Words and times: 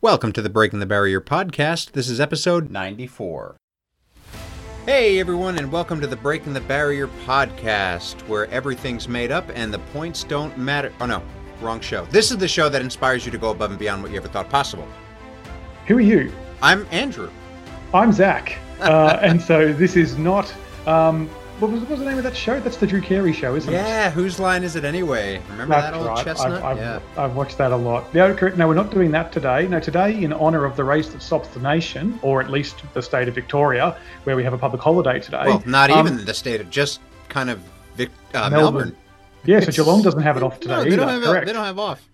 Welcome 0.00 0.30
to 0.34 0.42
the 0.42 0.48
Breaking 0.48 0.78
the 0.78 0.86
Barrier 0.86 1.20
podcast. 1.20 1.90
This 1.90 2.08
is 2.08 2.20
episode 2.20 2.70
94. 2.70 3.56
Hey 4.86 5.18
everyone, 5.18 5.58
and 5.58 5.72
welcome 5.72 6.00
to 6.00 6.06
the 6.06 6.14
Breaking 6.14 6.52
the 6.52 6.60
Barrier 6.60 7.08
podcast, 7.26 8.20
where 8.28 8.46
everything's 8.52 9.08
made 9.08 9.32
up 9.32 9.44
and 9.54 9.74
the 9.74 9.80
points 9.92 10.22
don't 10.22 10.56
matter. 10.56 10.92
Oh 11.00 11.06
no, 11.06 11.20
wrong 11.60 11.80
show. 11.80 12.04
This 12.12 12.30
is 12.30 12.36
the 12.36 12.46
show 12.46 12.68
that 12.68 12.80
inspires 12.80 13.26
you 13.26 13.32
to 13.32 13.38
go 13.38 13.50
above 13.50 13.70
and 13.70 13.78
beyond 13.80 14.00
what 14.04 14.12
you 14.12 14.18
ever 14.18 14.28
thought 14.28 14.48
possible. 14.48 14.86
Who 15.88 15.96
are 15.96 16.00
you? 16.00 16.32
I'm 16.62 16.86
Andrew. 16.92 17.32
I'm 17.92 18.12
Zach. 18.12 18.56
Uh, 18.78 19.18
and 19.20 19.42
so 19.42 19.72
this 19.72 19.96
is 19.96 20.16
not. 20.16 20.54
Um, 20.86 21.28
what 21.58 21.70
was, 21.72 21.80
what 21.80 21.90
was 21.90 21.98
the 22.00 22.04
name 22.04 22.18
of 22.18 22.24
that 22.24 22.36
show? 22.36 22.60
That's 22.60 22.76
the 22.76 22.86
Drew 22.86 23.00
Carey 23.00 23.32
show, 23.32 23.56
isn't 23.56 23.72
it? 23.72 23.76
Yeah, 23.76 24.10
whose 24.10 24.38
line 24.38 24.62
is 24.62 24.76
it 24.76 24.84
anyway? 24.84 25.40
Remember 25.50 25.74
That's 25.74 25.86
that 25.90 25.94
old 25.94 26.06
right. 26.06 26.24
chestnut? 26.24 26.62
I've, 26.62 26.64
I've, 26.64 26.76
yeah. 26.78 27.00
I've 27.16 27.34
watched 27.34 27.58
that 27.58 27.72
a 27.72 27.76
lot. 27.76 28.12
No, 28.14 28.32
we're 28.32 28.74
not 28.74 28.90
doing 28.90 29.10
that 29.10 29.32
today. 29.32 29.66
No, 29.66 29.80
today, 29.80 30.22
in 30.22 30.32
honour 30.32 30.64
of 30.64 30.76
the 30.76 30.84
race 30.84 31.08
that 31.08 31.20
stops 31.22 31.48
the 31.48 31.60
nation, 31.60 32.18
or 32.22 32.40
at 32.40 32.50
least 32.50 32.82
the 32.94 33.02
state 33.02 33.28
of 33.28 33.34
Victoria, 33.34 33.96
where 34.24 34.36
we 34.36 34.44
have 34.44 34.52
a 34.52 34.58
public 34.58 34.80
holiday 34.80 35.18
today. 35.18 35.44
Well, 35.46 35.62
not 35.66 35.90
um, 35.90 36.06
even 36.06 36.24
the 36.24 36.34
state 36.34 36.60
of 36.60 36.70
just 36.70 37.00
kind 37.28 37.50
of 37.50 37.60
Vic, 37.96 38.10
uh, 38.34 38.48
Melbourne. 38.50 38.74
Melbourne. 38.74 38.96
Yeah, 39.44 39.60
so 39.60 39.72
Geelong 39.72 40.02
doesn't 40.02 40.22
have 40.22 40.36
it 40.36 40.42
off 40.42 40.60
today 40.60 40.74
No, 40.74 40.82
they 40.82 40.88
either. 40.88 40.96
don't 40.96 41.08
have 41.08 41.22
correct. 41.22 41.46
they 41.46 41.52
don't 41.52 41.64
have 41.64 41.78
off. 41.78 42.07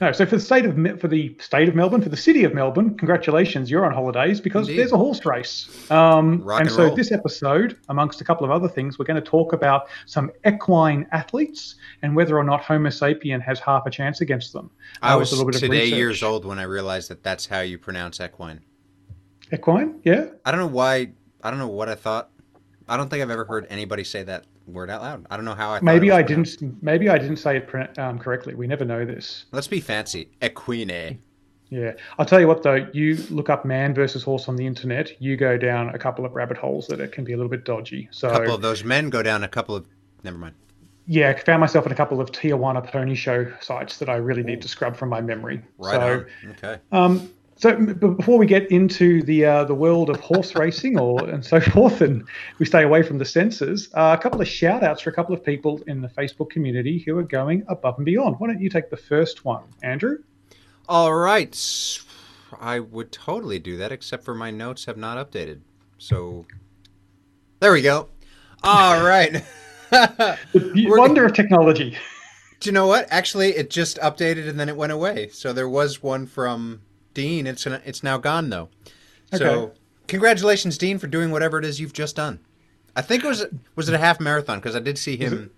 No, 0.00 0.12
so 0.12 0.26
for 0.26 0.36
the 0.36 0.42
state 0.42 0.66
of 0.66 1.00
for 1.00 1.08
the 1.08 1.34
state 1.40 1.68
of 1.70 1.74
Melbourne, 1.74 2.02
for 2.02 2.10
the 2.10 2.16
city 2.18 2.44
of 2.44 2.52
Melbourne, 2.52 2.96
congratulations, 2.98 3.70
you're 3.70 3.86
on 3.86 3.94
holidays 3.94 4.42
because 4.42 4.68
Indeed. 4.68 4.80
there's 4.80 4.92
a 4.92 4.98
horse 4.98 5.24
race. 5.24 5.90
Um, 5.90 6.42
Rock 6.42 6.60
and 6.60 6.68
and 6.68 6.76
so 6.76 6.84
roll. 6.88 6.94
this 6.96 7.12
episode, 7.12 7.78
amongst 7.88 8.20
a 8.20 8.24
couple 8.24 8.44
of 8.44 8.50
other 8.50 8.68
things, 8.68 8.98
we're 8.98 9.06
going 9.06 9.22
to 9.22 9.26
talk 9.30 9.54
about 9.54 9.88
some 10.04 10.30
equine 10.46 11.06
athletes 11.12 11.76
and 12.02 12.14
whether 12.14 12.36
or 12.36 12.44
not 12.44 12.60
Homo 12.62 12.90
sapien 12.90 13.40
has 13.40 13.58
half 13.58 13.86
a 13.86 13.90
chance 13.90 14.20
against 14.20 14.52
them. 14.52 14.70
I 15.00 15.14
Uh, 15.14 15.18
was 15.18 15.32
a 15.32 15.36
little 15.36 15.50
bit 15.50 15.58
today 15.60 15.86
years 15.86 16.22
old 16.22 16.44
when 16.44 16.58
I 16.58 16.64
realized 16.64 17.08
that 17.08 17.22
that's 17.22 17.46
how 17.46 17.60
you 17.60 17.78
pronounce 17.78 18.20
equine. 18.20 18.60
Equine, 19.52 20.00
yeah. 20.04 20.26
I 20.44 20.50
don't 20.50 20.60
know 20.60 20.66
why. 20.66 21.12
I 21.42 21.50
don't 21.50 21.58
know 21.58 21.68
what 21.68 21.88
I 21.88 21.94
thought. 21.94 22.30
I 22.88 22.96
don't 22.98 23.08
think 23.08 23.22
I've 23.22 23.30
ever 23.30 23.44
heard 23.46 23.66
anybody 23.70 24.04
say 24.04 24.22
that 24.24 24.44
word 24.66 24.90
out 24.90 25.02
loud. 25.02 25.26
I 25.30 25.36
don't 25.36 25.44
know 25.44 25.54
how 25.54 25.70
I. 25.70 25.80
Maybe 25.80 26.10
I 26.12 26.22
pronounced. 26.22 26.60
didn't. 26.60 26.82
Maybe 26.82 27.08
I 27.08 27.18
didn't 27.18 27.36
say 27.36 27.58
it 27.58 27.98
um, 27.98 28.18
correctly. 28.18 28.54
We 28.54 28.66
never 28.66 28.84
know 28.84 29.04
this. 29.04 29.46
Let's 29.52 29.68
be 29.68 29.80
fancy. 29.80 30.30
Equine. 30.42 31.18
Yeah, 31.68 31.92
I'll 32.18 32.26
tell 32.26 32.40
you 32.40 32.46
what 32.46 32.62
though. 32.62 32.86
You 32.92 33.16
look 33.30 33.50
up 33.50 33.64
man 33.64 33.92
versus 33.94 34.22
horse 34.22 34.48
on 34.48 34.56
the 34.56 34.66
internet, 34.66 35.20
you 35.20 35.36
go 35.36 35.58
down 35.58 35.88
a 35.88 35.98
couple 35.98 36.24
of 36.24 36.32
rabbit 36.32 36.56
holes 36.56 36.86
that 36.86 37.00
it 37.00 37.10
can 37.10 37.24
be 37.24 37.32
a 37.32 37.36
little 37.36 37.50
bit 37.50 37.64
dodgy. 37.64 38.08
So 38.12 38.28
A 38.28 38.32
couple 38.32 38.54
of 38.54 38.62
those 38.62 38.84
men 38.84 39.10
go 39.10 39.22
down 39.22 39.42
a 39.42 39.48
couple 39.48 39.74
of. 39.74 39.86
Never 40.22 40.38
mind. 40.38 40.54
yeah, 41.06 41.30
I 41.30 41.40
found 41.40 41.60
myself 41.60 41.86
in 41.86 41.92
a 41.92 41.94
couple 41.96 42.20
of 42.20 42.30
Tijuana 42.30 42.84
pony 42.84 43.14
show 43.14 43.52
sites 43.60 43.98
that 43.98 44.08
I 44.08 44.16
really 44.16 44.42
need 44.42 44.62
to 44.62 44.68
scrub 44.68 44.96
from 44.96 45.08
my 45.08 45.20
memory. 45.20 45.60
Right 45.78 45.94
so, 45.94 46.12
on. 46.44 46.50
Okay. 46.50 46.80
um, 46.92 47.30
so 47.58 47.74
before 47.74 48.38
we 48.38 48.46
get 48.46 48.70
into 48.70 49.22
the 49.22 49.46
uh, 49.46 49.64
the 49.64 49.74
world 49.74 50.10
of 50.10 50.20
horse 50.20 50.54
racing 50.54 50.98
or 50.98 51.26
and 51.26 51.44
so 51.44 51.58
forth, 51.72 52.02
and 52.02 52.24
we 52.58 52.66
stay 52.66 52.82
away 52.82 53.02
from 53.02 53.16
the 53.16 53.24
censors, 53.24 53.88
uh, 53.94 54.14
a 54.18 54.22
couple 54.22 54.40
of 54.40 54.48
shout 54.48 54.82
outs 54.82 55.00
for 55.00 55.10
a 55.10 55.12
couple 55.12 55.34
of 55.34 55.42
people 55.42 55.82
in 55.86 56.02
the 56.02 56.08
Facebook 56.08 56.50
community 56.50 56.98
who 56.98 57.16
are 57.18 57.22
going 57.22 57.64
above 57.68 57.96
and 57.96 58.04
beyond. 58.04 58.36
Why 58.38 58.48
don't 58.48 58.60
you 58.60 58.68
take 58.68 58.90
the 58.90 58.96
first 58.96 59.46
one, 59.46 59.64
Andrew? 59.82 60.18
All 60.86 61.14
right, 61.14 61.56
I 62.60 62.78
would 62.78 63.10
totally 63.10 63.58
do 63.58 63.78
that, 63.78 63.90
except 63.90 64.24
for 64.24 64.34
my 64.34 64.50
notes 64.50 64.84
have 64.84 64.98
not 64.98 65.16
updated. 65.16 65.60
So. 65.98 66.46
There 67.58 67.72
we 67.72 67.80
go. 67.80 68.10
All 68.62 69.02
right. 69.04 69.42
The 70.52 70.86
wonder 70.88 71.24
of 71.24 71.32
technology. 71.32 71.96
Do 72.60 72.68
you 72.68 72.72
know 72.72 72.86
what? 72.86 73.06
Actually, 73.10 73.50
it 73.50 73.70
just 73.70 73.98
updated 73.98 74.48
and 74.48 74.58
then 74.58 74.68
it 74.68 74.76
went 74.76 74.92
away. 74.92 75.28
So 75.28 75.52
there 75.52 75.68
was 75.68 76.02
one 76.02 76.26
from 76.26 76.80
Dean. 77.16 77.46
It's 77.46 77.66
it's 77.66 78.02
now 78.04 78.18
gone 78.18 78.50
though. 78.50 78.68
So 79.32 79.72
congratulations, 80.06 80.78
Dean, 80.78 80.98
for 80.98 81.06
doing 81.06 81.30
whatever 81.30 81.58
it 81.58 81.64
is 81.64 81.80
you've 81.80 81.92
just 81.94 82.14
done. 82.16 82.38
I 82.94 83.02
think 83.02 83.24
it 83.24 83.26
was 83.26 83.44
was 83.74 83.88
it 83.88 83.94
a 83.94 83.98
half 83.98 84.20
marathon 84.20 84.58
because 84.58 84.76
I 84.76 84.80
did 84.80 84.98
see 84.98 85.16
him 85.16 85.50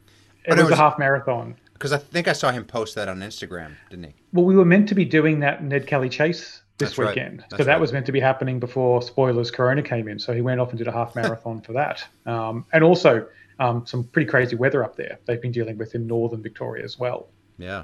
It 0.45 0.53
Oh, 0.53 0.55
no, 0.55 0.63
was 0.63 0.71
it 0.71 0.75
a 0.75 0.77
half 0.77 0.99
marathon. 0.99 1.57
because 1.75 1.93
I 1.93 1.99
think 1.99 2.29
I 2.29 2.33
saw 2.33 2.51
him 2.53 2.65
post 2.65 2.95
that 2.95 3.09
on 3.09 3.19
Instagram, 3.19 3.73
didn't 3.91 4.05
he? 4.07 4.15
Well, 4.33 4.45
we 4.47 4.57
were 4.57 4.65
meant 4.65 4.89
to 4.89 4.95
be 4.95 5.05
doing 5.05 5.41
that 5.41 5.63
Ned 5.63 5.87
Kelly 5.87 6.09
Chase 6.09 6.63
this 6.79 6.91
That's 6.91 6.99
right. 6.99 7.09
weekend. 7.09 7.41
So 7.51 7.57
That's 7.57 7.67
that 7.67 7.73
right. 7.73 7.81
was 7.81 7.93
meant 7.93 8.07
to 8.07 8.13
be 8.13 8.21
happening 8.21 8.61
before 8.61 9.03
spoilers 9.03 9.51
Corona 9.51 9.83
came 9.83 10.07
in. 10.09 10.19
So 10.19 10.33
he 10.33 10.41
went 10.41 10.61
off 10.61 10.71
and 10.71 10.79
did 10.79 10.87
a 10.87 10.93
half 10.93 11.15
marathon 11.17 11.61
for 11.61 11.73
that. 11.73 12.05
Um, 12.25 12.65
and 12.73 12.85
also 12.85 13.27
um, 13.59 13.85
some 13.85 14.05
pretty 14.05 14.31
crazy 14.31 14.55
weather 14.55 14.85
up 14.85 14.95
there. 14.97 15.19
They've 15.27 15.43
been 15.43 15.51
dealing 15.53 15.77
with 15.77 15.95
in 15.97 16.07
northern 16.07 16.41
Victoria 16.41 16.85
as 16.85 16.97
well. 16.99 17.29
Yeah, 17.59 17.83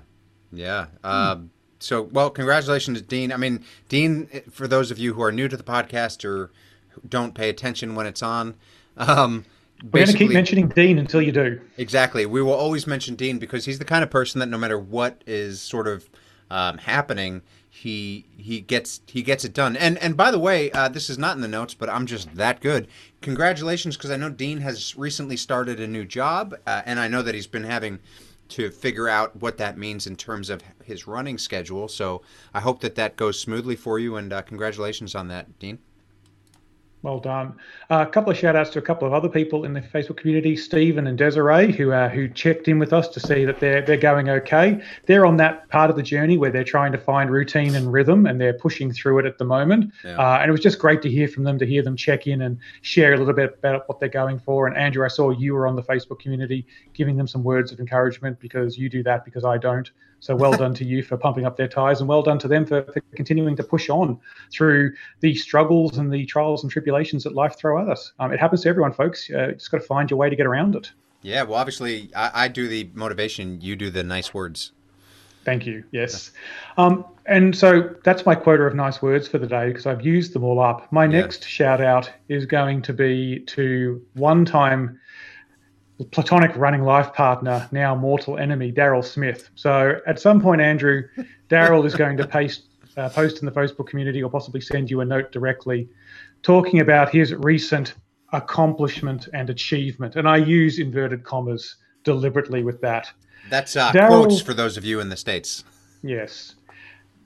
yeah. 0.52 0.86
Um, 1.02 1.50
so, 1.84 2.02
well, 2.02 2.30
congratulations, 2.30 3.02
Dean. 3.02 3.30
I 3.30 3.36
mean, 3.36 3.62
Dean, 3.88 4.26
for 4.50 4.66
those 4.66 4.90
of 4.90 4.98
you 4.98 5.12
who 5.14 5.22
are 5.22 5.30
new 5.30 5.48
to 5.48 5.56
the 5.56 5.62
podcast 5.62 6.24
or 6.24 6.50
don't 7.06 7.34
pay 7.34 7.48
attention 7.50 7.94
when 7.94 8.06
it's 8.06 8.22
on, 8.22 8.54
um, 8.96 9.44
We're 9.82 10.04
going 10.04 10.12
to 10.12 10.18
keep 10.18 10.32
mentioning 10.32 10.68
Dean 10.68 10.98
until 10.98 11.20
you 11.20 11.32
do. 11.32 11.60
Exactly. 11.76 12.24
We 12.24 12.40
will 12.40 12.54
always 12.54 12.86
mention 12.86 13.16
Dean 13.16 13.38
because 13.38 13.66
he's 13.66 13.78
the 13.78 13.84
kind 13.84 14.02
of 14.02 14.10
person 14.10 14.38
that 14.38 14.46
no 14.46 14.56
matter 14.56 14.78
what 14.78 15.22
is 15.26 15.60
sort 15.60 15.86
of 15.86 16.08
um, 16.50 16.78
happening, 16.78 17.42
he 17.68 18.24
he 18.36 18.60
gets 18.60 19.00
he 19.06 19.22
gets 19.22 19.44
it 19.44 19.52
done. 19.52 19.76
And 19.76 19.98
and 19.98 20.16
by 20.16 20.30
the 20.30 20.38
way, 20.38 20.70
uh, 20.70 20.88
this 20.88 21.10
is 21.10 21.18
not 21.18 21.36
in 21.36 21.42
the 21.42 21.48
notes, 21.48 21.74
but 21.74 21.90
I'm 21.90 22.06
just 22.06 22.34
that 22.36 22.60
good. 22.60 22.86
Congratulations, 23.20 23.96
because 23.96 24.10
I 24.10 24.16
know 24.16 24.30
Dean 24.30 24.58
has 24.60 24.96
recently 24.96 25.36
started 25.36 25.80
a 25.80 25.86
new 25.86 26.04
job, 26.04 26.54
uh, 26.66 26.82
and 26.86 27.00
I 27.00 27.08
know 27.08 27.22
that 27.22 27.34
he's 27.34 27.48
been 27.48 27.64
having 27.64 27.98
to 28.48 28.70
figure 28.70 29.08
out 29.08 29.36
what 29.36 29.56
that 29.58 29.78
means 29.78 30.06
in 30.06 30.16
terms 30.16 30.50
of 30.50 30.62
his 30.84 31.06
running 31.06 31.38
schedule. 31.38 31.88
So 31.88 32.22
I 32.52 32.60
hope 32.60 32.80
that 32.80 32.94
that 32.96 33.16
goes 33.16 33.40
smoothly 33.40 33.76
for 33.76 33.98
you, 33.98 34.16
and 34.16 34.32
uh, 34.32 34.42
congratulations 34.42 35.14
on 35.14 35.28
that, 35.28 35.58
Dean. 35.58 35.78
Well 37.04 37.18
done. 37.18 37.56
Uh, 37.90 38.06
a 38.08 38.10
couple 38.10 38.32
of 38.32 38.38
shout 38.38 38.56
outs 38.56 38.70
to 38.70 38.78
a 38.78 38.82
couple 38.82 39.06
of 39.06 39.12
other 39.12 39.28
people 39.28 39.66
in 39.66 39.74
the 39.74 39.82
Facebook 39.82 40.16
community, 40.16 40.56
Stephen 40.56 41.06
and 41.06 41.18
Desiree, 41.18 41.70
who 41.70 41.92
uh, 41.92 42.08
who 42.08 42.28
checked 42.28 42.66
in 42.66 42.78
with 42.78 42.94
us 42.94 43.08
to 43.08 43.20
see 43.20 43.44
that 43.44 43.60
they're 43.60 43.82
they're 43.82 43.98
going 43.98 44.30
okay. 44.30 44.82
They're 45.04 45.26
on 45.26 45.36
that 45.36 45.68
part 45.68 45.90
of 45.90 45.96
the 45.96 46.02
journey 46.02 46.38
where 46.38 46.50
they're 46.50 46.64
trying 46.64 46.92
to 46.92 46.98
find 46.98 47.30
routine 47.30 47.74
and 47.74 47.92
rhythm, 47.92 48.24
and 48.24 48.40
they're 48.40 48.54
pushing 48.54 48.90
through 48.90 49.18
it 49.18 49.26
at 49.26 49.36
the 49.36 49.44
moment. 49.44 49.92
Yeah. 50.02 50.16
Uh, 50.16 50.38
and 50.38 50.48
it 50.48 50.52
was 50.52 50.62
just 50.62 50.78
great 50.78 51.02
to 51.02 51.10
hear 51.10 51.28
from 51.28 51.44
them, 51.44 51.58
to 51.58 51.66
hear 51.66 51.82
them 51.82 51.94
check 51.94 52.26
in 52.26 52.40
and 52.40 52.58
share 52.80 53.12
a 53.12 53.18
little 53.18 53.34
bit 53.34 53.58
about 53.58 53.86
what 53.86 54.00
they're 54.00 54.08
going 54.08 54.38
for. 54.38 54.66
And 54.66 54.74
Andrew, 54.74 55.04
I 55.04 55.08
saw 55.08 55.28
you 55.28 55.52
were 55.52 55.66
on 55.66 55.76
the 55.76 55.82
Facebook 55.82 56.20
community 56.20 56.66
giving 56.94 57.18
them 57.18 57.26
some 57.26 57.44
words 57.44 57.70
of 57.70 57.80
encouragement 57.80 58.40
because 58.40 58.78
you 58.78 58.88
do 58.88 59.02
that 59.02 59.26
because 59.26 59.44
I 59.44 59.58
don't. 59.58 59.90
So 60.24 60.34
well 60.34 60.52
done 60.52 60.72
to 60.76 60.86
you 60.86 61.02
for 61.02 61.18
pumping 61.18 61.44
up 61.44 61.58
their 61.58 61.68
tires, 61.68 62.00
and 62.00 62.08
well 62.08 62.22
done 62.22 62.38
to 62.38 62.48
them 62.48 62.64
for, 62.64 62.80
for 62.84 63.00
continuing 63.14 63.56
to 63.56 63.62
push 63.62 63.90
on 63.90 64.18
through 64.50 64.94
the 65.20 65.34
struggles 65.34 65.98
and 65.98 66.10
the 66.10 66.24
trials 66.24 66.62
and 66.62 66.72
tribulations 66.72 67.24
that 67.24 67.34
life 67.34 67.58
throw 67.58 67.78
at 67.82 67.90
us. 67.90 68.14
Um, 68.18 68.32
it 68.32 68.40
happens 68.40 68.62
to 68.62 68.70
everyone, 68.70 68.94
folks. 68.94 69.30
Uh, 69.30 69.48
just 69.48 69.70
got 69.70 69.82
to 69.82 69.86
find 69.86 70.08
your 70.10 70.16
way 70.16 70.30
to 70.30 70.34
get 70.34 70.46
around 70.46 70.76
it. 70.76 70.90
Yeah. 71.20 71.42
Well, 71.42 71.58
obviously, 71.58 72.08
I, 72.16 72.44
I 72.44 72.48
do 72.48 72.68
the 72.68 72.88
motivation. 72.94 73.60
You 73.60 73.76
do 73.76 73.90
the 73.90 74.02
nice 74.02 74.32
words. 74.32 74.72
Thank 75.44 75.66
you. 75.66 75.84
Yes. 75.90 76.30
Um, 76.78 77.04
and 77.26 77.54
so 77.54 77.94
that's 78.02 78.24
my 78.24 78.34
quota 78.34 78.62
of 78.62 78.74
nice 78.74 79.02
words 79.02 79.28
for 79.28 79.36
the 79.36 79.46
day 79.46 79.68
because 79.68 79.84
I've 79.84 80.06
used 80.06 80.32
them 80.32 80.42
all 80.42 80.58
up. 80.58 80.90
My 80.90 81.04
Yeah. 81.04 81.20
next 81.20 81.46
shout 81.46 81.82
out 81.82 82.10
is 82.30 82.46
going 82.46 82.80
to 82.80 82.94
be 82.94 83.40
to 83.40 84.02
one 84.14 84.46
time 84.46 84.98
platonic 86.10 86.54
running 86.56 86.82
life 86.82 87.12
partner, 87.12 87.68
now 87.70 87.94
mortal 87.94 88.38
enemy, 88.38 88.72
Daryl 88.72 89.04
Smith. 89.04 89.50
So 89.54 90.00
at 90.06 90.18
some 90.18 90.40
point, 90.40 90.60
Andrew, 90.60 91.02
Daryl 91.48 91.84
is 91.84 91.94
going 91.94 92.16
to 92.16 92.26
paste, 92.26 92.64
uh, 92.96 93.08
post 93.08 93.40
in 93.40 93.46
the 93.46 93.52
Facebook 93.52 93.86
community 93.86 94.22
or 94.22 94.30
possibly 94.30 94.60
send 94.60 94.90
you 94.90 95.00
a 95.00 95.04
note 95.04 95.30
directly 95.32 95.88
talking 96.42 96.80
about 96.80 97.10
his 97.10 97.34
recent 97.34 97.94
accomplishment 98.32 99.28
and 99.32 99.50
achievement. 99.50 100.16
And 100.16 100.28
I 100.28 100.36
use 100.36 100.78
inverted 100.78 101.24
commas 101.24 101.76
deliberately 102.02 102.62
with 102.62 102.80
that. 102.82 103.10
That's 103.48 103.76
uh, 103.76 103.92
Daryl- 103.92 104.26
quotes 104.26 104.40
for 104.40 104.54
those 104.54 104.76
of 104.76 104.84
you 104.84 105.00
in 105.00 105.08
the 105.08 105.16
states. 105.16 105.64
Yes. 106.02 106.54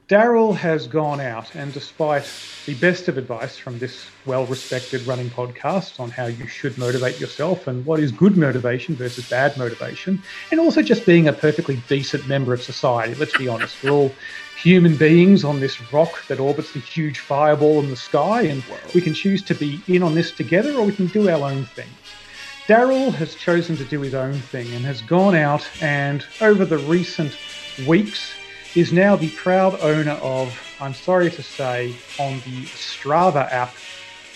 Daryl 0.09 0.57
has 0.57 0.87
gone 0.87 1.21
out, 1.21 1.55
and 1.55 1.71
despite 1.71 2.33
the 2.65 2.73
best 2.73 3.09
of 3.09 3.19
advice 3.19 3.59
from 3.59 3.79
this 3.79 4.11
well 4.25 4.47
respected 4.47 5.06
running 5.06 5.29
podcast 5.29 6.00
on 6.00 6.11
how 6.11 6.27
you 6.29 6.47
should 6.47 6.79
motivate 6.79 7.19
yourself 7.19 7.67
and 7.67 7.85
what 7.85 8.00
is 8.00 8.11
good 8.11 8.35
motivation 8.35 8.97
versus 8.97 9.27
bad 9.27 9.55
motivation, 9.59 10.23
and 10.50 10.61
also 10.61 10.81
just 10.81 11.05
being 11.05 11.29
a 11.29 11.32
perfectly 11.35 11.77
decent 11.88 12.27
member 12.27 12.55
of 12.55 12.62
society, 12.62 13.15
let's 13.17 13.37
be 13.37 13.49
honest, 13.49 13.82
we're 13.82 13.91
all 13.91 14.17
human 14.56 14.97
beings 14.97 15.44
on 15.44 15.61
this 15.61 15.79
rock 15.93 16.27
that 16.29 16.41
orbits 16.41 16.73
the 16.73 16.81
huge 16.81 17.19
fireball 17.19 17.79
in 17.81 17.91
the 17.91 17.97
sky, 17.97 18.41
and 18.44 18.65
we 18.94 19.03
can 19.03 19.12
choose 19.12 19.43
to 19.44 19.55
be 19.55 19.85
in 19.88 20.03
on 20.03 20.15
this 20.15 20.32
together 20.32 20.79
or 20.79 20.85
we 20.85 20.94
can 20.94 21.09
do 21.09 21.29
our 21.29 21.50
own 21.50 21.67
thing. 21.67 21.94
Daryl 22.67 23.15
has 23.15 23.35
chosen 23.35 23.77
to 23.77 23.85
do 23.85 24.00
his 24.00 24.15
own 24.15 24.41
thing 24.41 24.73
and 24.75 24.87
has 24.87 25.03
gone 25.03 25.35
out 25.35 25.71
and, 25.82 26.25
over 26.41 26.65
the 26.65 26.79
recent 26.79 27.37
weeks, 27.87 28.38
is 28.79 28.93
now 28.93 29.17
the 29.17 29.29
proud 29.31 29.77
owner 29.81 30.13
of, 30.13 30.57
I'm 30.81 30.95
sorry 30.95 31.33
to 31.33 31.43
say, 31.43 32.01
on 32.17 32.41
the 32.45 32.71
Strava 32.77 33.51
app, 33.53 33.77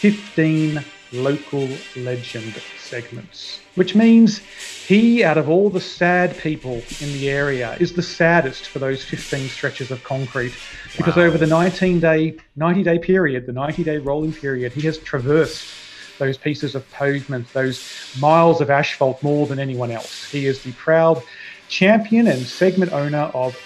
15 0.01 0.85
local 1.13 1.87
legend 1.95 2.61
segments, 2.75 3.61
which 3.77 3.95
means 3.95 4.41
he, 4.83 5.23
out 5.23 5.39
of 5.39 5.49
all 5.49 5.71
the 5.71 5.81
sad 5.81 6.37
people 6.39 6.89
in 6.99 7.13
the 7.13 7.29
area, 7.29 7.77
is 7.79 7.93
the 7.93 8.03
saddest 8.03 8.71
for 8.71 8.81
those 8.81 9.05
15 9.05 9.49
stretches 9.49 9.93
of 9.93 10.03
concrete. 10.03 10.59
Because 10.97 11.17
Wow. 11.17 11.23
over 11.25 11.39
the 11.39 11.47
19 11.47 12.01
day, 12.01 12.35
90 12.57 12.83
day 12.83 12.99
period, 12.99 13.47
the 13.47 13.53
90 13.53 13.85
day 13.85 13.99
rolling 13.99 14.33
period, 14.33 14.73
he 14.73 14.83
has 14.83 14.99
traversed 14.99 15.75
those 16.19 16.37
pieces 16.39 16.75
of 16.75 16.91
pavement, 16.91 17.53
those 17.53 17.83
miles 18.15 18.61
of 18.61 18.71
asphalt 18.71 19.23
more 19.23 19.47
than 19.47 19.59
anyone 19.59 19.91
else. 19.91 20.29
He 20.31 20.47
is 20.47 20.63
the 20.63 20.73
proud 20.73 21.23
champion 21.69 22.29
and 22.29 22.47
segment 22.47 22.93
owner 22.93 23.31
of 23.35 23.57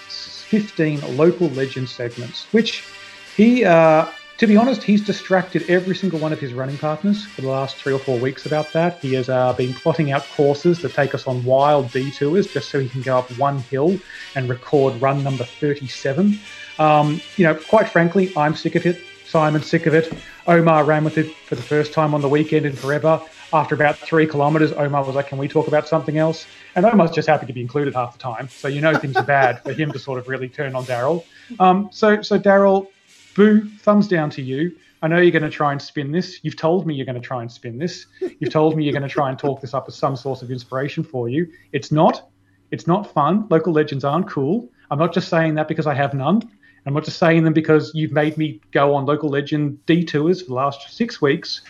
15 0.49 1.01
local 1.17 1.49
legend 1.49 1.89
segments, 1.89 2.47
which 2.51 2.83
he, 3.35 3.65
uh, 3.65 4.07
to 4.37 4.47
be 4.47 4.55
honest, 4.55 4.83
he's 4.83 5.03
distracted 5.03 5.63
every 5.69 5.95
single 5.95 6.19
one 6.19 6.31
of 6.31 6.39
his 6.39 6.53
running 6.53 6.77
partners 6.77 7.25
for 7.25 7.41
the 7.41 7.49
last 7.49 7.77
three 7.77 7.93
or 7.93 7.99
four 7.99 8.19
weeks 8.19 8.45
about 8.45 8.71
that. 8.73 8.99
He 8.99 9.13
has 9.13 9.29
uh, 9.29 9.53
been 9.53 9.73
plotting 9.73 10.11
out 10.11 10.29
courses 10.29 10.79
that 10.81 10.93
take 10.93 11.13
us 11.13 11.27
on 11.27 11.43
wild 11.43 11.91
detours 11.91 12.47
just 12.47 12.69
so 12.69 12.79
he 12.79 12.89
can 12.89 13.01
go 13.01 13.17
up 13.17 13.31
one 13.37 13.63
hill 13.63 13.97
and 14.35 14.47
record 14.47 15.01
run 15.01 15.23
number 15.23 15.45
37. 15.59 16.39
Um, 16.79 17.21
you 17.35 17.45
know, 17.45 17.55
quite 17.55 17.89
frankly, 17.89 18.31
I'm 18.37 18.55
sick 18.55 18.75
of 18.75 18.85
it. 18.85 19.01
Simon's 19.25 19.67
sick 19.67 19.85
of 19.87 19.93
it. 19.93 20.13
Omar 20.45 20.85
ran 20.85 21.03
with 21.03 21.17
it 21.17 21.35
for 21.47 21.55
the 21.55 21.63
first 21.63 21.91
time 21.91 22.13
on 22.13 22.21
the 22.21 22.29
weekend 22.29 22.65
in 22.65 22.75
forever. 22.75 23.21
After 23.53 23.75
about 23.75 23.99
three 23.99 24.27
kilometers, 24.27 24.73
Omar 24.73 25.03
was 25.05 25.15
like, 25.15 25.27
Can 25.27 25.37
we 25.37 25.47
talk 25.47 25.67
about 25.67 25.87
something 25.87 26.17
else? 26.17 26.45
And 26.75 26.85
Omar's 26.85 27.11
just 27.11 27.27
happy 27.27 27.45
to 27.45 27.53
be 27.53 27.61
included 27.61 27.93
half 27.93 28.13
the 28.13 28.19
time. 28.19 28.49
So 28.57 28.67
you 28.67 28.81
know 28.81 28.95
things 28.95 29.15
are 29.15 29.23
bad 29.23 29.63
for 29.63 29.73
him 29.73 29.91
to 29.91 29.99
sort 29.99 30.19
of 30.19 30.27
really 30.27 30.49
turn 30.49 30.75
on 30.75 30.85
Daryl. 30.85 31.23
Um, 31.59 31.89
so, 31.91 32.21
so 32.21 32.37
Daryl, 32.37 32.87
boo, 33.35 33.69
thumbs 33.79 34.07
down 34.07 34.29
to 34.31 34.41
you. 34.41 34.75
I 35.01 35.07
know 35.07 35.19
you're 35.19 35.31
going 35.31 35.43
to 35.43 35.49
try 35.49 35.71
and 35.71 35.81
spin 35.81 36.11
this. 36.11 36.39
You've 36.43 36.55
told 36.55 36.87
me 36.87 36.95
you're 36.95 37.05
going 37.05 37.21
to 37.21 37.25
try 37.25 37.41
and 37.41 37.51
spin 37.51 37.77
this. 37.77 38.07
You've 38.39 38.51
told 38.51 38.75
me 38.75 38.83
you're 38.83 38.93
going 38.93 39.03
to 39.03 39.09
try 39.09 39.29
and 39.29 39.37
talk 39.37 39.61
this 39.61 39.73
up 39.73 39.85
as 39.87 39.95
some 39.95 40.15
source 40.15 40.41
of 40.41 40.49
inspiration 40.49 41.03
for 41.03 41.29
you. 41.29 41.47
It's 41.71 41.91
not. 41.91 42.29
It's 42.71 42.87
not 42.87 43.13
fun. 43.13 43.47
Local 43.49 43.71
legends 43.71 44.03
aren't 44.03 44.27
cool. 44.27 44.69
I'm 44.89 44.99
not 44.99 45.13
just 45.13 45.29
saying 45.29 45.55
that 45.55 45.67
because 45.67 45.87
I 45.87 45.93
have 45.93 46.13
none. 46.13 46.41
I'm 46.85 46.93
not 46.93 47.05
just 47.05 47.19
saying 47.19 47.43
them 47.43 47.53
because 47.53 47.91
you've 47.93 48.11
made 48.11 48.37
me 48.37 48.61
go 48.71 48.95
on 48.95 49.05
local 49.05 49.29
legend 49.29 49.85
detours 49.85 50.41
for 50.41 50.47
the 50.47 50.53
last 50.53 50.89
six 50.89 51.21
weeks. 51.21 51.61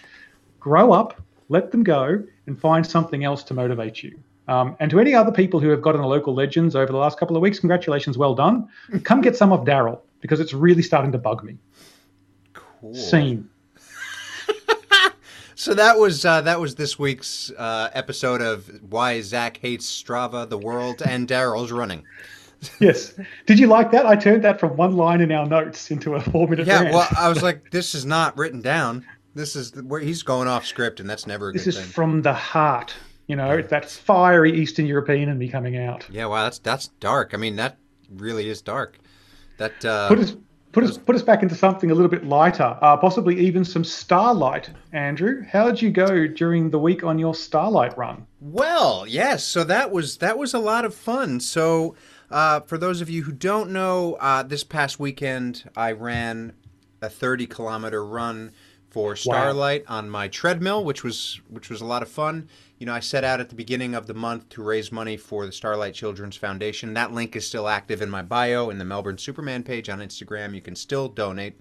Grow 0.59 0.93
up, 0.93 1.21
let 1.49 1.71
them 1.71 1.83
go, 1.83 2.23
and 2.45 2.59
find 2.59 2.85
something 2.85 3.23
else 3.23 3.43
to 3.43 3.53
motivate 3.53 4.03
you. 4.03 4.17
Um, 4.47 4.75
and 4.79 4.89
to 4.91 4.99
any 4.99 5.13
other 5.13 5.31
people 5.31 5.59
who 5.59 5.69
have 5.69 5.81
gotten 5.81 5.99
a 6.01 6.07
local 6.07 6.33
legends 6.33 6.75
over 6.75 6.91
the 6.91 6.97
last 6.97 7.19
couple 7.19 7.35
of 7.35 7.41
weeks, 7.41 7.59
congratulations, 7.59 8.17
well 8.17 8.33
done. 8.33 8.67
Come 9.03 9.21
get 9.21 9.35
some 9.35 9.51
of 9.51 9.65
Daryl 9.65 9.99
because 10.21 10.39
it's 10.39 10.53
really 10.53 10.81
starting 10.81 11.11
to 11.11 11.17
bug 11.17 11.43
me. 11.43 11.57
Cool. 12.53 12.93
Scene. 12.93 13.49
So 15.59 15.73
that 15.73 15.97
was 15.97 16.23
uh, 16.23 16.41
that 16.41 16.59
was 16.59 16.75
this 16.75 16.99
week's 16.99 17.49
uh, 17.57 17.89
episode 17.93 18.41
of 18.43 18.69
why 18.91 19.21
Zach 19.21 19.57
hates 19.57 19.89
Strava, 19.89 20.47
the 20.47 20.57
world, 20.57 21.01
and 21.01 21.27
Daryl's 21.27 21.71
running. 21.71 22.03
Yes. 22.79 23.13
Did 23.45 23.59
you 23.59 23.67
like 23.67 23.91
that? 23.91 24.07
I 24.07 24.15
turned 24.15 24.43
that 24.43 24.59
from 24.59 24.75
one 24.77 24.95
line 24.97 25.21
in 25.21 25.31
our 25.31 25.45
notes 25.45 25.91
into 25.91 26.15
a 26.15 26.21
four 26.21 26.47
minute 26.47 26.65
Yeah, 26.65 26.81
rant. 26.81 26.93
well, 26.95 27.07
I 27.15 27.29
was 27.29 27.43
like, 27.49 27.69
this 27.69 27.93
is 27.93 28.03
not 28.03 28.35
written 28.35 28.61
down. 28.61 29.05
This 29.37 29.55
is 29.55 29.71
where 29.83 30.01
he's 30.01 30.23
going 30.23 30.47
off 30.47 30.65
script, 30.65 30.99
and 30.99 31.07
that's 31.07 31.27
never 31.27 31.49
a 31.49 31.53
this 31.53 31.63
good 31.63 31.73
thing. 31.73 31.81
This 31.81 31.87
is 31.89 31.93
from 31.93 32.21
the 32.23 32.33
heart. 32.33 32.95
You 33.27 33.35
know, 33.35 33.51
it's 33.51 33.69
that 33.69 33.87
fiery 33.89 34.57
Eastern 34.59 34.87
European 34.87 35.29
in 35.29 35.37
me 35.37 35.47
coming 35.47 35.77
out. 35.77 36.07
Yeah, 36.09 36.25
wow, 36.25 36.43
that's 36.43 36.59
that's 36.59 36.87
dark. 36.99 37.33
I 37.33 37.37
mean, 37.37 37.55
that 37.57 37.77
really 38.09 38.49
is 38.49 38.61
dark. 38.61 38.97
That 39.57 39.85
uh, 39.85 40.07
Put 40.07 40.19
us, 40.19 40.35
put 40.71 40.83
us, 40.83 40.97
put 40.97 41.15
us 41.15 41.21
back 41.21 41.43
into 41.43 41.53
something 41.53 41.91
a 41.91 41.93
little 41.93 42.09
bit 42.09 42.25
lighter, 42.25 42.77
uh, 42.81 42.97
possibly 42.97 43.39
even 43.39 43.63
some 43.63 43.83
starlight. 43.83 44.71
Andrew, 44.91 45.43
how 45.43 45.67
did 45.67 45.81
you 45.81 45.91
go 45.91 46.25
during 46.25 46.71
the 46.71 46.79
week 46.79 47.03
on 47.03 47.19
your 47.19 47.35
starlight 47.35 47.95
run? 47.95 48.25
Well, 48.41 49.05
yes. 49.07 49.43
So 49.43 49.63
that 49.65 49.91
was 49.91 50.17
that 50.17 50.39
was 50.39 50.55
a 50.55 50.59
lot 50.59 50.83
of 50.83 50.95
fun. 50.95 51.41
So 51.41 51.95
uh, 52.31 52.61
for 52.61 52.79
those 52.79 53.01
of 53.01 53.09
you 53.09 53.23
who 53.23 53.33
don't 53.33 53.69
know, 53.69 54.15
uh, 54.19 54.41
this 54.41 54.63
past 54.63 54.99
weekend 54.99 55.69
I 55.75 55.91
ran 55.91 56.53
a 57.01 57.09
30 57.09 57.45
kilometer 57.45 58.03
run 58.03 58.51
for 58.97 59.15
Starlight 59.15 59.83
on 59.87 60.09
my 60.09 60.27
treadmill, 60.27 60.83
which 60.83 61.03
was 61.03 61.39
which 61.51 61.69
was 61.69 61.81
a 61.81 61.85
lot 61.85 62.01
of 62.01 62.09
fun. 62.09 62.49
You 62.79 62.87
know, 62.87 62.95
I 62.95 62.99
set 62.99 63.23
out 63.23 63.39
at 63.39 63.49
the 63.49 63.53
beginning 63.53 63.93
of 63.93 64.07
the 64.07 64.15
month 64.15 64.49
to 64.49 64.63
raise 64.63 64.91
money 64.91 65.17
for 65.17 65.45
the 65.45 65.51
Starlight 65.51 65.93
Children's 65.93 66.35
Foundation. 66.35 66.95
That 66.95 67.11
link 67.11 67.35
is 67.35 67.45
still 67.45 67.67
active 67.67 68.01
in 68.01 68.09
my 68.09 68.23
bio 68.23 68.71
in 68.71 68.79
the 68.79 68.85
Melbourne 68.85 69.19
Superman 69.19 69.61
page 69.61 69.87
on 69.87 69.99
Instagram. 69.99 70.55
You 70.55 70.61
can 70.61 70.75
still 70.75 71.09
donate. 71.09 71.59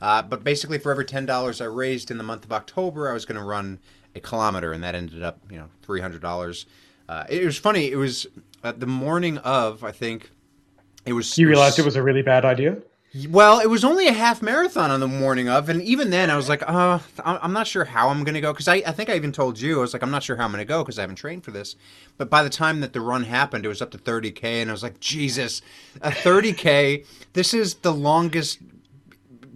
Uh, 0.00 0.22
but 0.22 0.44
basically, 0.44 0.78
for 0.78 0.92
every 0.92 1.04
ten 1.04 1.26
dollars 1.26 1.60
I 1.60 1.64
raised 1.64 2.12
in 2.12 2.18
the 2.18 2.24
month 2.24 2.44
of 2.44 2.52
October, 2.52 3.10
I 3.10 3.14
was 3.14 3.24
going 3.24 3.40
to 3.40 3.44
run 3.44 3.80
a 4.14 4.20
kilometer, 4.20 4.72
and 4.72 4.84
that 4.84 4.94
ended 4.94 5.24
up, 5.24 5.40
you 5.50 5.58
know, 5.58 5.68
three 5.82 6.00
hundred 6.00 6.22
dollars. 6.22 6.66
Uh, 7.08 7.24
it 7.28 7.44
was 7.44 7.58
funny. 7.58 7.90
It 7.90 7.96
was 7.96 8.28
uh, 8.62 8.70
the 8.70 8.86
morning 8.86 9.38
of, 9.38 9.82
I 9.82 9.90
think. 9.90 10.30
It 11.04 11.14
was. 11.14 11.36
You 11.36 11.48
realized 11.48 11.80
it 11.80 11.84
was 11.84 11.96
a 11.96 12.02
really 12.02 12.22
bad 12.22 12.44
idea. 12.44 12.78
Well, 13.30 13.60
it 13.60 13.68
was 13.68 13.84
only 13.84 14.08
a 14.08 14.12
half 14.12 14.42
marathon 14.42 14.90
on 14.90 15.00
the 15.00 15.06
morning 15.06 15.48
of, 15.48 15.68
and 15.68 15.80
even 15.80 16.10
then, 16.10 16.28
I 16.28 16.36
was 16.36 16.48
like, 16.48 16.62
uh, 16.68 16.98
I'm 17.24 17.52
not 17.52 17.66
sure 17.66 17.84
how 17.84 18.08
I'm 18.08 18.24
going 18.24 18.34
to 18.34 18.40
go 18.40 18.52
because 18.52 18.68
I, 18.68 18.76
I 18.76 18.92
think 18.92 19.08
I 19.08 19.14
even 19.14 19.32
told 19.32 19.60
you 19.60 19.78
I 19.78 19.80
was 19.80 19.92
like, 19.92 20.02
I'm 20.02 20.10
not 20.10 20.22
sure 20.22 20.36
how 20.36 20.44
I'm 20.44 20.50
going 20.50 20.58
to 20.58 20.68
go 20.68 20.82
because 20.82 20.98
I 20.98 21.02
haven't 21.02 21.16
trained 21.16 21.44
for 21.44 21.52
this. 21.52 21.76
But 22.18 22.28
by 22.28 22.42
the 22.42 22.50
time 22.50 22.80
that 22.80 22.92
the 22.92 23.00
run 23.00 23.24
happened, 23.24 23.64
it 23.64 23.68
was 23.68 23.80
up 23.80 23.92
to 23.92 23.98
30k, 23.98 24.44
and 24.44 24.70
I 24.70 24.72
was 24.72 24.82
like, 24.82 24.98
Jesus, 25.00 25.62
a 26.02 26.10
30k. 26.10 27.06
This 27.32 27.54
is 27.54 27.74
the 27.74 27.92
longest, 27.92 28.58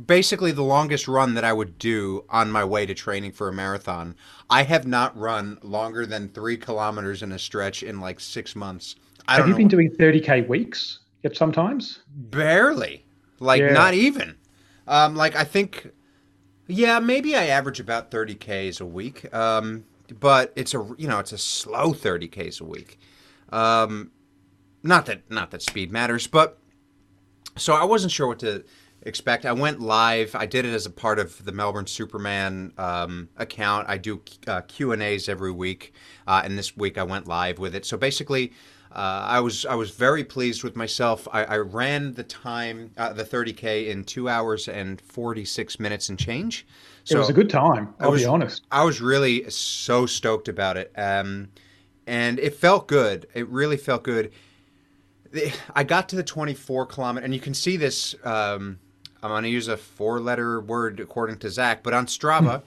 basically 0.06 0.53
the 0.53 0.63
longest 0.63 1.09
run 1.09 1.35
that 1.35 1.45
I 1.45 1.53
would 1.53 1.79
do 1.79 2.25
on 2.29 2.53
my 2.53 2.65
way 2.65 2.87
to 2.87 2.95
training 2.95 3.33
for 3.33 3.49
a 3.49 3.53
marathon. 3.53 4.15
I 4.49 4.63
have 4.63 4.87
not 4.87 5.17
run 5.19 5.59
longer 5.63 6.06
than 6.06 6.29
three 6.29 6.56
kilometers 6.56 7.23
in 7.23 7.33
a 7.33 7.39
stretch 7.39 7.83
in 7.83 8.01
like 8.01 8.21
six 8.21 8.55
months. 8.55 8.95
I 9.29 9.37
Have 9.37 9.47
you 9.47 9.53
know. 9.53 9.59
been 9.59 9.69
doing 9.69 9.91
30k 9.91 10.49
weeks 10.49 11.01
yet? 11.23 11.37
Sometimes. 11.37 11.99
Barely. 12.09 13.05
Like 13.41 13.61
Yeah. 13.61 13.73
not 13.73 13.95
even. 13.95 14.37
Um, 14.87 15.17
like 15.17 15.35
I 15.35 15.45
think, 15.45 15.91
yeah, 16.69 17.01
maybe 17.01 17.35
I 17.35 17.47
average 17.47 17.81
about 17.81 18.11
thirty 18.11 18.35
k's 18.35 18.81
a 18.81 18.87
week. 18.87 19.33
Um, 19.35 19.85
but 20.19 20.53
it's 20.57 20.75
a 20.75 20.89
you 20.99 21.09
know 21.09 21.19
it's 21.19 21.33
a 21.33 21.39
slow 21.39 21.93
thirty 21.93 22.29
k's 22.29 22.61
a 22.61 22.65
week. 22.65 22.99
Um, 23.51 24.11
not 24.83 25.07
that 25.07 25.29
not 25.31 25.51
that 25.51 25.63
speed 25.63 25.91
matters, 25.91 26.27
but 26.27 26.59
so 27.57 27.75
I 27.75 27.85
wasn't 27.85 28.13
sure 28.13 28.27
what 28.29 28.39
to 28.41 28.65
expect. 29.02 29.47
I 29.47 29.52
went 29.52 29.81
live. 29.81 30.35
I 30.35 30.47
did 30.47 30.64
it 30.64 30.75
as 30.75 30.87
a 30.87 30.91
part 30.91 31.19
of 31.19 31.44
the 31.44 31.52
Melbourne 31.52 31.87
Superman 31.87 32.73
um, 32.79 33.29
account. 33.37 33.88
I 33.88 33.97
do 33.99 34.20
uh, 34.47 34.62
Q 34.62 34.93
and 34.93 35.02
A's 35.02 35.29
every 35.29 35.52
week, 35.52 35.94
uh, 36.26 36.43
and 36.44 36.58
this 36.58 36.76
week 36.76 36.99
I 36.99 37.02
went 37.02 37.26
live 37.26 37.58
with 37.58 37.75
it. 37.75 37.87
So 37.87 37.97
basically, 37.97 38.52
uh, 38.93 39.25
I 39.25 39.41
was 39.41 39.64
I 39.64 39.75
was 39.75 39.91
very 39.91 40.25
pleased 40.25 40.64
with 40.64 40.76
myself. 40.76 41.26
I, 41.32 41.44
I 41.44 41.56
ran 41.58 42.12
the 42.14 42.25
time, 42.25 42.91
uh, 42.97 43.12
the 43.12 43.25
30k, 43.25 43.88
in 43.88 44.05
two 44.05 44.29
hours 44.29 44.69
and 44.69 45.00
46 45.00 45.79
minutes 45.81 46.08
and 46.08 46.19
change. 46.19 46.67
So 47.05 47.17
it 47.17 47.19
was 47.19 47.31
a 47.31 47.34
good 47.34 47.51
time. 47.51 47.94
I'll 48.01 48.10
was- 48.10 48.22
be 48.22 48.27
honest. 48.27 48.63
I 48.70 48.84
was 48.84 49.01
really 49.01 49.48
so 49.48 50.06
stoked 50.06 50.48
about 50.48 50.77
it, 50.77 50.93
um, 50.96 51.48
and 52.06 52.39
it 52.39 52.55
felt 52.55 52.89
good. 52.89 53.27
It 53.34 53.48
really 53.48 53.77
felt 53.77 54.03
good. 54.03 54.32
I 55.77 55.84
got 55.84 56.08
to 56.08 56.17
the 56.17 56.25
24 56.25 56.86
kilometer, 56.86 57.25
and 57.25 57.32
you 57.32 57.41
can 57.41 57.55
see 57.55 57.77
this. 57.77 58.17
Um, 58.25 58.81
I'm 59.22 59.31
going 59.31 59.43
to 59.43 59.48
use 59.48 59.69
a 59.69 59.77
four-letter 59.77 60.60
word 60.60 61.00
according 61.00 61.39
to 61.39 61.50
Zach, 61.50 61.82
but 61.82 61.93
on 61.93 62.06
Strava, 62.06 62.62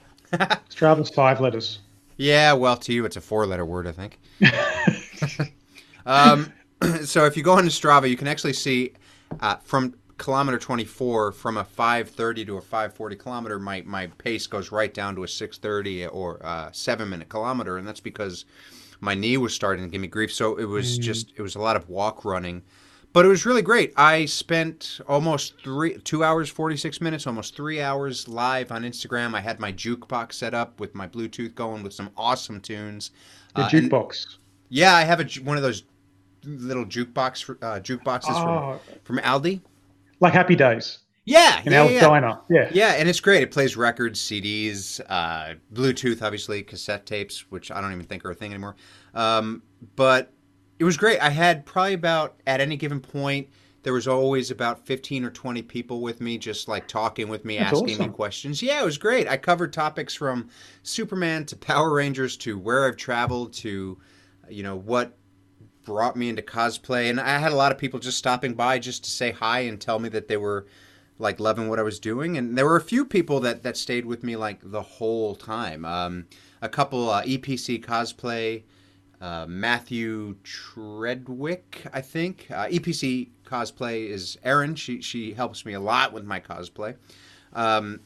Strava's 0.70 1.10
five 1.10 1.40
letters. 1.40 1.80
yeah, 2.16 2.52
well, 2.52 2.76
to 2.76 2.92
you 2.92 3.04
it's 3.04 3.16
a 3.16 3.20
four-letter 3.20 3.64
word, 3.64 3.86
I 3.86 3.92
think. 3.92 4.20
um, 6.06 6.52
so 7.04 7.24
if 7.24 7.36
you 7.36 7.42
go 7.42 7.52
on 7.54 7.64
Strava, 7.66 8.08
you 8.08 8.16
can 8.16 8.28
actually 8.28 8.52
see 8.52 8.92
uh, 9.40 9.56
from 9.56 9.94
kilometer 10.18 10.58
24 10.58 11.32
from 11.32 11.56
a 11.56 11.64
530 11.64 12.44
to 12.44 12.56
a 12.56 12.60
540 12.60 13.16
kilometer 13.16 13.58
my, 13.58 13.82
my 13.84 14.06
pace 14.06 14.46
goes 14.46 14.70
right 14.70 14.94
down 14.94 15.16
to 15.16 15.24
a 15.24 15.28
630 15.28 16.06
or 16.06 16.44
uh, 16.46 16.70
7 16.70 17.08
minute 17.08 17.28
kilometer 17.28 17.78
and 17.78 17.86
that's 17.86 18.00
because 18.00 18.44
my 19.00 19.12
knee 19.12 19.36
was 19.36 19.52
starting 19.52 19.84
to 19.84 19.90
give 19.90 20.00
me 20.00 20.06
grief 20.06 20.32
so 20.32 20.56
it 20.56 20.66
was 20.66 20.98
just 20.98 21.32
it 21.36 21.42
was 21.42 21.56
a 21.56 21.60
lot 21.60 21.74
of 21.74 21.88
walk 21.88 22.24
running 22.24 22.62
but 23.14 23.24
it 23.24 23.28
was 23.28 23.46
really 23.46 23.62
great 23.62 23.92
i 23.96 24.24
spent 24.26 25.00
almost 25.08 25.54
three 25.64 25.96
two 25.98 26.22
hours 26.22 26.50
46 26.50 27.00
minutes 27.00 27.26
almost 27.26 27.56
three 27.56 27.80
hours 27.80 28.28
live 28.28 28.70
on 28.70 28.82
instagram 28.82 29.34
i 29.34 29.40
had 29.40 29.58
my 29.58 29.72
jukebox 29.72 30.34
set 30.34 30.52
up 30.52 30.78
with 30.80 30.94
my 30.94 31.08
bluetooth 31.08 31.54
going 31.54 31.82
with 31.82 31.92
some 31.94 32.10
awesome 32.16 32.60
tunes 32.60 33.10
The 33.56 33.62
Uh, 33.62 33.68
and- 33.72 33.90
jukebox. 33.90 34.36
yeah 34.68 34.94
i 34.94 35.02
have 35.04 35.20
a 35.20 35.24
one 35.40 35.56
of 35.56 35.62
those 35.62 35.84
little 36.44 36.84
jukebox 36.84 37.48
uh, 37.62 37.80
jukeboxes 37.80 38.24
Oh, 38.28 38.78
from, 39.02 39.16
from 39.16 39.24
aldi 39.24 39.60
like 40.20 40.32
Happy 40.34 40.54
Days 40.56 40.98
yeah 41.26 41.62
in 41.64 41.72
yeah, 41.72 41.88
yeah. 41.88 42.00
diner. 42.02 42.38
Yeah. 42.50 42.68
Yeah, 42.70 42.92
and 42.98 43.08
it's 43.08 43.18
great. 43.18 43.42
It 43.42 43.50
plays 43.50 43.78
records, 43.78 44.20
CDs, 44.20 45.00
uh, 45.08 45.54
Bluetooth, 45.72 46.20
obviously, 46.20 46.62
cassette 46.62 47.06
tapes, 47.06 47.50
which 47.50 47.70
I 47.70 47.80
don't 47.80 47.92
even 47.92 48.04
think 48.04 48.26
are 48.26 48.30
a 48.32 48.34
thing 48.34 48.50
anymore. 48.52 48.76
Um, 49.14 49.62
but 49.96 50.30
it 50.78 50.84
was 50.84 50.96
great. 50.96 51.20
I 51.20 51.30
had 51.30 51.64
probably 51.66 51.94
about 51.94 52.36
at 52.46 52.60
any 52.60 52.76
given 52.76 53.00
point 53.00 53.48
there 53.84 53.92
was 53.92 54.08
always 54.08 54.50
about 54.50 54.84
15 54.86 55.24
or 55.24 55.30
20 55.30 55.62
people 55.62 56.00
with 56.00 56.20
me, 56.20 56.38
just 56.38 56.68
like 56.68 56.88
talking 56.88 57.28
with 57.28 57.44
me, 57.44 57.58
That's 57.58 57.82
asking 57.82 57.98
me 57.98 58.08
questions. 58.08 58.62
Yeah, 58.62 58.80
it 58.80 58.84
was 58.84 58.96
great. 58.96 59.28
I 59.28 59.36
covered 59.36 59.74
topics 59.74 60.14
from 60.14 60.48
Superman 60.82 61.44
to 61.46 61.56
Power 61.56 61.92
Rangers 61.92 62.38
to 62.38 62.58
where 62.58 62.86
I've 62.86 62.96
traveled 62.96 63.52
to, 63.54 63.98
you 64.48 64.62
know, 64.62 64.74
what 64.74 65.14
brought 65.84 66.16
me 66.16 66.30
into 66.30 66.40
cosplay. 66.40 67.10
And 67.10 67.20
I 67.20 67.38
had 67.38 67.52
a 67.52 67.56
lot 67.56 67.72
of 67.72 67.78
people 67.78 68.00
just 68.00 68.16
stopping 68.16 68.54
by 68.54 68.78
just 68.78 69.04
to 69.04 69.10
say 69.10 69.32
hi 69.32 69.60
and 69.60 69.78
tell 69.78 69.98
me 69.98 70.08
that 70.08 70.28
they 70.28 70.38
were 70.38 70.66
like 71.18 71.38
loving 71.38 71.68
what 71.68 71.78
I 71.78 71.82
was 71.82 72.00
doing. 72.00 72.38
And 72.38 72.56
there 72.56 72.64
were 72.64 72.76
a 72.76 72.80
few 72.80 73.04
people 73.04 73.38
that, 73.40 73.62
that 73.64 73.76
stayed 73.76 74.06
with 74.06 74.24
me 74.24 74.34
like 74.34 74.60
the 74.62 74.82
whole 74.82 75.34
time. 75.34 75.84
Um, 75.84 76.26
a 76.62 76.70
couple 76.70 77.10
uh, 77.10 77.22
EPC 77.22 77.84
cosplay, 77.84 78.62
uh, 79.24 79.46
Matthew 79.48 80.36
Treadwick, 80.44 81.86
I 81.94 82.02
think. 82.02 82.46
Uh, 82.50 82.66
EPC 82.66 83.30
cosplay 83.46 84.06
is 84.06 84.36
Erin. 84.44 84.74
She 84.74 85.00
she 85.00 85.32
helps 85.32 85.64
me 85.64 85.72
a 85.72 85.80
lot 85.80 86.12
with 86.12 86.24
my 86.24 86.40
cosplay. 86.40 86.96
Um, 87.54 88.00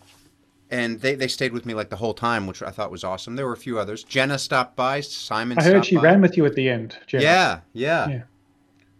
and 0.70 1.00
they, 1.00 1.16
they 1.16 1.26
stayed 1.26 1.52
with 1.52 1.66
me 1.66 1.74
like 1.74 1.88
the 1.90 1.96
whole 1.96 2.14
time, 2.14 2.46
which 2.46 2.62
I 2.62 2.70
thought 2.70 2.92
was 2.92 3.02
awesome. 3.02 3.34
There 3.34 3.46
were 3.46 3.54
a 3.54 3.56
few 3.56 3.80
others. 3.80 4.04
Jenna 4.04 4.38
stopped 4.38 4.76
by. 4.76 5.00
Simon. 5.00 5.58
I 5.58 5.64
heard 5.64 5.84
she 5.84 5.96
by. 5.96 6.02
ran 6.02 6.20
with 6.20 6.36
you 6.36 6.46
at 6.46 6.54
the 6.54 6.68
end. 6.68 6.96
Jenna. 7.08 7.24
Yeah, 7.24 7.60
yeah, 7.72 8.08
Yeah. 8.08 8.22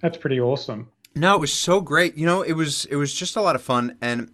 That's 0.01 0.17
pretty 0.17 0.41
awesome. 0.41 0.89
No, 1.15 1.37
it 1.37 1.41
was 1.41 1.53
so 1.53 1.81
great. 1.81 2.17
You 2.17 2.27
know, 2.27 2.43
it 2.43 2.55
was 2.55 2.85
it 2.87 2.97
was 2.97 3.15
just 3.15 3.37
a 3.37 3.41
lot 3.41 3.55
of 3.55 3.63
fun, 3.63 3.97
and 4.01 4.31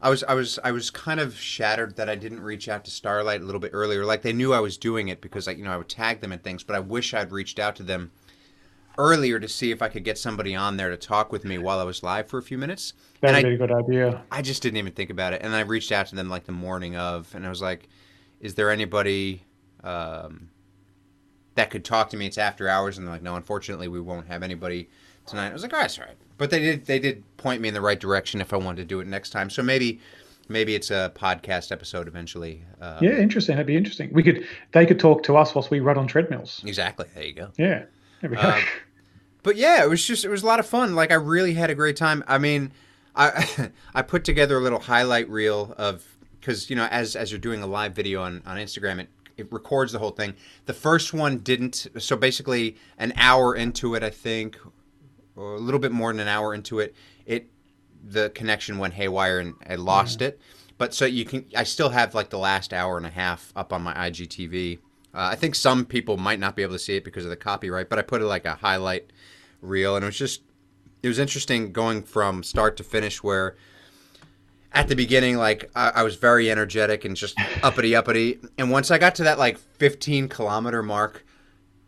I 0.00 0.10
was 0.10 0.22
I 0.24 0.34
was 0.34 0.58
I 0.62 0.70
was 0.70 0.90
kind 0.90 1.18
of 1.18 1.36
shattered 1.36 1.96
that 1.96 2.08
I 2.08 2.14
didn't 2.14 2.40
reach 2.40 2.68
out 2.68 2.84
to 2.84 2.90
Starlight 2.90 3.40
a 3.40 3.44
little 3.44 3.60
bit 3.60 3.72
earlier. 3.74 4.04
Like 4.04 4.22
they 4.22 4.32
knew 4.32 4.52
I 4.52 4.60
was 4.60 4.78
doing 4.78 5.08
it 5.08 5.20
because 5.20 5.46
like 5.46 5.58
you 5.58 5.64
know 5.64 5.72
I 5.72 5.76
would 5.76 5.88
tag 5.88 6.20
them 6.20 6.30
and 6.30 6.42
things, 6.42 6.62
but 6.62 6.76
I 6.76 6.80
wish 6.80 7.14
I'd 7.14 7.32
reached 7.32 7.58
out 7.58 7.74
to 7.76 7.82
them 7.82 8.12
earlier 8.96 9.38
to 9.38 9.48
see 9.48 9.70
if 9.70 9.80
I 9.82 9.88
could 9.88 10.04
get 10.04 10.18
somebody 10.18 10.54
on 10.54 10.76
there 10.76 10.90
to 10.90 10.96
talk 10.96 11.32
with 11.32 11.44
me 11.44 11.58
while 11.58 11.78
I 11.80 11.84
was 11.84 12.02
live 12.02 12.28
for 12.28 12.38
a 12.38 12.42
few 12.42 12.58
minutes. 12.58 12.94
That 13.20 13.32
would 13.44 13.48
be 13.48 13.54
a 13.54 13.58
good 13.58 13.72
idea. 13.72 14.24
I 14.30 14.42
just 14.42 14.62
didn't 14.62 14.76
even 14.76 14.92
think 14.92 15.10
about 15.10 15.32
it, 15.32 15.42
and 15.42 15.54
I 15.54 15.60
reached 15.60 15.90
out 15.90 16.06
to 16.08 16.16
them 16.16 16.28
like 16.28 16.44
the 16.44 16.52
morning 16.52 16.96
of, 16.96 17.32
and 17.34 17.44
I 17.44 17.48
was 17.48 17.62
like, 17.62 17.88
"Is 18.40 18.54
there 18.54 18.70
anybody 18.70 19.42
um, 19.82 20.50
that 21.56 21.70
could 21.70 21.84
talk 21.84 22.10
to 22.10 22.16
me? 22.16 22.26
It's 22.26 22.38
after 22.38 22.68
hours." 22.68 22.98
And 22.98 23.06
they're 23.06 23.14
like, 23.14 23.22
"No, 23.22 23.34
unfortunately, 23.34 23.88
we 23.88 24.00
won't 24.00 24.28
have 24.28 24.44
anybody 24.44 24.90
tonight." 25.26 25.48
I 25.48 25.52
was 25.52 25.62
like, 25.62 25.74
"Oh, 25.74 25.80
that's 25.80 25.98
all 25.98 26.04
right." 26.04 26.16
But 26.38 26.50
they 26.50 26.60
did 26.60 26.86
they 26.86 26.98
did 26.98 27.22
point 27.36 27.60
me 27.60 27.68
in 27.68 27.74
the 27.74 27.80
right 27.80 27.98
direction 27.98 28.40
if 28.40 28.52
I 28.52 28.56
wanted 28.56 28.82
to 28.82 28.84
do 28.84 29.00
it 29.00 29.06
next 29.06 29.30
time. 29.30 29.50
So 29.50 29.62
maybe 29.62 30.00
maybe 30.48 30.74
it's 30.74 30.90
a 30.90 31.12
podcast 31.14 31.70
episode 31.72 32.08
eventually. 32.08 32.64
Um, 32.80 32.98
Yeah, 33.02 33.18
interesting. 33.18 33.56
That'd 33.56 33.66
be 33.66 33.76
interesting. 33.76 34.10
We 34.12 34.22
could 34.22 34.46
they 34.72 34.86
could 34.86 34.98
talk 35.00 35.22
to 35.24 35.36
us 35.36 35.54
whilst 35.54 35.70
we 35.70 35.80
run 35.80 35.98
on 35.98 36.06
treadmills. 36.06 36.62
exactly. 36.64 37.06
There 37.14 37.24
you 37.24 37.34
go. 37.34 37.50
Yeah. 37.58 37.84
There 38.20 38.30
we 38.30 38.36
go. 38.36 38.42
Um, 38.42 38.62
but 39.42 39.56
yeah, 39.56 39.82
it 39.84 39.88
was 39.88 40.04
just 40.04 40.24
it 40.24 40.28
was 40.28 40.42
a 40.42 40.46
lot 40.46 40.60
of 40.60 40.66
fun. 40.66 40.94
Like 40.94 41.10
I 41.10 41.16
really 41.16 41.54
had 41.54 41.70
a 41.70 41.74
great 41.74 41.96
time. 41.96 42.24
I 42.26 42.38
mean, 42.38 42.72
I 43.16 43.70
I 43.94 44.02
put 44.02 44.24
together 44.24 44.56
a 44.56 44.60
little 44.60 44.80
highlight 44.80 45.28
reel 45.28 45.74
of 45.76 46.04
because 46.40 46.70
you 46.70 46.76
know 46.76 46.86
as 46.86 47.16
as 47.16 47.30
you're 47.32 47.40
doing 47.40 47.62
a 47.62 47.66
live 47.66 47.94
video 47.94 48.22
on 48.22 48.42
on 48.46 48.56
Instagram, 48.58 49.00
it 49.00 49.08
it 49.36 49.52
records 49.52 49.92
the 49.92 49.98
whole 50.00 50.10
thing. 50.10 50.34
The 50.66 50.74
first 50.74 51.14
one 51.14 51.38
didn't. 51.38 51.86
So 51.98 52.16
basically, 52.16 52.76
an 52.98 53.12
hour 53.16 53.54
into 53.54 53.94
it, 53.94 54.02
I 54.02 54.10
think, 54.10 54.58
a 55.38 55.60
little 55.60 55.80
bit 55.80 55.92
more 55.92 56.12
than 56.12 56.20
an 56.20 56.28
hour 56.28 56.54
into 56.54 56.80
it, 56.80 56.94
it 57.26 57.48
the 58.04 58.30
connection 58.30 58.78
went 58.78 58.94
haywire 58.94 59.38
and 59.38 59.54
I 59.68 59.76
lost 59.76 60.22
it. 60.22 60.40
But 60.78 60.94
so 60.94 61.04
you 61.04 61.24
can, 61.24 61.44
I 61.56 61.64
still 61.64 61.90
have 61.90 62.14
like 62.14 62.30
the 62.30 62.38
last 62.38 62.72
hour 62.72 62.96
and 62.96 63.06
a 63.06 63.10
half 63.10 63.52
up 63.56 63.72
on 63.72 63.82
my 63.82 63.92
IGTV. 63.94 64.78
Uh, 65.12 65.30
I 65.32 65.34
think 65.34 65.54
some 65.54 65.84
people 65.84 66.16
might 66.16 66.38
not 66.38 66.54
be 66.54 66.62
able 66.62 66.74
to 66.74 66.78
see 66.78 66.96
it 66.96 67.04
because 67.04 67.24
of 67.24 67.30
the 67.30 67.36
copyright, 67.36 67.88
but 67.88 67.98
I 67.98 68.02
put 68.02 68.22
it 68.22 68.26
like 68.26 68.44
a 68.44 68.54
highlight 68.54 69.12
reel, 69.60 69.96
and 69.96 70.04
it 70.04 70.06
was 70.06 70.18
just, 70.18 70.42
it 71.02 71.08
was 71.08 71.18
interesting 71.18 71.72
going 71.72 72.02
from 72.02 72.42
start 72.44 72.76
to 72.76 72.84
finish. 72.84 73.22
Where 73.22 73.56
at 74.72 74.86
the 74.86 74.94
beginning, 74.94 75.36
like 75.36 75.70
I, 75.74 75.90
I 75.96 76.02
was 76.04 76.14
very 76.14 76.50
energetic 76.50 77.04
and 77.04 77.16
just 77.16 77.36
uppity 77.62 77.96
uppity, 77.96 78.38
and 78.56 78.70
once 78.70 78.90
I 78.90 78.98
got 78.98 79.16
to 79.16 79.24
that 79.24 79.38
like 79.38 79.58
15 79.58 80.28
kilometer 80.28 80.82
mark, 80.82 81.24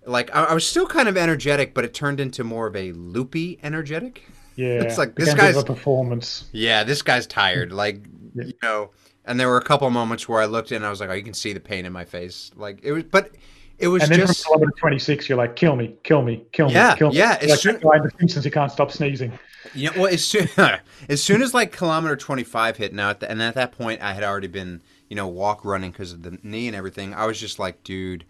like 0.06 0.34
I, 0.34 0.44
I 0.44 0.54
was 0.54 0.66
still 0.66 0.86
kind 0.86 1.08
of 1.08 1.16
energetic, 1.16 1.74
but 1.74 1.84
it 1.84 1.94
turned 1.94 2.20
into 2.20 2.44
more 2.44 2.66
of 2.66 2.76
a 2.76 2.92
loopy 2.92 3.58
energetic. 3.62 4.22
yeah. 4.56 4.82
it's 4.82 4.98
like, 4.98 5.14
this 5.14 5.28
Became 5.28 5.38
a 5.38 5.42
bit 5.42 5.48
of 5.50 5.54
guy's- 5.54 5.62
a 5.62 5.66
performance. 5.66 6.44
Yeah, 6.52 6.84
this 6.84 7.02
guy's 7.02 7.26
tired. 7.26 7.72
Like, 7.72 8.02
Yeah. 8.34 8.44
you 8.44 8.52
know, 8.62 8.90
and 9.24 9.38
there 9.40 9.48
were 9.48 9.56
a 9.58 9.62
couple 9.64 9.90
moments 9.90 10.28
where 10.28 10.40
I 10.40 10.46
looked 10.46 10.70
in 10.72 10.76
and 10.76 10.86
I 10.86 10.90
was 10.90 11.00
like, 11.00 11.10
oh, 11.10 11.14
you 11.14 11.22
can 11.24 11.34
see 11.34 11.52
the 11.52 11.58
pain 11.60 11.84
in 11.84 11.92
my 11.92 12.04
face. 12.04 12.50
Like 12.56 12.78
it 12.82 12.92
was, 12.92 13.02
but 13.04 13.32
it 13.78 13.88
was 13.88 14.02
And 14.04 14.12
then 14.12 14.20
just 14.20 14.44
from 14.44 14.52
kilometer 14.54 14.72
26, 14.78 15.28
you're 15.28 15.36
like, 15.38 15.56
kill 15.56 15.74
me, 15.74 15.96
kill 16.04 16.22
me, 16.22 16.44
kill 16.52 16.68
me, 16.68 16.74
Yeah, 16.74 16.94
kill 16.94 17.10
me. 17.10 17.16
yeah, 17.16 17.38
it's 17.40 17.50
Like 17.50 17.60
true. 17.60 17.72
that 17.72 18.02
The 18.04 18.10
Simpsons 18.18 18.44
who 18.44 18.50
can't 18.52 18.70
stop 18.70 18.90
sneezing. 18.92 19.32
you 19.74 19.90
know, 19.90 20.02
well, 20.02 20.12
as 20.14 20.24
soon 20.24 20.48
as 21.08 21.22
soon 21.22 21.42
as 21.42 21.52
like 21.54 21.72
kilometer 21.72 22.14
twenty 22.16 22.44
five 22.44 22.76
hit 22.76 22.92
now, 22.94 23.10
at 23.10 23.20
the, 23.20 23.30
and 23.30 23.42
at 23.42 23.54
that 23.56 23.72
point 23.72 24.00
I 24.00 24.12
had 24.14 24.22
already 24.22 24.46
been 24.48 24.80
you 25.08 25.16
know 25.16 25.26
walk 25.28 25.64
running 25.64 25.90
because 25.90 26.12
of 26.12 26.22
the 26.22 26.38
knee 26.42 26.66
and 26.68 26.76
everything. 26.76 27.12
I 27.14 27.26
was 27.26 27.38
just 27.40 27.58
like, 27.58 27.82
dude. 27.84 28.24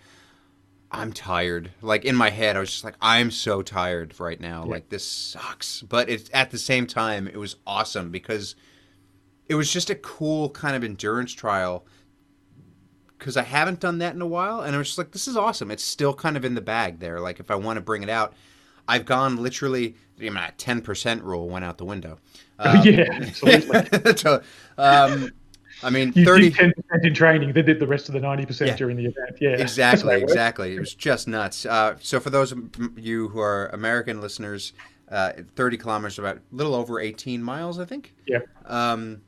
I'm 0.92 1.12
tired. 1.12 1.70
Like 1.82 2.04
in 2.04 2.16
my 2.16 2.30
head, 2.30 2.56
I 2.56 2.60
was 2.60 2.70
just 2.70 2.84
like, 2.84 2.96
I'm 3.00 3.30
so 3.30 3.62
tired 3.62 4.18
right 4.18 4.40
now. 4.40 4.64
Yeah. 4.64 4.70
Like 4.70 4.88
this 4.88 5.06
sucks. 5.06 5.82
But 5.82 6.08
it's 6.08 6.28
at 6.32 6.50
the 6.50 6.58
same 6.58 6.86
time, 6.86 7.28
it 7.28 7.36
was 7.36 7.56
awesome 7.66 8.10
because 8.10 8.56
it 9.48 9.54
was 9.54 9.72
just 9.72 9.90
a 9.90 9.94
cool 9.94 10.50
kind 10.50 10.74
of 10.76 10.82
endurance 10.82 11.32
trial. 11.32 11.86
Because 13.18 13.36
I 13.36 13.42
haven't 13.42 13.80
done 13.80 13.98
that 13.98 14.14
in 14.14 14.22
a 14.22 14.26
while, 14.26 14.62
and 14.62 14.74
I 14.74 14.78
was 14.78 14.88
just 14.88 14.98
like, 14.98 15.10
this 15.10 15.28
is 15.28 15.36
awesome. 15.36 15.70
It's 15.70 15.84
still 15.84 16.14
kind 16.14 16.38
of 16.38 16.44
in 16.44 16.54
the 16.54 16.62
bag 16.62 17.00
there. 17.00 17.20
Like 17.20 17.38
if 17.38 17.50
I 17.50 17.54
want 17.54 17.76
to 17.76 17.82
bring 17.82 18.02
it 18.02 18.08
out, 18.08 18.32
I've 18.88 19.04
gone 19.04 19.36
literally. 19.36 19.94
I 20.18 20.22
mean, 20.22 20.38
ten 20.56 20.80
percent 20.80 21.22
rule 21.22 21.48
went 21.48 21.64
out 21.64 21.78
the 21.78 21.84
window. 21.84 22.18
Um, 22.62 22.86
yeah, 22.86 23.08
absolutely. 23.22 24.16
so, 24.18 24.42
um, 24.76 25.30
I 25.82 25.90
mean, 25.90 26.12
You 26.14 26.24
thirty. 26.24 26.50
did 26.50 26.74
10% 26.76 27.04
in 27.04 27.14
training, 27.14 27.52
they 27.52 27.62
did 27.62 27.78
the 27.80 27.86
rest 27.86 28.08
of 28.08 28.14
the 28.14 28.20
90% 28.20 28.66
Yeah. 28.66 28.76
during 28.76 28.96
the 28.96 29.06
event. 29.06 29.38
Yeah. 29.40 29.50
Exactly, 29.50 30.10
how 30.10 30.16
it 30.16 30.20
works. 30.22 30.32
exactly. 30.32 30.74
It 30.76 30.80
was 30.80 30.94
just 30.94 31.26
nuts. 31.28 31.64
Uh, 31.66 31.96
so 32.00 32.20
for 32.20 32.30
those 32.30 32.52
of 32.52 32.58
you 32.96 33.28
who 33.28 33.40
are 33.40 33.68
American 33.68 34.20
listeners, 34.20 34.72
uh, 35.10 35.32
30 35.56 35.76
kilometers, 35.78 36.18
about 36.18 36.36
a 36.36 36.40
little 36.52 36.74
over 36.74 37.00
18 37.00 37.42
miles, 37.42 37.78
I 37.78 37.84
think. 37.84 38.14
Yeah. 38.26 38.40
Um, 38.66 39.22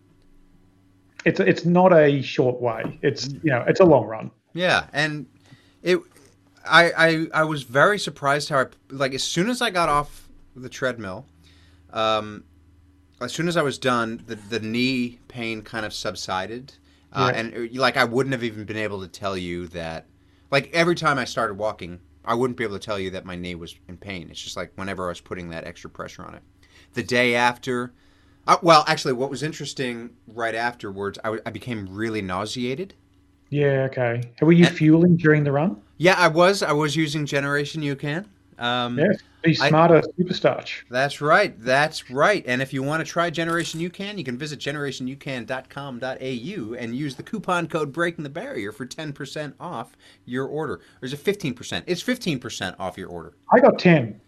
It's, 1.24 1.40
it's 1.40 1.64
not 1.64 1.92
a 1.92 2.20
short 2.22 2.60
way. 2.60 2.98
It's, 3.02 3.28
you 3.28 3.50
know, 3.50 3.64
it's 3.66 3.80
a 3.80 3.84
long 3.84 4.06
run. 4.06 4.30
yeah, 4.52 4.86
and 4.92 5.26
it, 5.82 5.98
I, 6.64 6.92
I, 6.96 7.26
I 7.40 7.44
was 7.44 7.62
very 7.62 7.98
surprised 7.98 8.48
how 8.48 8.58
I 8.60 8.66
like 8.90 9.14
as 9.14 9.22
soon 9.22 9.48
as 9.48 9.62
I 9.62 9.70
got 9.70 9.88
off 9.88 10.28
the 10.54 10.68
treadmill, 10.68 11.26
um, 11.92 12.44
as 13.22 13.32
soon 13.32 13.48
as 13.48 13.56
I 13.56 13.62
was 13.62 13.78
done, 13.78 14.22
the 14.26 14.34
the 14.36 14.60
knee 14.60 15.18
pain 15.28 15.62
kind 15.62 15.84
of 15.86 15.92
subsided, 15.92 16.74
uh, 17.12 17.30
Yeah. 17.32 17.40
and 17.40 17.54
uh, 17.76 17.80
like 17.80 17.96
I 17.96 18.04
wouldn't 18.04 18.32
have 18.32 18.44
even 18.44 18.64
been 18.64 18.76
able 18.76 19.00
to 19.02 19.08
tell 19.08 19.36
you 19.36 19.66
that. 19.68 20.06
Like 20.50 20.70
every 20.74 20.94
time 20.94 21.18
I 21.18 21.24
started 21.24 21.54
walking, 21.58 22.00
I 22.24 22.34
wouldn't 22.34 22.56
be 22.58 22.64
able 22.64 22.78
to 22.78 22.84
tell 22.84 22.98
you 22.98 23.10
that 23.10 23.24
my 23.24 23.36
knee 23.36 23.54
was 23.54 23.74
in 23.88 23.96
pain. 23.96 24.28
It's 24.30 24.40
just 24.42 24.56
like 24.56 24.72
whenever 24.76 25.06
I 25.06 25.08
was 25.08 25.20
putting 25.20 25.48
that 25.50 25.64
extra 25.66 25.88
pressure 25.90 26.22
on 26.24 26.34
it. 26.34 26.42
The 26.94 27.02
day 27.02 27.34
after, 27.34 27.94
uh, 28.46 28.58
well, 28.62 28.84
actually, 28.86 29.14
what 29.14 29.30
was 29.30 29.42
interesting 29.42 30.10
right 30.28 30.54
afterwards, 30.54 31.18
I, 31.24 31.28
w- 31.28 31.42
I 31.46 31.50
became 31.50 31.88
really 31.90 32.20
nauseated. 32.20 32.92
Yeah, 33.48 33.88
okay. 33.90 34.30
Were 34.42 34.52
you 34.52 34.66
And- 34.66 34.76
fueling 34.76 35.16
during 35.16 35.44
the 35.44 35.52
run? 35.52 35.80
Yeah, 35.96 36.16
I 36.18 36.28
was. 36.28 36.62
I 36.62 36.72
was 36.72 36.96
using 36.96 37.24
Generation 37.26 37.80
UCAN. 37.82 38.26
Um, 38.58 38.98
Yes. 38.98 39.18
Be 39.42 39.50
I- 39.60 39.68
smarter, 39.68 40.00
superstarch. 40.18 40.82
That's 40.88 41.20
right. 41.20 41.54
That's 41.58 42.10
right. 42.10 42.44
And 42.46 42.62
if 42.62 42.72
you 42.72 42.82
want 42.82 43.04
to 43.04 43.10
try 43.10 43.28
Generation 43.28 43.80
UCAN, 43.80 44.16
you 44.16 44.24
can 44.24 44.38
visit 44.38 44.60
generationucan.com.au 44.60 46.74
and 46.74 46.96
use 46.96 47.14
the 47.16 47.22
coupon 47.22 47.66
code 47.66 47.92
Breaking 47.92 48.24
the 48.24 48.30
Barrier 48.30 48.72
for 48.72 48.86
10% 48.86 49.54
off 49.58 49.96
your 50.24 50.46
order. 50.46 50.74
Or 50.74 50.80
is 51.06 51.12
it 51.12 51.22
15%? 51.24 51.82
It's 51.86 52.02
15% 52.02 52.76
off 52.78 52.96
your 52.96 53.08
order. 53.08 53.32
I 53.52 53.58
got 53.60 53.78
10, 53.78 54.18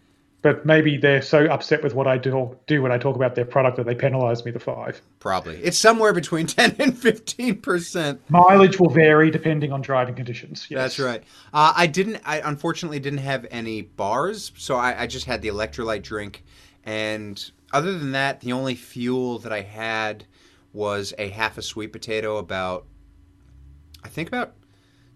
but 0.45 0.67
maybe 0.67 0.99
they're 0.99 1.23
so 1.23 1.47
upset 1.47 1.83
with 1.83 1.95
what 1.95 2.07
I 2.07 2.19
do, 2.19 2.55
do 2.67 2.83
when 2.83 2.93
I 2.93 2.99
talk 2.99 3.17
about 3.17 3.35
their 3.35 3.47
product 3.47 3.79
that 3.79 3.87
they 3.87 3.95
penalize 3.95 4.45
me 4.45 4.51
the 4.51 4.61
five. 4.61 5.01
Probably. 5.19 5.57
It's 5.57 5.79
somewhere 5.79 6.13
between 6.13 6.47
10 6.47 6.77
and 6.79 6.93
15%. 6.93 8.19
Mileage 8.29 8.79
will 8.79 8.91
vary 8.91 9.31
depending 9.31 9.73
on 9.73 9.81
driving 9.81 10.15
conditions. 10.15 10.67
Yes. 10.69 10.79
That's 10.79 10.99
right. 10.99 11.25
Uh, 11.55 11.73
I 11.75 11.87
didn't. 11.87 12.21
I 12.27 12.41
unfortunately 12.45 12.99
didn't 12.99 13.21
have 13.21 13.47
any 13.51 13.81
bars, 13.81 14.53
so 14.59 14.77
I, 14.77 15.05
I 15.05 15.07
just 15.07 15.25
had 15.25 15.41
the 15.41 15.49
electrolyte 15.49 16.03
drink. 16.03 16.45
And 16.85 17.43
other 17.73 17.99
than 17.99 18.13
that, 18.13 18.41
the 18.41 18.53
only 18.53 18.75
fuel 18.75 19.39
that 19.39 19.53
I 19.53 19.63
had 19.63 20.27
was 20.75 21.15
a 21.17 21.31
half 21.31 21.57
a 21.57 21.63
sweet 21.63 21.91
potato, 21.91 22.37
about 22.37 22.85
I 24.05 24.09
think 24.09 24.29
about 24.29 24.57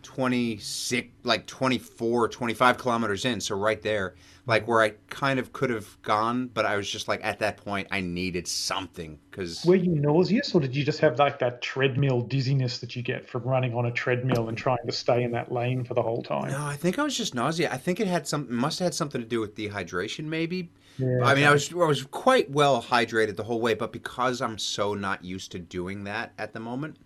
26 0.02 1.08
like 1.24 1.46
24 1.46 2.28
25 2.28 2.78
kilometers 2.78 3.24
in 3.24 3.40
so 3.40 3.56
right 3.56 3.82
there 3.82 4.14
like 4.46 4.66
where 4.68 4.80
i 4.80 4.90
kind 5.10 5.38
of 5.38 5.52
could 5.52 5.70
have 5.70 6.00
gone 6.02 6.46
but 6.54 6.64
i 6.64 6.76
was 6.76 6.88
just 6.88 7.08
like 7.08 7.20
at 7.24 7.38
that 7.40 7.56
point 7.56 7.86
i 7.90 8.00
needed 8.00 8.46
something 8.46 9.18
because 9.30 9.64
Were 9.64 9.74
you 9.74 9.94
nauseous, 9.94 10.54
or 10.54 10.60
did 10.60 10.74
you 10.74 10.84
just 10.84 11.00
have 11.00 11.18
like 11.18 11.38
that 11.40 11.60
treadmill 11.62 12.20
dizziness 12.22 12.78
that 12.78 12.94
you 12.94 13.02
get 13.02 13.28
from 13.28 13.42
running 13.42 13.74
on 13.74 13.86
a 13.86 13.92
treadmill 13.92 14.48
and 14.48 14.56
trying 14.56 14.78
to 14.86 14.92
stay 14.92 15.22
in 15.24 15.32
that 15.32 15.50
lane 15.52 15.84
for 15.84 15.94
the 15.94 16.02
whole 16.02 16.22
time? 16.22 16.50
no 16.50 16.64
i 16.64 16.76
think 16.76 16.98
i 16.98 17.02
was 17.02 17.16
just 17.16 17.34
nauseous. 17.34 17.70
I 17.70 17.76
think 17.76 18.00
it 18.00 18.06
had 18.06 18.26
some 18.26 18.52
must 18.54 18.78
have 18.78 18.86
had 18.86 18.94
something 18.94 19.20
to 19.20 19.26
do 19.26 19.40
with 19.40 19.54
dehydration 19.54 20.24
maybe. 20.24 20.70
Yeah, 20.98 21.20
I 21.22 21.34
mean, 21.34 21.44
I 21.44 21.52
was 21.52 21.72
I 21.72 21.76
was 21.76 22.02
quite 22.02 22.50
well 22.50 22.82
hydrated 22.82 23.36
the 23.36 23.44
whole 23.44 23.60
way, 23.60 23.74
but 23.74 23.92
because 23.92 24.42
I'm 24.42 24.58
so 24.58 24.94
not 24.94 25.24
used 25.24 25.52
to 25.52 25.58
doing 25.60 26.04
that 26.04 26.32
at 26.38 26.52
the 26.52 26.60
moment, 26.60 26.96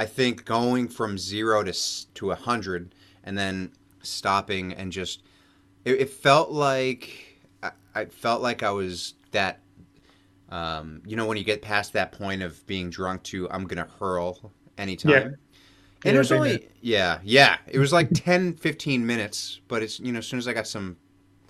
I 0.00 0.06
think 0.06 0.46
going 0.46 0.88
from 0.88 1.18
zero 1.18 1.62
to 1.62 1.74
to 2.14 2.30
a 2.30 2.34
hundred 2.34 2.94
and 3.22 3.36
then 3.36 3.70
stopping 4.00 4.72
and 4.72 4.90
just 4.90 5.22
it, 5.84 6.00
it 6.00 6.08
felt 6.08 6.50
like 6.50 7.38
I, 7.62 7.72
I 7.94 8.04
felt 8.06 8.40
like 8.40 8.62
I 8.62 8.70
was 8.70 9.12
that. 9.32 9.60
Um, 10.48 11.02
you 11.06 11.16
know 11.16 11.26
when 11.26 11.36
you 11.36 11.44
get 11.44 11.60
past 11.60 11.92
that 11.92 12.12
point 12.12 12.42
of 12.42 12.66
being 12.66 12.88
drunk 12.88 13.24
to 13.24 13.48
I'm 13.50 13.66
gonna 13.66 13.88
hurl 14.00 14.50
anytime. 14.78 15.12
Yeah. 15.12 15.18
And 15.18 15.36
Yeah, 16.04 16.12
it 16.12 16.18
was 16.18 16.32
only 16.32 16.68
yeah 16.80 17.18
yeah 17.22 17.58
it 17.68 17.78
was 17.78 17.92
like 17.92 18.08
10 18.14 18.54
15 18.54 19.06
minutes 19.06 19.60
but 19.68 19.82
it's 19.82 20.00
you 20.00 20.12
know 20.12 20.20
as 20.20 20.26
soon 20.26 20.38
as 20.38 20.48
I 20.48 20.54
got 20.54 20.66
some 20.66 20.96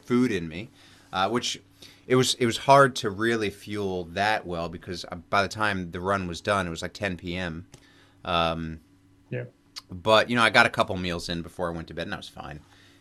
food 0.03 0.33
in 0.33 0.49
me 0.49 0.71
uh, 1.13 1.29
which 1.29 1.63
it 2.09 2.17
was 2.17 2.35
it 2.35 2.47
was 2.47 2.59
hard 2.59 2.97
to 2.97 3.11
really 3.11 3.49
fuel 3.49 4.07
that 4.07 4.45
well 4.45 4.69
because 4.69 5.05
uh, 5.13 5.15
by 5.31 5.43
the 5.43 5.49
time 5.49 5.93
the 5.93 6.01
run 6.01 6.27
was 6.27 6.41
done 6.41 6.67
it 6.67 6.71
was 6.71 6.83
like 6.83 6.93
10 6.93 7.17
p.m. 7.17 7.65
Um, 8.25 8.81
Yeah. 9.31 9.45
But 9.91 10.31
you 10.31 10.37
know 10.37 10.43
I 10.43 10.51
got 10.51 10.67
a 10.67 10.71
couple 10.71 10.97
meals 10.97 11.29
in 11.29 11.43
before 11.43 11.69
I 11.69 11.73
went 11.75 11.89
to 11.89 11.95
bed 11.95 12.03
and 12.03 12.13
that 12.13 12.19
was 12.19 12.29
fine. 12.29 12.61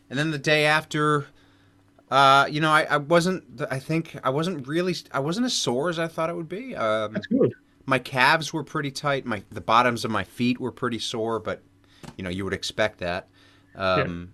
And 0.10 0.18
then 0.18 0.32
the 0.32 0.40
day 0.40 0.66
after, 0.66 1.28
uh, 2.10 2.48
you 2.50 2.62
know 2.62 2.72
I, 2.72 2.84
I 2.84 2.98
wasn't 2.98 3.62
I 3.70 3.80
think 3.80 4.18
I 4.24 4.30
wasn't 4.32 4.68
really 4.68 4.96
I 5.12 5.20
wasn't 5.20 5.46
as 5.46 5.54
sore 5.54 5.90
as 5.90 6.00
I 6.00 6.08
thought 6.08 6.30
it 6.30 6.36
would 6.36 6.50
be. 6.50 6.76
Um, 6.76 7.14
That's 7.14 7.28
good. 7.28 7.54
my 7.86 8.00
calves 8.00 8.52
were 8.54 8.64
pretty 8.64 8.92
tight. 8.92 9.26
My 9.26 9.44
the 9.52 9.62
bottoms 9.62 10.04
of 10.06 10.12
my 10.12 10.24
feet 10.24 10.60
were 10.60 10.72
pretty 10.72 11.00
sore, 11.00 11.40
but 11.40 11.62
you 12.18 12.24
know 12.24 12.30
you 12.32 12.44
would 12.44 12.54
expect 12.54 13.00
that. 13.00 13.28
Um, 13.76 14.34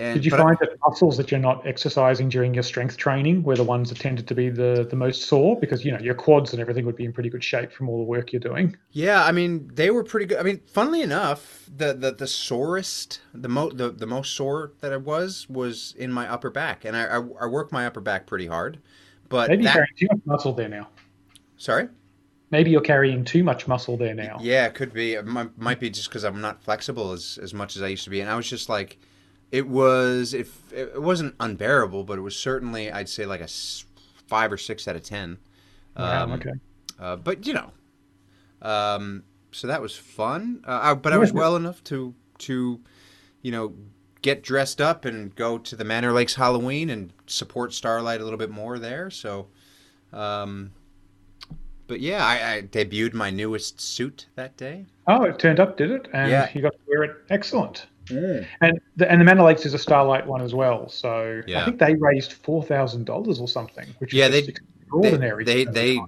and, 0.00 0.14
Did 0.14 0.24
you 0.24 0.30
but 0.30 0.40
I- 0.40 0.42
find 0.44 0.56
that 0.60 0.70
muscles 0.84 1.16
that 1.18 1.30
you're 1.30 1.38
not 1.38 1.64
exercising 1.66 2.28
during 2.30 2.54
your 2.54 2.62
strength 2.64 2.96
training 2.96 3.42
were 3.42 3.54
the 3.54 3.62
ones 3.64 3.90
that 3.90 3.98
tended 3.98 4.26
to 4.28 4.34
be 4.34 4.48
the, 4.48 4.86
the 4.88 4.96
most 4.96 5.28
sore? 5.28 5.60
Because 5.60 5.84
you 5.84 5.92
know 5.92 5.98
your 6.00 6.14
quads 6.14 6.52
and 6.52 6.60
everything 6.60 6.86
would 6.86 6.96
be 6.96 7.04
in 7.04 7.12
pretty 7.12 7.28
good 7.28 7.44
shape 7.44 7.70
from 7.70 7.88
all 7.88 7.98
the 7.98 8.04
work 8.04 8.32
you're 8.32 8.40
doing. 8.40 8.76
Yeah, 8.92 9.24
I 9.24 9.30
mean 9.30 9.70
they 9.74 9.90
were 9.90 10.02
pretty 10.02 10.26
good. 10.26 10.38
I 10.38 10.42
mean, 10.42 10.60
funnily 10.66 11.02
enough, 11.02 11.68
the 11.76 11.92
the, 11.92 12.12
the 12.12 12.26
sorest, 12.26 13.20
the 13.34 13.48
mo 13.48 13.68
the, 13.70 13.90
the 13.90 14.06
most 14.06 14.34
sore 14.34 14.72
that 14.80 14.92
I 14.92 14.96
was 14.96 15.46
was 15.48 15.94
in 15.98 16.10
my 16.10 16.28
upper 16.28 16.50
back, 16.50 16.84
and 16.84 16.96
I 16.96 17.04
I, 17.04 17.16
I 17.42 17.46
work 17.46 17.70
my 17.70 17.86
upper 17.86 18.00
back 18.00 18.26
pretty 18.26 18.46
hard. 18.46 18.78
But 19.28 19.50
Maybe 19.50 19.62
that, 19.64 19.74
carrying 19.74 19.94
too 19.96 20.06
much 20.10 20.20
muscle 20.26 20.52
there 20.54 20.68
now. 20.68 20.88
sorry, 21.56 21.88
Maybe 22.50 22.70
you're 22.72 22.80
carrying 22.80 23.24
too 23.24 23.44
much 23.44 23.68
muscle 23.68 23.96
there 23.96 24.14
now. 24.14 24.38
yeah, 24.40 24.66
it 24.66 24.74
could 24.74 24.92
be. 24.92 25.12
It 25.12 25.24
might, 25.24 25.56
might 25.56 25.78
be 25.78 25.88
just 25.88 26.08
because 26.08 26.24
I'm 26.24 26.40
not 26.40 26.64
flexible 26.64 27.12
as 27.12 27.38
as 27.40 27.54
much 27.54 27.76
as 27.76 27.82
I 27.82 27.88
used 27.88 28.04
to 28.04 28.10
be, 28.10 28.20
and 28.22 28.28
I 28.30 28.34
was 28.34 28.48
just 28.48 28.68
like, 28.68 28.98
it 29.52 29.66
was 29.66 30.34
if 30.34 30.72
it 30.72 31.00
wasn't 31.00 31.34
unbearable, 31.40 32.04
but 32.04 32.18
it 32.18 32.22
was 32.22 32.36
certainly 32.36 32.90
I'd 32.90 33.08
say 33.08 33.26
like 33.26 33.40
a 33.40 33.48
five 34.28 34.52
or 34.52 34.56
six 34.56 34.86
out 34.88 34.96
of 34.96 35.02
ten. 35.02 35.38
Wow, 35.96 36.24
Um, 36.24 36.32
okay. 36.32 36.52
Uh, 36.98 37.16
but 37.16 37.46
you 37.46 37.54
know, 37.54 37.70
um, 38.62 39.24
so 39.52 39.66
that 39.66 39.80
was 39.82 39.96
fun. 39.96 40.62
Uh, 40.66 40.78
I, 40.82 40.94
but 40.94 41.12
I 41.12 41.16
was 41.18 41.32
well 41.32 41.56
enough 41.56 41.82
to 41.84 42.14
to, 42.38 42.80
you 43.42 43.50
know, 43.52 43.74
get 44.22 44.42
dressed 44.42 44.80
up 44.80 45.04
and 45.04 45.34
go 45.34 45.58
to 45.58 45.76
the 45.76 45.84
Manor 45.84 46.12
Lakes 46.12 46.34
Halloween 46.34 46.90
and 46.90 47.12
support 47.26 47.72
Starlight 47.74 48.20
a 48.20 48.24
little 48.24 48.38
bit 48.38 48.50
more 48.50 48.78
there. 48.78 49.10
So, 49.10 49.48
um, 50.12 50.70
but 51.86 52.00
yeah, 52.00 52.24
I, 52.24 52.54
I 52.56 52.62
debuted 52.62 53.14
my 53.14 53.30
newest 53.30 53.80
suit 53.80 54.26
that 54.36 54.56
day. 54.56 54.86
Oh, 55.06 55.22
it 55.24 55.38
turned 55.38 55.58
up, 55.58 55.76
did 55.76 55.90
it? 55.90 56.08
And 56.12 56.30
Yeah. 56.30 56.48
you 56.54 56.62
got 56.62 56.72
to 56.72 56.78
wear 56.86 57.02
it. 57.04 57.16
Excellent. 57.30 57.86
And 58.10 58.80
the, 58.96 59.10
and 59.10 59.20
the 59.20 59.24
Manor 59.24 59.44
Lakes 59.44 59.64
is 59.66 59.74
a 59.74 59.78
Starlight 59.78 60.26
one 60.26 60.40
as 60.42 60.54
well. 60.54 60.88
So 60.88 61.42
Yeah. 61.46 61.62
I 61.62 61.64
think 61.64 61.78
they 61.78 61.94
raised 61.94 62.32
four 62.32 62.62
thousand 62.62 63.04
dollars 63.06 63.40
or 63.40 63.48
something, 63.48 63.86
which 63.98 64.12
Yeah, 64.12 64.26
is 64.26 64.46
they- 64.46 64.52
extraordinary. 64.52 65.44
They 65.44 65.64
they, 65.64 65.94
they 65.96 66.00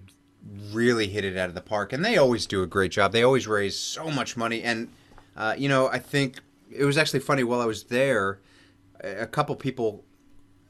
really 0.72 1.06
hit 1.08 1.24
it 1.24 1.36
out 1.36 1.48
of 1.48 1.54
the 1.54 1.60
park, 1.60 1.92
and 1.92 2.04
they 2.04 2.16
always 2.16 2.46
do 2.46 2.62
a 2.62 2.66
great 2.66 2.90
job. 2.92 3.12
They 3.12 3.22
always 3.22 3.46
raise 3.46 3.76
so 3.78 4.10
much 4.10 4.36
money, 4.36 4.62
and 4.62 4.88
uh, 5.36 5.54
you 5.56 5.68
know, 5.68 5.88
I 5.88 5.98
think 5.98 6.40
it 6.70 6.84
was 6.84 6.98
actually 6.98 7.20
funny 7.20 7.44
while 7.44 7.60
I 7.60 7.66
was 7.66 7.84
there, 7.84 8.38
a 9.02 9.26
couple 9.26 9.54
people 9.56 10.04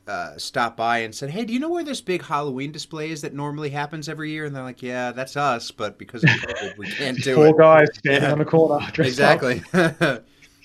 uh, 0.09 0.37
stopped 0.37 0.77
by 0.77 0.99
and 0.99 1.15
said, 1.15 1.31
"Hey, 1.31 1.45
do 1.45 1.53
you 1.53 1.61
know 1.61 1.69
where 1.71 1.85
this 1.85 2.01
big 2.01 2.23
Halloween 2.25 2.73
display 2.73 3.11
is 3.11 3.23
that 3.23 3.35
normally 3.35 3.71
happens 3.71 4.09
every 4.09 4.31
year?" 4.33 4.45
And 4.45 4.55
they're 4.55 4.63
like, 4.65 4.83
"Yeah, 4.83 5.13
that's 5.13 5.37
us, 5.37 5.71
but 5.71 5.97
because 5.99 6.25
of 6.25 6.31
COVID, 6.31 6.77
we 6.77 6.89
can't 6.91 7.23
do 7.23 7.37
four 7.37 7.47
it." 7.49 7.57
guys 7.59 7.89
standing 7.99 8.23
Yeah. 8.25 8.33
on 8.33 8.39
the 8.39 8.45
corner. 8.45 8.85
Exactly. 8.99 9.63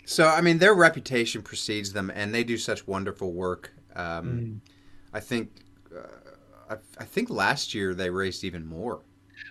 so 0.08 0.28
I 0.28 0.42
mean, 0.42 0.58
their 0.58 0.74
reputation 0.74 1.42
precedes 1.42 1.94
them, 1.94 2.10
and 2.14 2.34
they 2.34 2.44
do 2.44 2.58
such 2.58 2.88
wonderful 2.88 3.34
work. 3.34 3.72
Um, 3.96 4.26
Mm. 4.28 4.60
I 5.14 5.20
think. 5.20 5.50
Uh, 5.96 6.02
I, 6.70 6.76
I 7.00 7.06
think 7.06 7.30
last 7.30 7.74
year 7.74 7.94
they 7.94 8.10
raised 8.10 8.44
even 8.44 8.66
more. 8.66 9.02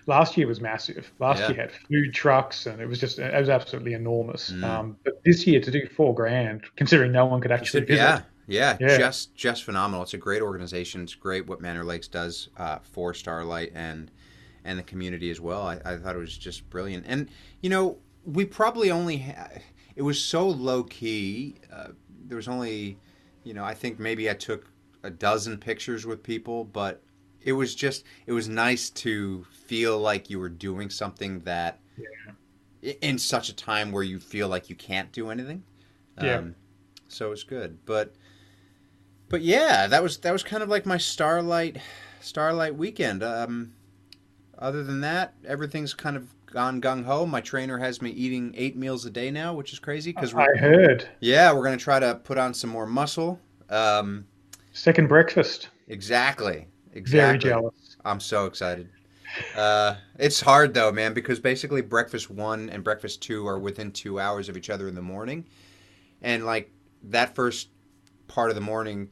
Last 0.05 0.37
year 0.37 0.45
was 0.47 0.61
massive. 0.61 1.11
Last 1.19 1.39
Yeah. 1.39 1.47
year 1.49 1.57
had 1.61 1.71
food 1.71 2.13
trucks, 2.13 2.65
and 2.67 2.79
it 2.81 2.85
was 2.87 2.99
just 2.99 3.17
it 3.19 3.33
was 3.33 3.49
absolutely 3.49 3.93
enormous. 3.93 4.51
Mm. 4.51 4.63
Um, 4.63 4.97
but 5.03 5.23
this 5.23 5.47
year 5.47 5.59
to 5.61 5.71
do 5.71 5.87
four 5.87 6.13
grand, 6.13 6.61
considering 6.75 7.11
no 7.11 7.25
one 7.25 7.41
could 7.41 7.51
actually 7.51 7.81
visit, 7.85 7.95
yeah, 7.95 8.21
yeah, 8.47 8.77
Yeah. 8.79 8.97
just 8.97 9.33
just 9.35 9.63
phenomenal. 9.63 10.03
It's 10.03 10.13
a 10.13 10.17
great 10.17 10.41
organization. 10.41 11.01
It's 11.03 11.15
great 11.15 11.47
what 11.47 11.59
Manor 11.61 11.83
Lakes 11.83 12.07
does 12.07 12.49
uh, 12.57 12.79
for 12.83 13.13
Starlight 13.13 13.71
and 13.73 14.11
and 14.63 14.77
the 14.77 14.83
community 14.83 15.31
as 15.31 15.39
well. 15.41 15.61
I, 15.67 15.79
I 15.85 15.97
thought 15.97 16.15
it 16.15 16.19
was 16.19 16.37
just 16.37 16.69
brilliant. 16.69 17.05
And 17.07 17.29
you 17.61 17.69
know, 17.69 17.97
we 18.25 18.45
probably 18.45 18.91
only 18.91 19.17
ha- 19.17 19.49
it 19.97 20.03
was 20.03 20.23
so 20.23 20.47
low 20.47 20.83
key. 20.83 21.55
Uh, 21.73 21.89
there 22.27 22.37
was 22.37 22.47
only, 22.47 22.97
you 23.43 23.53
know, 23.53 23.65
I 23.65 23.73
think 23.73 23.99
maybe 23.99 24.29
I 24.29 24.33
took 24.35 24.71
a 25.03 25.09
dozen 25.09 25.57
pictures 25.57 26.05
with 26.05 26.23
people, 26.23 26.63
but 26.63 27.01
it 27.41 27.53
was 27.53 27.75
just 27.75 28.05
it 28.27 28.31
was 28.33 28.47
nice 28.47 28.89
to 28.91 29.43
feel 29.65 29.97
like 29.99 30.29
you 30.29 30.39
were 30.39 30.49
doing 30.49 30.89
something 30.89 31.39
that 31.41 31.79
i- 32.83 32.97
in 33.01 33.17
such 33.17 33.49
a 33.49 33.55
time 33.55 33.91
where 33.91 34.03
you 34.03 34.19
feel 34.19 34.47
like 34.47 34.69
you 34.69 34.75
can't 34.75 35.11
do 35.11 35.29
anything. 35.31 35.63
Yeah. 36.21 36.37
Um, 36.37 36.55
so 37.07 37.31
it's 37.31 37.43
good, 37.43 37.79
but 37.85 38.13
but 39.29 39.41
yeah, 39.41 39.87
that 39.87 40.03
was 40.03 40.17
that 40.19 40.31
was 40.31 40.43
kind 40.43 40.63
of 40.63 40.69
like 40.69 40.85
my 40.85 40.97
starlight 40.97 41.77
starlight 42.21 42.75
weekend. 42.75 43.23
Um, 43.23 43.73
other 44.57 44.83
than 44.83 45.01
that, 45.01 45.33
everything's 45.45 45.93
kind 45.93 46.15
of 46.17 46.33
gone 46.47 46.81
gung 46.81 47.03
ho. 47.03 47.25
My 47.25 47.41
trainer 47.41 47.77
has 47.77 48.01
me 48.01 48.09
eating 48.11 48.53
eight 48.57 48.75
meals 48.75 49.05
a 49.05 49.09
day 49.09 49.29
now, 49.29 49.53
which 49.53 49.73
is 49.73 49.79
crazy 49.79 50.11
because 50.11 50.33
I 50.33 50.47
heard 50.57 51.07
yeah, 51.19 51.51
we're 51.53 51.63
gonna 51.63 51.77
try 51.77 51.99
to 51.99 52.15
put 52.15 52.37
on 52.37 52.53
some 52.53 52.69
more 52.69 52.87
muscle. 52.87 53.39
Um, 53.69 54.25
second 54.73 55.07
breakfast. 55.07 55.69
exactly, 55.87 56.67
Exactly. 56.93 57.49
Very 57.49 57.61
jealous. 57.61 57.97
I'm 58.05 58.19
so 58.19 58.45
excited. 58.45 58.89
Uh, 59.55 59.95
it's 60.17 60.41
hard 60.41 60.73
though, 60.73 60.91
man, 60.91 61.13
because 61.13 61.39
basically 61.39 61.81
breakfast 61.81 62.29
one 62.29 62.69
and 62.69 62.83
breakfast 62.83 63.21
two 63.21 63.45
are 63.47 63.59
within 63.59 63.91
two 63.91 64.19
hours 64.19 64.49
of 64.49 64.57
each 64.57 64.69
other 64.69 64.87
in 64.87 64.95
the 64.95 65.01
morning, 65.01 65.45
and 66.21 66.45
like 66.45 66.71
that 67.03 67.35
first 67.35 67.69
part 68.27 68.49
of 68.49 68.55
the 68.55 68.61
morning, 68.61 69.09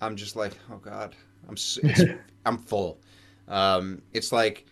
I'm 0.00 0.16
just 0.16 0.34
like, 0.34 0.52
oh 0.72 0.78
god, 0.78 1.14
I'm 1.48 1.56
I'm 2.46 2.58
full. 2.58 3.00
Um, 3.46 4.02
it's 4.12 4.32
like 4.32 4.66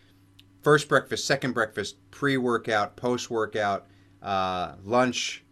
first 0.63 0.89
breakfast, 0.89 1.27
second 1.27 1.53
breakfast, 1.53 1.97
pre-workout, 2.11 2.97
post-workout, 2.97 3.87
uh, 4.23 4.75
lunch, 4.85 5.45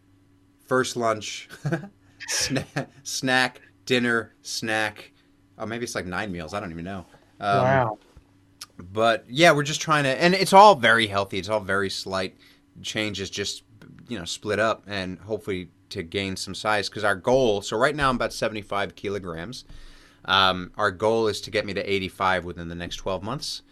first 0.67 0.97
lunch, 0.97 1.49
snack, 2.29 2.89
snack, 3.03 3.61
dinner, 3.87 4.35
snack. 4.43 5.13
Oh, 5.59 5.67
maybe 5.67 5.85
it's 5.85 5.95
like 5.95 6.07
nine 6.07 6.33
meals. 6.33 6.55
I 6.55 6.61
don't 6.61 6.71
even 6.71 6.85
know. 6.85 7.07
Um, 7.41 7.63
wow. 7.65 7.99
but 8.93 9.25
yeah, 9.29 9.53
we're 9.53 9.63
just 9.63 9.81
trying 9.81 10.05
to, 10.05 10.11
and 10.23 10.35
it's 10.35 10.53
all 10.53 10.75
very 10.75 11.07
healthy. 11.07 11.39
It's 11.39 11.49
all 11.49 11.61
very 11.61 11.91
slight 11.91 12.37
changes, 12.83 13.31
just 13.31 13.63
you 14.09 14.19
know, 14.19 14.25
split 14.25 14.59
up 14.59 14.83
and 14.87 15.19
hopefully 15.19 15.71
to 15.91 16.03
gain 16.03 16.37
some 16.37 16.55
size. 16.55 16.89
Because 16.89 17.05
our 17.05 17.15
goal, 17.17 17.63
so 17.63 17.77
right 17.77 17.95
now 17.95 18.09
I'm 18.09 18.17
about 18.17 18.33
75 18.33 18.95
kilograms. 18.95 19.65
Um, 20.25 20.73
our 20.77 20.91
goal 20.91 21.29
is 21.29 21.41
to 21.43 21.51
get 21.51 21.65
me 21.67 21.75
to 21.75 21.83
85 21.93 22.45
within 22.45 22.69
the 22.69 22.75
next 22.75 22.97
12 22.97 23.23
months. 23.23 23.63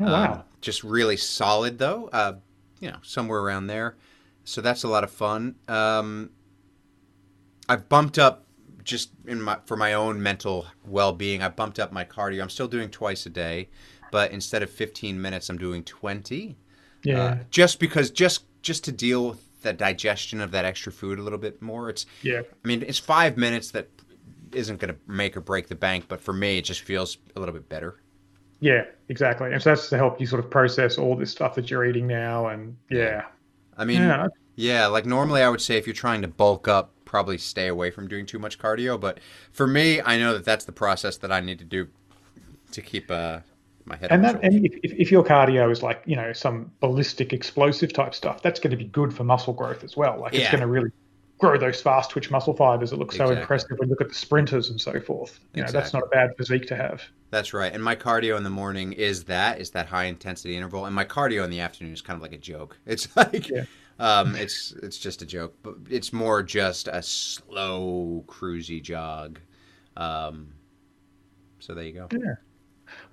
Oh, 0.00 0.04
Um, 0.06 0.10
wow. 0.12 0.44
Just 0.60 0.84
really 0.84 1.16
solid 1.16 1.78
though. 1.78 2.08
Uh, 2.12 2.34
you 2.80 2.90
know, 2.90 2.98
somewhere 3.02 3.40
around 3.40 3.66
there. 3.66 3.96
So 4.44 4.60
that's 4.60 4.84
a 4.84 4.88
lot 4.88 5.04
of 5.04 5.10
fun. 5.10 5.56
Um, 5.68 6.30
I've 7.68 7.88
bumped 7.88 8.18
up 8.18 8.46
just 8.82 9.10
in 9.26 9.42
my 9.42 9.58
for 9.66 9.76
my 9.76 9.92
own 9.92 10.22
mental 10.22 10.66
well-being. 10.86 11.42
I 11.42 11.48
bumped 11.48 11.78
up 11.78 11.92
my 11.92 12.04
cardio. 12.04 12.42
I'm 12.42 12.50
still 12.50 12.68
doing 12.68 12.88
twice 12.90 13.26
a 13.26 13.30
day, 13.30 13.68
but 14.10 14.30
instead 14.32 14.62
of 14.62 14.70
15 14.70 15.20
minutes, 15.20 15.50
I'm 15.50 15.58
doing 15.58 15.84
20. 15.84 16.56
yeah. 17.04 17.22
Uh, 17.22 17.38
just 17.50 17.78
because 17.78 18.10
just 18.10 18.44
just 18.62 18.84
to 18.84 18.92
deal 18.92 19.28
with 19.30 19.62
the 19.62 19.72
digestion 19.72 20.40
of 20.40 20.50
that 20.52 20.64
extra 20.64 20.92
food 20.92 21.18
a 21.18 21.22
little 21.22 21.38
bit 21.38 21.60
more. 21.60 21.90
It's 21.90 22.06
Yeah. 22.22 22.42
I 22.64 22.68
mean, 22.68 22.82
it's 22.82 22.98
five 22.98 23.36
minutes 23.36 23.70
that 23.72 23.88
isn't 24.52 24.80
going 24.80 24.94
to 24.94 25.00
make 25.06 25.36
or 25.36 25.40
break 25.40 25.68
the 25.68 25.74
bank, 25.74 26.06
but 26.08 26.20
for 26.20 26.32
me, 26.32 26.58
it 26.58 26.62
just 26.62 26.80
feels 26.80 27.18
a 27.36 27.40
little 27.40 27.52
bit 27.52 27.68
better. 27.68 28.00
Yeah, 28.60 28.84
exactly. 29.08 29.52
And 29.52 29.62
so 29.62 29.70
that's 29.70 29.88
to 29.90 29.96
help 29.96 30.20
you 30.20 30.26
sort 30.26 30.44
of 30.44 30.50
process 30.50 30.98
all 30.98 31.16
this 31.16 31.30
stuff 31.30 31.54
that 31.54 31.70
you're 31.70 31.84
eating 31.84 32.06
now. 32.06 32.48
And 32.48 32.76
yeah. 32.90 33.26
I 33.76 33.84
mean, 33.84 34.02
Yeah. 34.02 34.26
yeah, 34.56 34.86
like 34.86 35.06
normally 35.06 35.42
I 35.42 35.48
would 35.48 35.60
say 35.60 35.76
if 35.76 35.86
you're 35.86 35.94
trying 35.94 36.22
to 36.22 36.28
bulk 36.28 36.66
up, 36.66 36.92
probably 37.04 37.38
stay 37.38 37.68
away 37.68 37.90
from 37.90 38.08
doing 38.08 38.26
too 38.26 38.38
much 38.38 38.58
cardio. 38.58 39.00
But 39.00 39.18
for 39.52 39.66
me, 39.66 40.00
I 40.02 40.18
know 40.18 40.34
that 40.34 40.44
that's 40.44 40.64
the 40.64 40.72
process 40.72 41.16
that 41.18 41.32
I 41.32 41.40
need 41.40 41.58
to 41.60 41.64
do 41.64 41.88
to 42.72 42.82
keep 42.82 43.10
uh, 43.10 43.40
my 43.84 43.96
head. 43.96 44.10
And 44.10 44.24
that, 44.24 44.42
and 44.42 44.66
if, 44.66 44.92
if, 44.92 45.10
your 45.10 45.24
cardio 45.24 45.70
is 45.70 45.82
like, 45.82 46.02
you 46.04 46.16
know, 46.16 46.32
some 46.32 46.70
ballistic 46.80 47.32
explosive 47.32 47.92
type 47.92 48.14
stuff, 48.14 48.42
that's 48.42 48.60
going 48.60 48.72
to 48.72 48.76
be 48.76 48.84
good 48.84 49.14
for 49.14 49.24
muscle 49.24 49.54
growth 49.54 49.84
as 49.84 49.96
well. 49.96 50.20
Like 50.20 50.34
it's 50.34 50.44
Yeah. 50.44 50.50
going 50.50 50.60
to 50.60 50.66
really 50.66 50.90
grow 51.38 51.56
those 51.56 51.80
fast 51.80 52.10
twitch 52.10 52.30
muscle 52.30 52.52
fibers 52.54 52.90
that 52.90 52.98
look 52.98 53.12
so 53.12 53.30
impressive 53.30 53.78
when 53.78 53.88
you 53.88 53.92
look 53.92 54.00
at 54.00 54.08
the 54.08 54.14
sprinters 54.14 54.70
and 54.70 54.80
so 54.80 55.00
forth. 55.00 55.38
You 55.54 55.62
know, 55.62 55.70
that's 55.70 55.92
not 55.92 56.02
a 56.02 56.08
bad 56.08 56.36
physique 56.36 56.66
to 56.66 56.76
have. 56.76 57.02
That's 57.30 57.54
right. 57.54 57.72
And 57.72 57.82
my 57.82 57.94
cardio 57.94 58.36
in 58.36 58.42
the 58.42 58.50
morning 58.50 58.92
is 58.92 59.24
that 59.24 59.60
is 59.60 59.70
that 59.70 59.86
high 59.86 60.04
intensity 60.04 60.56
interval, 60.56 60.86
and 60.86 60.94
my 60.94 61.04
cardio 61.04 61.44
in 61.44 61.50
the 61.50 61.60
afternoon 61.60 61.92
is 61.92 62.02
kind 62.02 62.16
of 62.16 62.22
like 62.22 62.32
a 62.32 62.38
joke. 62.38 62.76
It's 62.86 63.14
like, 63.16 63.48
Yeah. 63.48 63.64
um, 63.98 64.34
it's 64.44 64.72
it's 64.82 64.98
just 64.98 65.22
a 65.22 65.26
joke, 65.26 65.54
but 65.62 65.74
it's 65.88 66.12
more 66.12 66.42
just 66.42 66.88
a 66.88 67.02
slow, 67.02 68.24
cruisy 68.26 68.82
jog. 68.82 69.38
Um, 69.96 70.48
so 71.60 71.74
there 71.74 71.84
you 71.84 71.92
go. 71.92 72.08
Yeah. 72.12 72.34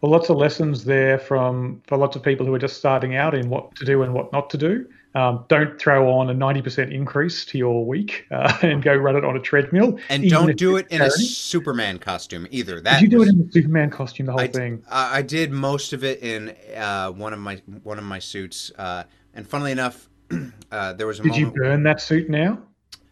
Well, 0.02 0.12
lots 0.12 0.30
of 0.30 0.38
lessons 0.38 0.86
there 0.86 1.20
from 1.20 1.82
for 1.88 1.98
lots 1.98 2.16
of 2.16 2.24
people 2.24 2.46
who 2.46 2.54
are 2.54 2.60
just 2.60 2.78
starting 2.78 3.16
out 3.16 3.36
in 3.36 3.50
what 3.50 3.76
to 3.76 3.86
do 3.86 4.04
and 4.04 4.14
what 4.14 4.32
not 4.32 4.50
to 4.52 4.58
do. 4.58 4.88
Um, 5.16 5.46
don't 5.48 5.80
throw 5.80 6.12
on 6.12 6.30
a 6.30 6.34
90% 6.36 6.94
increase 6.94 7.46
to 7.46 7.58
your 7.58 7.86
week 7.86 8.28
uh, 8.32 8.58
and 8.62 8.84
go 8.84 8.94
run 8.94 9.16
it 9.16 9.24
on 9.24 9.38
a 9.38 9.40
treadmill. 9.40 9.98
And 10.10 10.30
don't 10.30 10.58
do 10.58 10.76
it 10.76 10.88
in 10.92 11.02
a. 11.02 11.10
Superman 11.10 12.00
costume 12.00 12.48
either. 12.52 12.82
That 12.82 13.00
Did 13.00 13.04
you 13.04 13.08
do 13.10 13.18
was- 13.20 13.30
it 13.30 13.32
in 13.32 13.46
the 13.48 13.52
Superman 13.52 13.90
costume, 13.90 14.26
the 14.26 14.34
whole 14.34 14.42
I, 14.42 14.48
thing? 14.48 14.84
I 14.92 15.20
I 15.20 15.22
did 15.22 15.52
most 15.52 15.94
of 15.94 16.04
it 16.04 16.22
in 16.22 16.54
uh, 16.76 17.12
one 17.12 17.32
of 17.34 17.40
my 17.40 17.62
one 17.84 17.98
of 17.98 18.04
my 18.04 18.20
suits, 18.20 18.72
uh, 18.78 19.04
and 19.34 19.48
funnily 19.48 19.72
enough, 19.72 20.10
uh, 20.72 20.94
there 20.94 21.08
was 21.08 21.20
a 21.20 21.24
Did 21.24 21.36
you 21.38 21.46
moment. 21.46 21.56
burn 21.64 21.84
that 21.84 22.02
suit 22.02 22.30
now? 22.30 22.60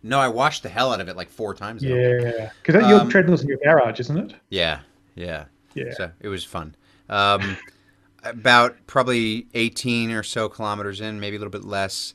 No, 0.06 0.20
I 0.20 0.28
washed 0.28 0.63
the 0.63 0.70
hell 0.70 0.92
out 0.92 1.00
of 1.00 1.08
it 1.08 1.16
like 1.16 1.30
four 1.30 1.54
times. 1.54 1.82
Yeah. 1.82 2.50
Because 2.62 2.86
your 2.89 3.00
Um, 3.00 3.10
treadmill's 3.10 3.42
in 3.44 3.48
your 3.48 3.60
garage, 3.63 4.02
isn't 4.02 4.18
it? 4.18 4.36
yeah, 4.50 4.80
yeah. 5.16 5.46
Yeah. 5.76 5.94
So 5.96 6.12
it 6.20 6.28
was 6.28 6.44
fun. 6.44 6.76
Um, 7.10 7.56
about 8.24 8.76
probably 8.88 9.48
18 9.54 10.12
or 10.12 10.24
so 10.24 10.50
kilometers 10.50 11.02
in, 11.02 11.20
maybe 11.20 11.36
a 11.36 11.40
little 11.40 11.52
bit 11.52 11.66
less. 11.66 12.14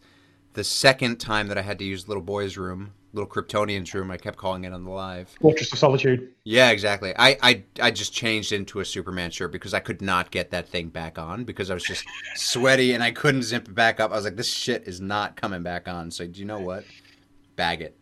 The 0.54 0.64
second 0.64 1.16
time 1.18 1.48
that 1.48 1.58
I 1.58 1.62
had 1.62 1.78
to 1.78 1.84
use 1.84 2.08
little 2.08 2.22
boy's 2.22 2.56
room, 2.56 2.92
little 3.12 3.28
Kryptonian's 3.28 3.94
room, 3.94 4.10
I 4.10 4.16
kept 4.16 4.36
calling 4.38 4.64
it 4.64 4.72
on 4.72 4.84
the 4.84 4.90
live. 4.90 5.28
Fortress 5.40 5.72
of 5.72 5.78
Solitude. 5.78 6.32
Yeah, 6.44 6.70
exactly. 6.70 7.14
I, 7.16 7.36
I 7.42 7.62
I 7.80 7.90
just 7.90 8.12
changed 8.12 8.52
into 8.52 8.80
a 8.80 8.84
Superman 8.84 9.30
shirt 9.30 9.52
because 9.52 9.74
I 9.74 9.80
could 9.80 10.02
not 10.02 10.30
get 10.30 10.50
that 10.50 10.68
thing 10.68 10.88
back 10.88 11.18
on 11.18 11.44
because 11.44 11.70
I 11.70 11.74
was 11.74 11.84
just 11.84 12.04
sweaty 12.34 12.92
and 12.94 13.02
I 13.02 13.12
couldn't 13.12 13.42
zip 13.42 13.68
it 13.68 13.74
back 13.74 14.00
up. 14.00 14.10
I 14.10 14.16
was 14.16 14.24
like, 14.24 14.36
this 14.36 14.52
shit 14.52 14.84
is 14.86 15.00
not 15.00 15.36
coming 15.36 15.62
back 15.62 15.86
on. 15.88 16.10
So 16.10 16.26
do 16.26 16.40
you 16.40 16.46
know 16.46 16.60
what? 16.60 16.84
Bag 17.56 17.82
it. 17.82 17.96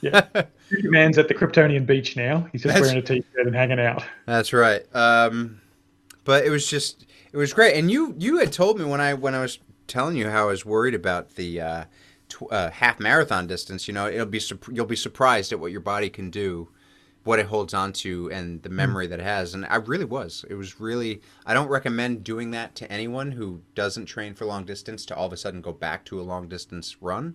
Yeah. 0.00 0.26
Superman's 0.68 1.18
at 1.18 1.28
the 1.28 1.34
Kryptonian 1.34 1.86
beach 1.86 2.16
now. 2.16 2.48
He's 2.52 2.62
just 2.62 2.74
That's- 2.74 2.82
wearing 2.82 2.98
a 2.98 3.02
t-shirt 3.06 3.46
and 3.46 3.54
hanging 3.54 3.80
out. 3.80 4.04
That's 4.26 4.52
right. 4.52 4.82
Um, 4.94 5.60
but 6.24 6.44
it 6.44 6.50
was 6.50 6.66
just 6.66 7.06
it 7.34 7.38
was 7.38 7.52
great. 7.52 7.76
And 7.76 7.90
you 7.90 8.14
you 8.16 8.38
had 8.38 8.52
told 8.52 8.78
me 8.78 8.84
when 8.84 9.00
I 9.00 9.12
when 9.14 9.34
I 9.34 9.40
was 9.40 9.58
telling 9.88 10.16
you 10.16 10.30
how 10.30 10.44
I 10.44 10.50
was 10.52 10.64
worried 10.64 10.94
about 10.94 11.34
the 11.34 11.60
uh, 11.60 11.84
tw- 12.28 12.50
uh, 12.50 12.70
half 12.70 13.00
marathon 13.00 13.48
distance. 13.48 13.88
You 13.88 13.94
know, 13.94 14.06
it'll 14.06 14.24
be 14.24 14.38
sup- 14.38 14.68
you'll 14.70 14.86
be 14.86 14.94
surprised 14.94 15.52
at 15.52 15.58
what 15.58 15.72
your 15.72 15.80
body 15.80 16.08
can 16.08 16.30
do, 16.30 16.68
what 17.24 17.40
it 17.40 17.46
holds 17.46 17.74
on 17.74 17.92
to, 17.94 18.30
and 18.30 18.62
the 18.62 18.68
memory 18.68 19.08
that 19.08 19.18
it 19.18 19.24
has. 19.24 19.52
And 19.52 19.66
I 19.66 19.76
really 19.76 20.04
was. 20.04 20.44
It 20.48 20.54
was 20.54 20.78
really. 20.78 21.22
I 21.44 21.54
don't 21.54 21.68
recommend 21.68 22.22
doing 22.22 22.52
that 22.52 22.76
to 22.76 22.90
anyone 22.90 23.32
who 23.32 23.62
doesn't 23.74 24.06
train 24.06 24.34
for 24.34 24.44
long 24.44 24.64
distance 24.64 25.04
to 25.06 25.16
all 25.16 25.26
of 25.26 25.32
a 25.32 25.36
sudden 25.36 25.60
go 25.60 25.72
back 25.72 26.04
to 26.04 26.20
a 26.20 26.22
long 26.22 26.46
distance 26.46 27.02
run. 27.02 27.34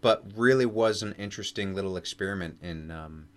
But 0.00 0.24
really 0.34 0.66
was 0.66 1.02
an 1.02 1.14
interesting 1.18 1.72
little 1.72 1.96
experiment 1.96 2.58
in 2.62 2.90
um, 2.90 3.28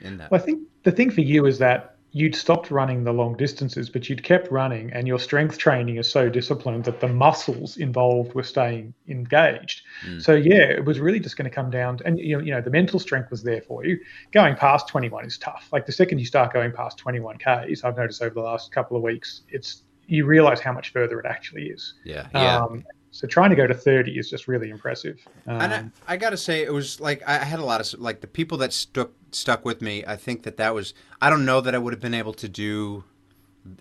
in 0.00 0.16
that. 0.16 0.30
Well, 0.30 0.40
I 0.40 0.44
think 0.44 0.66
the 0.84 0.92
thing 0.92 1.10
for 1.10 1.20
you 1.20 1.44
is 1.44 1.58
that 1.58 1.97
you'd 2.12 2.34
stopped 2.34 2.70
running 2.70 3.04
the 3.04 3.12
long 3.12 3.36
distances, 3.36 3.90
but 3.90 4.08
you'd 4.08 4.22
kept 4.22 4.50
running, 4.50 4.92
and 4.92 5.06
your 5.06 5.18
strength 5.18 5.58
training 5.58 5.96
is 5.96 6.10
so 6.10 6.28
disciplined 6.28 6.84
that 6.84 7.00
the 7.00 7.08
muscles 7.08 7.76
involved 7.76 8.34
were 8.34 8.42
staying 8.42 8.94
engaged. 9.08 9.82
Mm. 10.06 10.22
So 10.22 10.34
yeah, 10.34 10.62
it 10.62 10.84
was 10.84 11.00
really 11.00 11.20
just 11.20 11.36
going 11.36 11.48
to 11.48 11.54
come 11.54 11.70
down, 11.70 11.98
to, 11.98 12.06
and 12.06 12.18
you 12.18 12.36
know, 12.36 12.42
you 12.42 12.50
know, 12.52 12.60
the 12.60 12.70
mental 12.70 12.98
strength 12.98 13.30
was 13.30 13.42
there 13.42 13.60
for 13.60 13.84
you. 13.84 13.98
Going 14.32 14.56
past 14.56 14.88
21 14.88 15.26
is 15.26 15.38
tough. 15.38 15.68
Like 15.72 15.86
the 15.86 15.92
second 15.92 16.18
you 16.18 16.26
start 16.26 16.52
going 16.52 16.72
past 16.72 16.98
21 16.98 17.38
k's, 17.38 17.84
I've 17.84 17.96
noticed 17.96 18.22
over 18.22 18.34
the 18.34 18.40
last 18.40 18.72
couple 18.72 18.96
of 18.96 19.02
weeks, 19.02 19.42
it's 19.48 19.82
you 20.06 20.24
realize 20.24 20.60
how 20.60 20.72
much 20.72 20.92
further 20.92 21.20
it 21.20 21.26
actually 21.26 21.66
is. 21.66 21.94
Yeah, 22.04 22.28
yeah. 22.32 22.58
Um, 22.58 22.84
so 23.18 23.26
trying 23.26 23.50
to 23.50 23.56
go 23.56 23.66
to 23.66 23.74
30 23.74 24.16
is 24.16 24.30
just 24.30 24.46
really 24.46 24.70
impressive. 24.70 25.18
Um, 25.48 25.60
And 25.60 25.74
I, 26.06 26.14
I 26.14 26.16
got 26.16 26.30
to 26.30 26.36
say, 26.36 26.62
it 26.62 26.72
was 26.72 27.00
like 27.00 27.20
I 27.26 27.38
had 27.38 27.58
a 27.58 27.64
lot 27.64 27.80
of 27.80 28.00
like 28.00 28.20
the 28.20 28.28
people 28.28 28.58
that 28.58 28.72
stuck 28.72 29.10
stuck 29.32 29.64
with 29.64 29.82
me. 29.82 30.04
I 30.06 30.14
think 30.14 30.44
that 30.44 30.56
that 30.58 30.72
was. 30.72 30.94
I 31.20 31.28
don't 31.28 31.44
know 31.44 31.60
that 31.60 31.74
I 31.74 31.78
would 31.78 31.92
have 31.92 32.00
been 32.00 32.14
able 32.14 32.32
to 32.34 32.48
do 32.48 33.02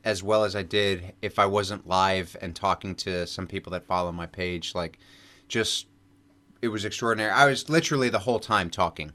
as 0.03 0.23
well 0.23 0.43
as 0.43 0.55
I 0.55 0.63
did 0.63 1.13
if 1.21 1.37
I 1.37 1.45
wasn't 1.45 1.87
live 1.87 2.35
and 2.41 2.55
talking 2.55 2.95
to 2.95 3.27
some 3.27 3.45
people 3.45 3.71
that 3.73 3.85
follow 3.85 4.11
my 4.11 4.25
page. 4.25 4.73
Like, 4.73 4.97
just 5.47 5.85
it 6.63 6.69
was 6.69 6.83
extraordinary. 6.83 7.29
I 7.29 7.45
was 7.45 7.69
literally 7.69 8.09
the 8.09 8.17
whole 8.17 8.39
time 8.39 8.71
talking. 8.71 9.11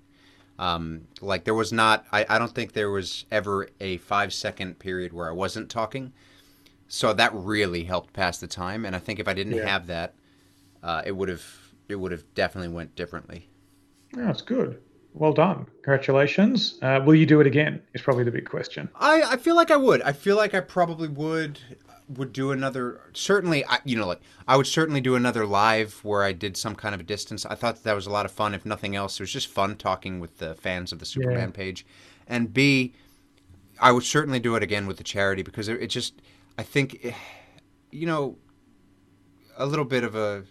Um, 0.56 1.08
like 1.20 1.42
there 1.42 1.54
was 1.54 1.72
not. 1.72 2.06
I, 2.12 2.26
I 2.28 2.38
don't 2.38 2.54
think 2.54 2.74
there 2.74 2.90
was 2.90 3.26
ever 3.32 3.68
a 3.80 3.96
five 3.96 4.32
second 4.32 4.78
period 4.78 5.12
where 5.12 5.28
I 5.28 5.32
wasn't 5.32 5.68
talking. 5.68 6.12
So 6.94 7.14
that 7.14 7.32
really 7.32 7.84
helped 7.84 8.12
pass 8.12 8.36
the 8.36 8.46
time. 8.46 8.84
And 8.84 8.94
I 8.94 8.98
think 8.98 9.18
if 9.18 9.26
I 9.26 9.32
didn't 9.32 9.54
Yeah. 9.54 9.66
have 9.66 9.86
that, 9.86 10.14
uh, 10.82 11.00
it 11.06 11.12
would 11.12 11.30
have 11.30 11.42
it 11.88 11.94
would 11.94 12.12
have 12.12 12.22
definitely 12.34 12.68
went 12.68 12.94
differently. 12.94 13.48
Oh, 14.14 14.26
that's 14.26 14.42
good. 14.42 14.78
Well 15.14 15.32
done. 15.32 15.66
Congratulations. 15.82 16.78
Uh, 16.82 17.00
will 17.04 17.14
you 17.14 17.24
do 17.24 17.40
it 17.40 17.46
again? 17.46 17.80
Is 17.94 18.02
probably 18.02 18.24
the 18.24 18.30
big 18.30 18.44
question. 18.44 18.90
I, 18.94 19.22
I 19.22 19.36
feel 19.38 19.56
like 19.56 19.70
I 19.70 19.76
would. 19.76 20.02
I 20.02 20.12
feel 20.12 20.36
like 20.36 20.52
I 20.54 20.60
probably 20.60 21.08
would 21.08 21.58
would 22.10 22.34
do 22.34 22.50
another. 22.52 23.00
Certainly, 23.14 23.64
I, 23.64 23.78
you 23.84 23.96
know, 23.96 24.06
like 24.06 24.20
I 24.46 24.58
would 24.58 24.66
certainly 24.66 25.00
do 25.00 25.14
another 25.14 25.46
live 25.46 25.98
where 26.02 26.22
I 26.22 26.32
did 26.32 26.58
some 26.58 26.74
kind 26.74 26.94
of 26.94 27.00
a 27.00 27.04
distance. 27.04 27.46
I 27.46 27.54
thought 27.54 27.76
that, 27.76 27.84
that 27.84 27.94
was 27.94 28.06
a 28.06 28.10
lot 28.10 28.26
of 28.26 28.32
fun. 28.32 28.52
If 28.52 28.66
nothing 28.66 28.94
else, 28.96 29.18
it 29.18 29.22
was 29.22 29.32
just 29.32 29.48
fun 29.48 29.76
talking 29.76 30.20
with 30.20 30.38
the 30.38 30.54
fans 30.56 30.92
of 30.92 30.98
the 30.98 31.06
Superman 31.06 31.52
page. 31.52 31.86
And 32.26 32.52
B, 32.52 32.92
I 33.80 33.92
would 33.92 34.04
certainly 34.04 34.40
do 34.40 34.56
it 34.56 34.62
again 34.62 34.86
with 34.86 34.98
the 34.98 35.04
charity 35.04 35.42
because 35.42 35.68
it, 35.68 35.80
it 35.82 35.86
just. 35.88 36.20
I 36.58 36.62
think, 36.62 37.14
you 37.90 38.06
know, 38.06 38.36
a 39.56 39.66
little 39.66 39.84
bit 39.84 40.04
of 40.04 40.14
a. 40.14 40.44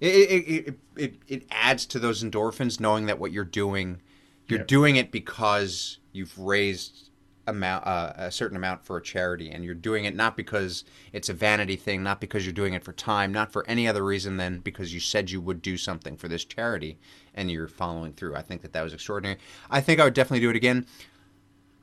It, 0.00 0.08
it, 0.08 0.68
it, 0.68 0.78
it, 0.96 1.14
it 1.28 1.46
adds 1.50 1.86
to 1.86 1.98
those 1.98 2.22
endorphins 2.22 2.80
knowing 2.80 3.06
that 3.06 3.18
what 3.18 3.32
you're 3.32 3.44
doing, 3.44 4.02
you're 4.48 4.58
doing 4.58 4.96
it 4.96 5.10
because 5.10 5.98
you've 6.12 6.36
raised 6.38 7.10
amount 7.46 7.86
uh, 7.86 8.12
a 8.16 8.30
certain 8.30 8.56
amount 8.56 8.84
for 8.84 8.96
a 8.96 9.02
charity 9.02 9.50
and 9.50 9.64
you're 9.64 9.74
doing 9.74 10.04
it 10.04 10.16
not 10.16 10.36
because 10.36 10.84
it's 11.12 11.28
a 11.28 11.34
vanity 11.34 11.76
thing 11.76 12.02
not 12.02 12.20
because 12.20 12.46
you're 12.46 12.52
doing 12.52 12.72
it 12.72 12.82
for 12.82 12.92
time 12.92 13.32
not 13.32 13.52
for 13.52 13.66
any 13.68 13.86
other 13.86 14.02
reason 14.02 14.36
than 14.36 14.60
because 14.60 14.94
you 14.94 15.00
said 15.00 15.30
you 15.30 15.40
would 15.40 15.60
do 15.60 15.76
something 15.76 16.16
for 16.16 16.28
this 16.28 16.44
charity 16.44 16.98
and 17.34 17.50
you're 17.50 17.68
following 17.68 18.12
through. 18.12 18.34
I 18.34 18.42
think 18.42 18.62
that 18.62 18.72
that 18.72 18.82
was 18.82 18.94
extraordinary. 18.94 19.38
I 19.70 19.80
think 19.80 20.00
i 20.00 20.04
would 20.04 20.14
definitely 20.14 20.40
do 20.40 20.50
it 20.50 20.56
again. 20.56 20.86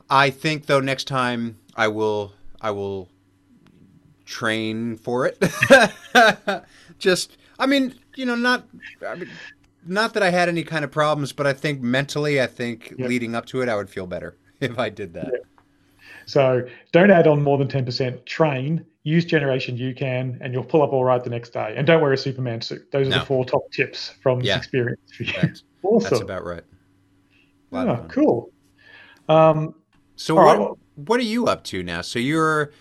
I 0.10 0.30
think 0.30 0.66
though 0.66 0.80
next 0.80 1.06
time 1.06 1.60
i 1.76 1.88
will 1.88 2.34
i 2.60 2.72
will 2.72 3.10
train 4.32 4.96
for 4.96 5.26
it 5.26 5.38
just 7.00 7.38
i 7.60 7.66
mean 7.66 7.94
you 8.16 8.26
know 8.26 8.36
not 8.36 8.66
I 9.06 9.16
mean, 9.16 9.30
not 9.86 10.14
that 10.14 10.24
i 10.24 10.30
had 10.30 10.48
any 10.48 10.64
kind 10.64 10.86
of 10.86 10.92
problems 10.92 11.34
but 11.34 11.46
i 11.46 11.54
think 11.54 11.82
mentally 11.82 12.42
i 12.42 12.48
think 12.48 12.94
leading 12.98 13.36
up 13.36 13.46
to 13.48 13.62
it 13.62 13.68
i 13.70 13.76
would 13.76 13.90
feel 13.90 14.08
better 14.08 14.38
if 14.62 14.80
i 14.80 14.90
did 14.90 15.14
that 15.16 15.32
So 16.26 16.66
don't 16.94 17.12
add 17.12 17.28
on 17.28 17.42
more 17.44 17.58
than 17.58 17.68
10%. 17.68 18.26
Train, 18.26 18.86
use 19.04 19.26
Generation 19.26 19.76
UCAN, 19.78 20.38
and 20.40 20.54
you'll 20.54 20.64
pull 20.64 20.82
up 20.84 20.94
all 20.94 21.04
right 21.04 21.22
the 21.22 21.30
next 21.30 21.50
day. 21.52 21.74
And 21.76 21.86
don't 21.86 22.02
wear 22.02 22.14
a 22.14 22.18
Superman 22.18 22.62
suit. 22.62 22.90
Those 22.92 23.08
are 23.08 23.12
No. 23.12 23.20
the 23.20 23.26
four 23.26 23.44
top 23.44 23.64
tips 23.74 24.14
from 24.22 24.40
this 24.40 24.48
Yeah. 24.48 24.58
experience 24.58 25.02
for 25.18 25.24
you. 25.24 25.34
That's, 25.34 25.64
awesome. 25.84 26.10
that's 26.10 26.22
about 26.22 26.46
right. 26.46 26.64
A 27.74 27.78
Oh, 27.78 28.06
cool. 28.10 28.50
Um, 29.28 29.76
So 30.16 30.36
what, 30.36 30.60
right, 30.60 30.70
what 30.96 31.20
are 31.20 31.24
you 31.36 31.48
up 31.48 31.64
to 31.66 31.84
now? 31.84 32.02
So 32.02 32.20
you're 32.20 32.72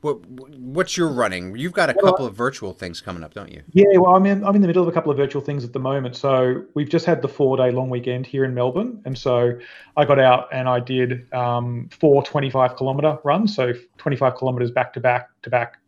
what 0.00 0.26
what's 0.26 0.96
your 0.96 1.08
running? 1.08 1.56
You've 1.56 1.72
got 1.72 1.90
a 1.90 1.94
Well, 1.94 2.12
couple 2.12 2.26
of 2.26 2.34
virtual 2.34 2.72
things 2.72 3.00
coming 3.00 3.22
up, 3.22 3.34
don't 3.34 3.50
you? 3.52 3.62
yeah, 3.72 3.98
well, 3.98 4.16
I'm 4.16 4.24
in, 4.26 4.44
I'm 4.44 4.54
in 4.54 4.62
the 4.62 4.66
middle 4.66 4.82
of 4.82 4.88
a 4.88 4.92
couple 4.92 5.10
of 5.10 5.18
virtual 5.18 5.42
things 5.42 5.62
at 5.64 5.72
the 5.72 5.78
moment. 5.78 6.16
So 6.16 6.64
we've 6.74 6.88
just 6.88 7.04
had 7.04 7.22
the 7.22 7.28
four 7.28 7.56
day 7.56 7.70
long 7.70 7.90
weekend 7.90 8.26
here 8.26 8.44
in 8.44 8.54
Melbourne. 8.54 9.02
And 9.04 9.16
so 9.16 9.58
I 9.96 10.04
got 10.04 10.18
out 10.18 10.48
and 10.52 10.68
I 10.68 10.80
did 10.80 11.32
um, 11.34 11.88
four 11.92 12.22
25 12.22 12.76
kilometer 12.76 13.18
runs. 13.24 13.54
So 13.54 13.72
25 13.98 14.36
kilometers 14.36 14.70
back 14.70 14.92
to 14.94 15.00
back 15.00 15.28
to 15.42 15.50
back 15.50 15.78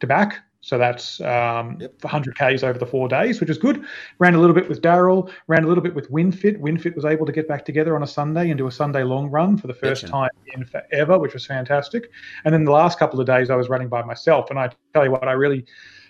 to 0.00 0.06
back. 0.06 0.43
So 0.64 0.78
that's 0.78 1.20
um, 1.20 1.76
yep. 1.78 1.92
100 2.02 2.36
Ks 2.36 2.62
over 2.62 2.78
the 2.78 2.86
four 2.86 3.06
days, 3.06 3.38
which 3.38 3.50
is 3.50 3.58
good. 3.58 3.84
Ran 4.18 4.34
a 4.34 4.40
little 4.40 4.54
bit 4.54 4.66
with 4.66 4.80
Daryl, 4.80 5.30
ran 5.46 5.62
a 5.62 5.66
little 5.66 5.82
bit 5.82 5.94
with 5.94 6.10
WinFit. 6.10 6.58
WinFit 6.58 6.96
was 6.96 7.04
able 7.04 7.26
to 7.26 7.32
get 7.32 7.46
back 7.46 7.66
together 7.66 7.94
on 7.94 8.02
a 8.02 8.06
Sunday 8.06 8.48
and 8.48 8.56
do 8.56 8.66
a 8.66 8.72
Sunday 8.72 9.04
long 9.04 9.30
run 9.30 9.58
for 9.58 9.66
the 9.66 9.74
first 9.74 10.06
time 10.06 10.30
in 10.54 10.64
forever, 10.64 11.18
which 11.18 11.34
was 11.34 11.44
fantastic. 11.44 12.10
And 12.46 12.54
then 12.54 12.64
the 12.64 12.72
last 12.72 12.98
couple 12.98 13.20
of 13.20 13.26
days 13.26 13.50
I 13.50 13.56
was 13.56 13.68
running 13.68 13.88
by 13.88 14.02
myself. 14.04 14.48
And 14.48 14.58
I 14.58 14.70
tell 14.94 15.04
you 15.04 15.10
what, 15.10 15.28
I 15.28 15.32
really 15.32 15.66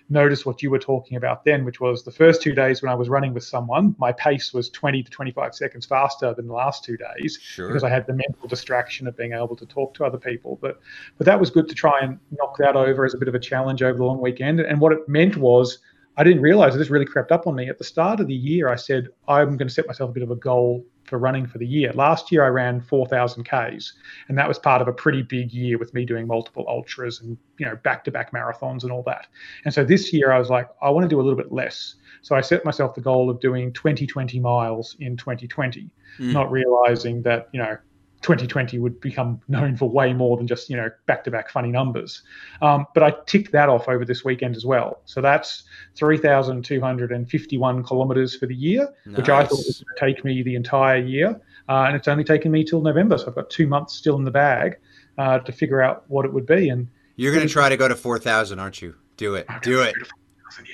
notice 0.08 0.44
what 0.44 0.62
you 0.62 0.70
were 0.70 0.78
talking 0.78 1.16
about 1.16 1.44
then, 1.44 1.64
which 1.64 1.80
was 1.80 2.04
the 2.04 2.10
first 2.10 2.42
two 2.42 2.54
days 2.54 2.82
when 2.82 2.90
I 2.90 2.94
was 2.94 3.08
running 3.08 3.32
with 3.32 3.44
someone, 3.44 3.94
my 3.98 4.12
pace 4.12 4.52
was 4.52 4.68
20 4.70 5.02
to 5.02 5.10
25 5.10 5.54
seconds 5.54 5.86
faster 5.86 6.34
than 6.34 6.46
the 6.46 6.52
last 6.52 6.84
two 6.84 6.96
days 6.96 7.38
sure. 7.40 7.68
because 7.68 7.84
I 7.84 7.88
had 7.88 8.06
the 8.06 8.12
mental 8.12 8.48
distraction 8.48 9.06
of 9.06 9.16
being 9.16 9.32
able 9.32 9.56
to 9.56 9.66
talk 9.66 9.94
to 9.94 10.04
other 10.04 10.18
people. 10.18 10.58
But 10.60 10.80
but 11.16 11.26
that 11.26 11.40
was 11.40 11.50
good 11.50 11.68
to 11.68 11.74
try 11.74 12.00
and 12.00 12.18
knock 12.38 12.56
that 12.58 12.76
over 12.76 13.04
as 13.04 13.14
a 13.14 13.18
bit 13.18 13.28
of 13.28 13.34
a 13.34 13.40
challenge 13.40 13.82
over 13.82 13.96
the 13.96 14.04
long 14.04 14.20
weekend. 14.20 14.60
And 14.60 14.80
what 14.80 14.92
it 14.92 15.08
meant 15.08 15.36
was 15.36 15.78
I 16.16 16.22
didn't 16.22 16.42
realize 16.42 16.76
this 16.76 16.90
really 16.90 17.06
crept 17.06 17.32
up 17.32 17.46
on 17.46 17.56
me. 17.56 17.68
At 17.68 17.78
the 17.78 17.84
start 17.84 18.20
of 18.20 18.28
the 18.28 18.34
year, 18.34 18.68
I 18.68 18.76
said, 18.76 19.08
I'm 19.26 19.56
going 19.56 19.68
to 19.68 19.74
set 19.74 19.86
myself 19.86 20.10
a 20.10 20.12
bit 20.12 20.22
of 20.22 20.30
a 20.30 20.36
goal 20.36 20.84
for 21.04 21.18
running 21.18 21.46
for 21.46 21.58
the 21.58 21.66
year. 21.66 21.92
Last 21.92 22.30
year, 22.30 22.44
I 22.44 22.48
ran 22.48 22.80
4,000 22.80 23.44
Ks, 23.44 23.92
and 24.28 24.38
that 24.38 24.46
was 24.46 24.58
part 24.58 24.80
of 24.80 24.88
a 24.88 24.92
pretty 24.92 25.22
big 25.22 25.52
year 25.52 25.76
with 25.76 25.92
me 25.92 26.04
doing 26.04 26.26
multiple 26.26 26.64
ultras 26.68 27.20
and, 27.20 27.36
you 27.58 27.66
know, 27.66 27.76
back 27.82 28.04
to 28.04 28.10
back 28.10 28.32
marathons 28.32 28.84
and 28.84 28.92
all 28.92 29.02
that. 29.02 29.26
And 29.64 29.74
so 29.74 29.84
this 29.84 30.12
year, 30.12 30.32
I 30.32 30.38
was 30.38 30.50
like, 30.50 30.68
I 30.80 30.90
want 30.90 31.04
to 31.04 31.08
do 31.08 31.20
a 31.20 31.22
little 31.22 31.36
bit 31.36 31.52
less. 31.52 31.96
So 32.22 32.36
I 32.36 32.40
set 32.40 32.64
myself 32.64 32.94
the 32.94 33.00
goal 33.00 33.28
of 33.28 33.40
doing 33.40 33.72
20, 33.72 34.06
20 34.06 34.40
miles 34.40 34.96
in 35.00 35.16
2020, 35.16 35.90
mm. 36.18 36.32
not 36.32 36.50
realizing 36.50 37.22
that, 37.22 37.48
you 37.52 37.58
know, 37.58 37.76
2020 38.24 38.78
would 38.78 38.98
become 39.00 39.38
known 39.48 39.76
for 39.76 39.88
way 39.88 40.14
more 40.14 40.36
than 40.38 40.46
just 40.46 40.70
you 40.70 40.76
know 40.76 40.90
back-to-back 41.06 41.50
funny 41.50 41.70
numbers. 41.70 42.22
Um, 42.62 42.86
but 42.94 43.02
I 43.02 43.12
ticked 43.26 43.52
that 43.52 43.68
off 43.68 43.86
over 43.86 44.04
this 44.04 44.24
weekend 44.24 44.56
as 44.56 44.64
well. 44.64 45.02
So 45.04 45.20
that's 45.20 45.64
3,251 45.96 47.84
kilometers 47.84 48.34
for 48.34 48.46
the 48.46 48.54
year, 48.54 48.88
nice. 49.04 49.16
which 49.18 49.28
I 49.28 49.44
thought 49.44 49.58
was 49.58 49.84
going 49.84 49.94
to 49.94 50.14
take 50.14 50.24
me 50.24 50.42
the 50.42 50.54
entire 50.56 50.96
year, 50.96 51.38
uh, 51.68 51.84
and 51.86 51.94
it's 51.94 52.08
only 52.08 52.24
taken 52.24 52.50
me 52.50 52.64
till 52.64 52.80
November. 52.80 53.18
So 53.18 53.26
I've 53.28 53.34
got 53.34 53.50
two 53.50 53.66
months 53.66 53.94
still 53.94 54.16
in 54.16 54.24
the 54.24 54.30
bag 54.30 54.78
uh, 55.18 55.40
to 55.40 55.52
figure 55.52 55.82
out 55.82 56.04
what 56.08 56.24
it 56.24 56.32
would 56.32 56.46
be. 56.46 56.70
And 56.70 56.88
you're 57.16 57.34
going 57.34 57.46
to 57.46 57.52
try 57.52 57.68
to 57.68 57.76
go 57.76 57.86
to 57.86 57.94
4,000, 57.94 58.58
aren't 58.58 58.80
you? 58.80 58.94
Do 59.18 59.34
it. 59.34 59.46
Do 59.62 59.82
it. 59.82 59.94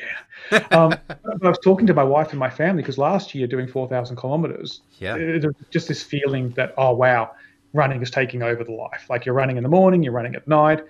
Yeah. 0.50 0.66
um, 0.70 0.94
I 1.10 1.48
was 1.48 1.58
talking 1.62 1.86
to 1.86 1.94
my 1.94 2.02
wife 2.02 2.30
and 2.30 2.38
my 2.38 2.50
family 2.50 2.82
because 2.82 2.98
last 2.98 3.34
year 3.34 3.46
doing 3.46 3.68
4,000 3.68 4.16
kilometers, 4.16 4.82
yeah, 4.98 5.38
just 5.70 5.88
this 5.88 6.02
feeling 6.02 6.50
that, 6.50 6.74
oh, 6.76 6.92
wow, 6.92 7.30
running 7.72 8.02
is 8.02 8.10
taking 8.10 8.42
over 8.42 8.64
the 8.64 8.72
life. 8.72 9.06
Like 9.08 9.24
you're 9.24 9.34
running 9.34 9.56
in 9.56 9.62
the 9.62 9.68
morning, 9.68 10.02
you're 10.02 10.12
running 10.12 10.34
at 10.34 10.48
night. 10.48 10.82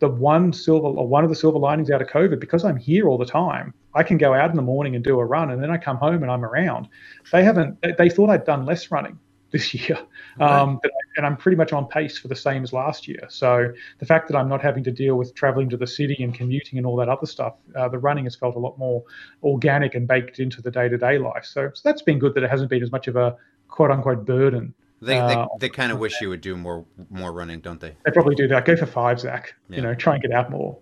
The 0.00 0.08
one 0.08 0.52
silver 0.52 0.86
or 0.86 1.08
one 1.08 1.24
of 1.24 1.30
the 1.30 1.36
silver 1.36 1.58
linings 1.58 1.90
out 1.90 2.00
of 2.00 2.08
COVID, 2.08 2.38
because 2.38 2.64
I'm 2.64 2.76
here 2.76 3.08
all 3.08 3.18
the 3.18 3.26
time, 3.26 3.74
I 3.94 4.04
can 4.04 4.16
go 4.16 4.32
out 4.34 4.50
in 4.50 4.56
the 4.56 4.62
morning 4.62 4.94
and 4.94 5.02
do 5.02 5.18
a 5.18 5.24
run, 5.24 5.50
and 5.50 5.60
then 5.60 5.70
I 5.70 5.76
come 5.76 5.96
home 5.96 6.22
and 6.22 6.30
I'm 6.30 6.44
around. 6.44 6.88
They 7.32 7.42
haven't. 7.42 7.80
They, 7.80 7.92
they 7.98 8.08
thought 8.08 8.30
I'd 8.30 8.44
done 8.44 8.64
less 8.64 8.92
running 8.92 9.18
this 9.50 9.72
year, 9.72 9.98
right. 10.38 10.60
um, 10.60 10.78
but, 10.82 10.90
and 11.16 11.24
I'm 11.24 11.36
pretty 11.36 11.56
much 11.56 11.72
on 11.72 11.86
pace 11.86 12.18
for 12.18 12.28
the 12.28 12.36
same 12.36 12.62
as 12.62 12.72
last 12.72 13.08
year. 13.08 13.26
So 13.28 13.72
the 13.98 14.06
fact 14.06 14.28
that 14.28 14.36
I'm 14.36 14.48
not 14.48 14.60
having 14.60 14.84
to 14.84 14.90
deal 14.90 15.16
with 15.16 15.34
traveling 15.34 15.70
to 15.70 15.76
the 15.76 15.86
city 15.86 16.16
and 16.22 16.34
commuting 16.34 16.78
and 16.78 16.86
all 16.86 16.96
that 16.96 17.08
other 17.08 17.26
stuff, 17.26 17.54
uh, 17.74 17.88
the 17.88 17.98
running 17.98 18.24
has 18.24 18.36
felt 18.36 18.56
a 18.56 18.58
lot 18.58 18.78
more 18.78 19.02
organic 19.42 19.94
and 19.94 20.06
baked 20.06 20.38
into 20.38 20.60
the 20.60 20.70
day-to-day 20.70 21.18
life. 21.18 21.44
So, 21.44 21.70
so 21.72 21.80
that's 21.82 22.02
been 22.02 22.18
good 22.18 22.34
that 22.34 22.42
it 22.42 22.50
hasn't 22.50 22.68
been 22.68 22.82
as 22.82 22.92
much 22.92 23.08
of 23.08 23.16
a 23.16 23.36
quote 23.68 23.90
unquote 23.90 24.26
burden 24.26 24.74
they, 25.00 25.18
uh, 25.18 25.28
they, 25.28 25.46
they 25.60 25.68
kind 25.68 25.92
of 25.92 25.98
wish 25.98 26.20
you 26.20 26.28
would 26.28 26.40
do 26.40 26.56
more 26.56 26.84
more 27.10 27.32
running, 27.32 27.60
don't 27.60 27.80
they? 27.80 27.94
They 28.04 28.10
probably 28.10 28.34
do 28.34 28.48
that. 28.48 28.64
Go 28.64 28.76
for 28.76 28.86
five, 28.86 29.20
Zach. 29.20 29.54
Yeah. 29.68 29.76
You 29.76 29.82
know, 29.82 29.94
try 29.94 30.14
and 30.14 30.22
get 30.22 30.32
out 30.32 30.50
more. 30.50 30.78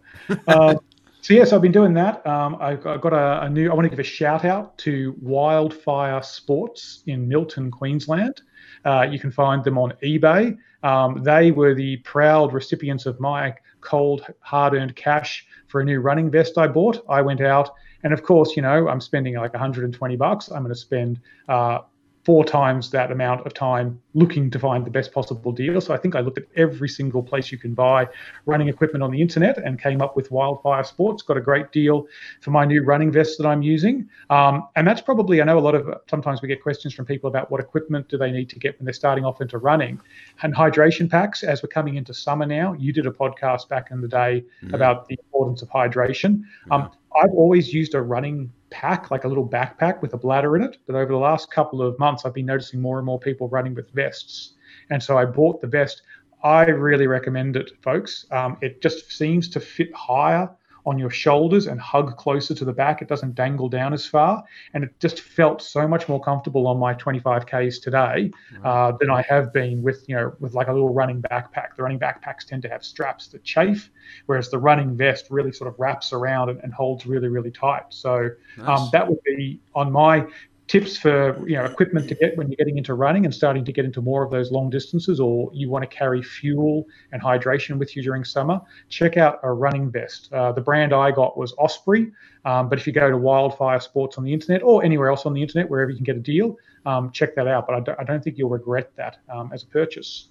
uh, 0.48 0.76
so 1.20 1.34
yes, 1.34 1.52
I've 1.52 1.60
been 1.60 1.72
doing 1.72 1.94
that. 1.94 2.26
Um, 2.26 2.56
I, 2.60 2.70
have 2.70 3.00
got 3.00 3.12
a, 3.12 3.42
a, 3.42 3.50
new. 3.50 3.70
I 3.70 3.74
want 3.74 3.84
to 3.84 3.90
give 3.90 3.98
a 3.98 4.04
shout 4.04 4.44
out 4.44 4.78
to 4.78 5.14
Wildfire 5.20 6.22
Sports 6.22 7.02
in 7.06 7.28
Milton, 7.28 7.70
Queensland. 7.70 8.40
Uh, 8.84 9.06
you 9.10 9.18
can 9.18 9.30
find 9.30 9.64
them 9.64 9.78
on 9.78 9.92
eBay. 10.02 10.56
Um, 10.82 11.22
they 11.22 11.50
were 11.50 11.74
the 11.74 11.96
proud 11.98 12.52
recipients 12.52 13.06
of 13.06 13.18
my 13.18 13.54
cold, 13.80 14.26
hard-earned 14.40 14.94
cash 14.96 15.46
for 15.68 15.80
a 15.80 15.84
new 15.84 16.00
running 16.00 16.30
vest 16.30 16.58
I 16.58 16.68
bought. 16.68 17.04
I 17.08 17.22
went 17.22 17.40
out, 17.40 17.70
and 18.02 18.12
of 18.12 18.22
course, 18.22 18.56
you 18.56 18.62
know, 18.62 18.88
I'm 18.88 19.00
spending 19.00 19.34
like 19.34 19.52
120 19.52 20.16
bucks. 20.16 20.50
I'm 20.50 20.62
going 20.62 20.74
to 20.74 20.80
spend 20.80 21.20
uh, 21.48 21.80
four 22.26 22.44
times 22.44 22.90
that 22.90 23.12
amount 23.12 23.46
of 23.46 23.54
time 23.54 24.00
looking 24.14 24.50
to 24.50 24.58
find 24.58 24.84
the 24.84 24.90
best 24.90 25.12
possible 25.12 25.52
deal. 25.52 25.80
So 25.80 25.94
I 25.94 25.96
think 25.96 26.16
I 26.16 26.20
looked 26.20 26.38
at 26.38 26.44
every 26.56 26.88
single 26.88 27.22
place 27.22 27.52
you 27.52 27.58
can 27.58 27.72
buy 27.72 28.08
running 28.46 28.68
equipment 28.68 29.04
on 29.04 29.12
the 29.12 29.20
internet 29.22 29.58
and 29.58 29.80
came 29.80 30.02
up 30.02 30.16
with 30.16 30.32
Wildfire 30.32 30.82
Sports. 30.82 31.22
Got 31.22 31.36
a 31.36 31.40
great 31.40 31.70
deal 31.70 32.08
for 32.40 32.50
my 32.50 32.64
new 32.64 32.82
running 32.82 33.12
vest 33.12 33.38
that 33.38 33.46
I'm 33.46 33.62
using. 33.62 34.08
Um, 34.28 34.66
and 34.74 34.84
that's 34.84 35.00
probably, 35.00 35.40
I 35.40 35.44
know 35.44 35.56
a 35.56 35.60
lot 35.60 35.76
of, 35.76 35.88
sometimes 36.10 36.42
we 36.42 36.48
get 36.48 36.60
questions 36.60 36.92
from 36.92 37.06
people 37.06 37.28
about 37.28 37.48
what 37.48 37.60
equipment 37.60 38.08
do 38.08 38.18
they 38.18 38.32
need 38.32 38.50
to 38.50 38.58
get 38.58 38.76
when 38.76 38.86
they're 38.86 38.92
starting 38.92 39.24
off 39.24 39.40
into 39.40 39.58
running. 39.58 40.00
And 40.42 40.52
hydration 40.52 41.08
packs, 41.08 41.44
as 41.44 41.62
we're 41.62 41.68
coming 41.68 41.94
into 41.94 42.12
summer 42.12 42.44
now, 42.44 42.72
you 42.72 42.92
did 42.92 43.06
a 43.06 43.12
podcast 43.12 43.68
back 43.68 43.92
in 43.92 44.00
the 44.00 44.08
day 44.08 44.44
mm-hmm. 44.64 44.74
about 44.74 45.06
the 45.06 45.16
importance 45.24 45.62
of 45.62 45.68
hydration. 45.68 46.42
Um, 46.72 46.90
I've 47.22 47.30
always 47.30 47.72
used 47.72 47.94
a 47.94 48.02
running 48.02 48.50
pack, 48.80 49.10
like 49.10 49.24
a 49.24 49.28
little 49.28 49.48
backpack 49.48 50.02
with 50.02 50.12
a 50.12 50.18
bladder 50.18 50.54
in 50.54 50.62
it. 50.62 50.76
But 50.86 50.96
over 50.96 51.10
the 51.10 51.16
last 51.16 51.50
couple 51.50 51.80
of 51.80 51.98
months, 51.98 52.26
I've 52.26 52.34
been 52.34 52.44
noticing 52.44 52.80
more 52.80 52.98
and 52.98 53.06
more 53.06 53.18
people 53.18 53.48
running 53.48 53.74
with 53.74 53.90
vests. 53.92 54.52
And 54.90 55.02
so 55.02 55.16
I 55.16 55.24
bought 55.24 55.62
the 55.62 55.66
vest. 55.66 56.02
I 56.42 56.64
really 56.66 57.06
recommend 57.06 57.56
it, 57.56 57.70
folks. 57.82 58.26
Um, 58.30 58.58
it 58.60 58.82
just 58.82 59.10
seems 59.10 59.48
to 59.48 59.60
fit 59.60 59.94
higher 59.94 60.50
on 60.86 60.98
your 60.98 61.10
shoulders 61.10 61.66
and 61.66 61.80
hug 61.80 62.16
closer 62.16 62.54
to 62.54 62.64
the 62.64 62.72
back. 62.72 63.02
It 63.02 63.08
doesn't 63.08 63.34
dangle 63.34 63.68
down 63.68 63.92
as 63.92 64.06
far. 64.06 64.42
And 64.72 64.84
it 64.84 64.98
just 65.00 65.20
felt 65.20 65.60
so 65.60 65.86
much 65.86 66.08
more 66.08 66.20
comfortable 66.20 66.66
on 66.68 66.78
my 66.78 66.94
25Ks 66.94 67.82
today 67.82 68.30
uh, 68.64 68.92
than 69.00 69.10
I 69.10 69.22
have 69.22 69.52
been 69.52 69.82
with, 69.82 70.04
you 70.08 70.14
know, 70.14 70.32
with 70.38 70.54
like 70.54 70.68
a 70.68 70.72
little 70.72 70.94
running 70.94 71.20
backpack. 71.22 71.74
The 71.76 71.82
running 71.82 71.98
backpacks 71.98 72.46
tend 72.46 72.62
to 72.62 72.68
have 72.68 72.84
straps 72.84 73.26
that 73.28 73.42
chafe, 73.42 73.90
whereas 74.26 74.48
the 74.48 74.58
running 74.58 74.96
vest 74.96 75.26
really 75.28 75.52
sort 75.52 75.68
of 75.68 75.78
wraps 75.78 76.12
around 76.12 76.50
and, 76.50 76.60
and 76.62 76.72
holds 76.72 77.04
really, 77.04 77.28
really 77.28 77.50
tight. 77.50 77.86
So 77.90 78.30
um, 78.58 78.64
nice. 78.64 78.80
um, 78.80 78.88
that 78.92 79.08
would 79.08 79.22
be 79.24 79.60
on 79.74 79.90
my 79.90 80.26
tips 80.68 80.96
for 80.96 81.38
you 81.48 81.54
know 81.54 81.64
equipment 81.64 82.08
to 82.08 82.14
get 82.14 82.36
when 82.36 82.48
you're 82.48 82.56
getting 82.56 82.76
into 82.76 82.94
running 82.94 83.24
and 83.24 83.32
starting 83.32 83.64
to 83.64 83.72
get 83.72 83.84
into 83.84 84.02
more 84.02 84.24
of 84.24 84.30
those 84.30 84.50
long 84.50 84.68
distances 84.68 85.20
or 85.20 85.48
you 85.52 85.70
want 85.70 85.88
to 85.88 85.96
carry 85.96 86.22
fuel 86.22 86.86
and 87.12 87.22
hydration 87.22 87.78
with 87.78 87.94
you 87.94 88.02
during 88.02 88.24
summer 88.24 88.60
check 88.88 89.16
out 89.16 89.38
a 89.44 89.52
running 89.52 89.90
vest 89.90 90.32
uh, 90.32 90.50
the 90.50 90.60
brand 90.60 90.92
i 90.92 91.10
got 91.10 91.36
was 91.36 91.54
osprey 91.58 92.10
um, 92.44 92.68
but 92.68 92.78
if 92.78 92.86
you 92.86 92.92
go 92.92 93.08
to 93.10 93.16
wildfire 93.16 93.78
sports 93.78 94.18
on 94.18 94.24
the 94.24 94.32
internet 94.32 94.62
or 94.62 94.84
anywhere 94.84 95.08
else 95.08 95.24
on 95.24 95.32
the 95.32 95.42
internet 95.42 95.68
wherever 95.70 95.90
you 95.90 95.96
can 95.96 96.04
get 96.04 96.16
a 96.16 96.20
deal 96.20 96.56
um, 96.84 97.10
check 97.10 97.34
that 97.36 97.46
out 97.46 97.66
but 97.66 97.76
I 97.76 97.80
don't, 97.80 98.00
I 98.00 98.04
don't, 98.04 98.22
think 98.22 98.36
you'll 98.38 98.50
regret 98.50 98.90
that 98.96 99.18
um, 99.28 99.50
as 99.52 99.62
a 99.64 99.66
purchase. 99.66 100.28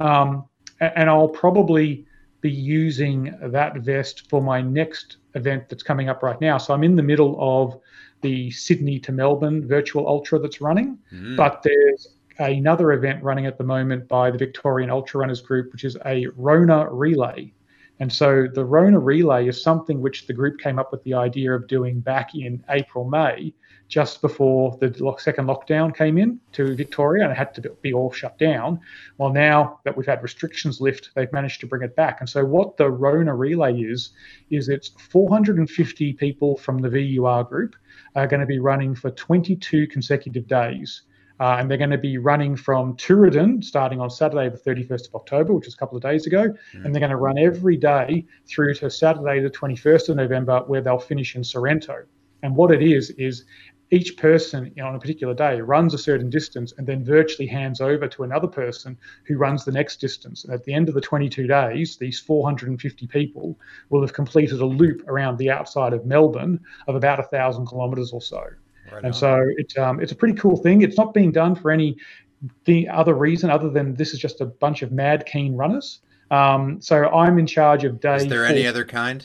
Um, 0.00 0.44
and 0.80 1.08
i'll 1.08 1.28
probably 1.28 2.06
be 2.40 2.50
using 2.50 3.36
that 3.40 3.76
vest 3.78 4.28
for 4.28 4.42
my 4.42 4.60
next 4.60 5.18
event 5.34 5.68
that's 5.68 5.84
coming 5.84 6.08
up 6.08 6.22
right 6.22 6.40
now. 6.40 6.58
So 6.58 6.74
i'm 6.74 6.82
in 6.82 6.96
the 6.96 7.02
middle 7.02 7.36
of 7.38 7.80
the 8.22 8.50
Sydney 8.50 8.98
to 9.00 9.12
Melbourne 9.12 9.66
virtual 9.66 10.08
ultra 10.08 10.38
that's 10.38 10.60
running, 10.60 10.98
mm. 11.12 11.36
but 11.36 11.62
there's 11.62 12.08
another 12.38 12.92
event 12.92 13.22
running 13.22 13.46
at 13.46 13.58
the 13.58 13.64
moment 13.64 14.08
by 14.08 14.30
the 14.30 14.38
Victorian 14.38 14.90
Ultra 14.90 15.20
Runners 15.20 15.40
Group, 15.40 15.72
which 15.72 15.84
is 15.84 15.96
a 16.06 16.26
Rona 16.36 16.88
Relay. 16.90 17.52
And 18.02 18.12
so 18.12 18.48
the 18.52 18.64
Rona 18.64 18.98
Relay 18.98 19.46
is 19.46 19.62
something 19.62 20.00
which 20.00 20.26
the 20.26 20.32
group 20.32 20.58
came 20.58 20.76
up 20.76 20.90
with 20.90 21.04
the 21.04 21.14
idea 21.14 21.52
of 21.52 21.68
doing 21.68 22.00
back 22.00 22.34
in 22.34 22.60
April, 22.68 23.08
May, 23.08 23.54
just 23.86 24.20
before 24.20 24.76
the 24.80 25.14
second 25.18 25.46
lockdown 25.46 25.94
came 25.96 26.18
in 26.18 26.40
to 26.50 26.74
Victoria 26.74 27.22
and 27.22 27.30
it 27.30 27.38
had 27.38 27.54
to 27.54 27.70
be 27.80 27.92
all 27.92 28.10
shut 28.10 28.36
down. 28.40 28.80
Well, 29.18 29.32
now 29.32 29.78
that 29.84 29.96
we've 29.96 30.04
had 30.04 30.20
restrictions 30.20 30.80
lift, 30.80 31.10
they've 31.14 31.32
managed 31.32 31.60
to 31.60 31.68
bring 31.68 31.82
it 31.82 31.94
back. 31.94 32.18
And 32.18 32.28
so 32.28 32.44
what 32.44 32.76
the 32.76 32.90
Rona 32.90 33.36
Relay 33.36 33.78
is, 33.78 34.10
is 34.50 34.68
it's 34.68 34.88
450 34.88 36.14
people 36.14 36.56
from 36.56 36.78
the 36.78 36.90
VUR 36.90 37.44
group 37.44 37.76
are 38.16 38.26
going 38.26 38.40
to 38.40 38.46
be 38.46 38.58
running 38.58 38.96
for 38.96 39.12
22 39.12 39.86
consecutive 39.86 40.48
days. 40.48 41.02
Uh, 41.42 41.56
and 41.58 41.68
they're 41.68 41.76
going 41.76 41.90
to 41.90 41.98
be 41.98 42.18
running 42.18 42.54
from 42.54 42.96
Tooradin 42.96 43.64
starting 43.64 44.00
on 44.00 44.08
Saturday, 44.08 44.48
the 44.48 44.56
31st 44.56 45.08
of 45.08 45.16
October, 45.16 45.52
which 45.52 45.66
is 45.66 45.74
a 45.74 45.76
couple 45.76 45.96
of 45.96 46.02
days 46.02 46.24
ago. 46.24 46.54
Mm. 46.72 46.84
And 46.84 46.94
they're 46.94 47.00
going 47.00 47.10
to 47.10 47.16
run 47.16 47.36
every 47.36 47.76
day 47.76 48.24
through 48.46 48.74
to 48.74 48.88
Saturday, 48.88 49.40
the 49.40 49.50
21st 49.50 50.10
of 50.10 50.16
November, 50.18 50.60
where 50.68 50.80
they'll 50.80 51.00
finish 51.00 51.34
in 51.34 51.42
Sorrento. 51.42 52.04
And 52.44 52.54
what 52.54 52.70
it 52.70 52.80
is, 52.80 53.10
is 53.10 53.44
each 53.90 54.16
person 54.16 54.72
on 54.80 54.94
a 54.94 55.00
particular 55.00 55.34
day 55.34 55.60
runs 55.60 55.94
a 55.94 55.98
certain 55.98 56.30
distance 56.30 56.74
and 56.78 56.86
then 56.86 57.04
virtually 57.04 57.48
hands 57.48 57.80
over 57.80 58.06
to 58.06 58.22
another 58.22 58.46
person 58.46 58.96
who 59.24 59.36
runs 59.36 59.64
the 59.64 59.72
next 59.72 59.96
distance. 59.96 60.44
And 60.44 60.54
at 60.54 60.62
the 60.62 60.72
end 60.72 60.88
of 60.88 60.94
the 60.94 61.00
22 61.00 61.48
days, 61.48 61.96
these 61.96 62.20
450 62.20 63.08
people 63.08 63.58
will 63.90 64.02
have 64.02 64.12
completed 64.12 64.60
a 64.60 64.66
loop 64.66 65.02
around 65.08 65.38
the 65.38 65.50
outside 65.50 65.92
of 65.92 66.06
Melbourne 66.06 66.60
of 66.86 66.94
about 66.94 67.18
a 67.18 67.24
thousand 67.24 67.66
kilometres 67.66 68.12
or 68.12 68.22
so. 68.22 68.44
Right 68.92 69.04
and 69.04 69.12
on. 69.14 69.14
so 69.14 69.40
it's 69.56 69.76
um, 69.78 70.00
it's 70.00 70.12
a 70.12 70.16
pretty 70.16 70.34
cool 70.38 70.56
thing. 70.56 70.82
It's 70.82 70.96
not 70.96 71.14
being 71.14 71.32
done 71.32 71.54
for 71.54 71.70
any 71.70 71.96
the 72.64 72.88
other 72.88 73.14
reason 73.14 73.50
other 73.50 73.70
than 73.70 73.94
this 73.94 74.12
is 74.12 74.18
just 74.18 74.40
a 74.40 74.46
bunch 74.46 74.82
of 74.82 74.92
mad 74.92 75.24
keen 75.26 75.54
runners. 75.54 76.00
Um, 76.30 76.80
so 76.80 77.08
I'm 77.08 77.38
in 77.38 77.46
charge 77.46 77.84
of 77.84 78.00
day. 78.00 78.16
Is 78.16 78.28
there 78.28 78.44
any 78.44 78.66
other 78.66 78.84
kind? 78.84 79.24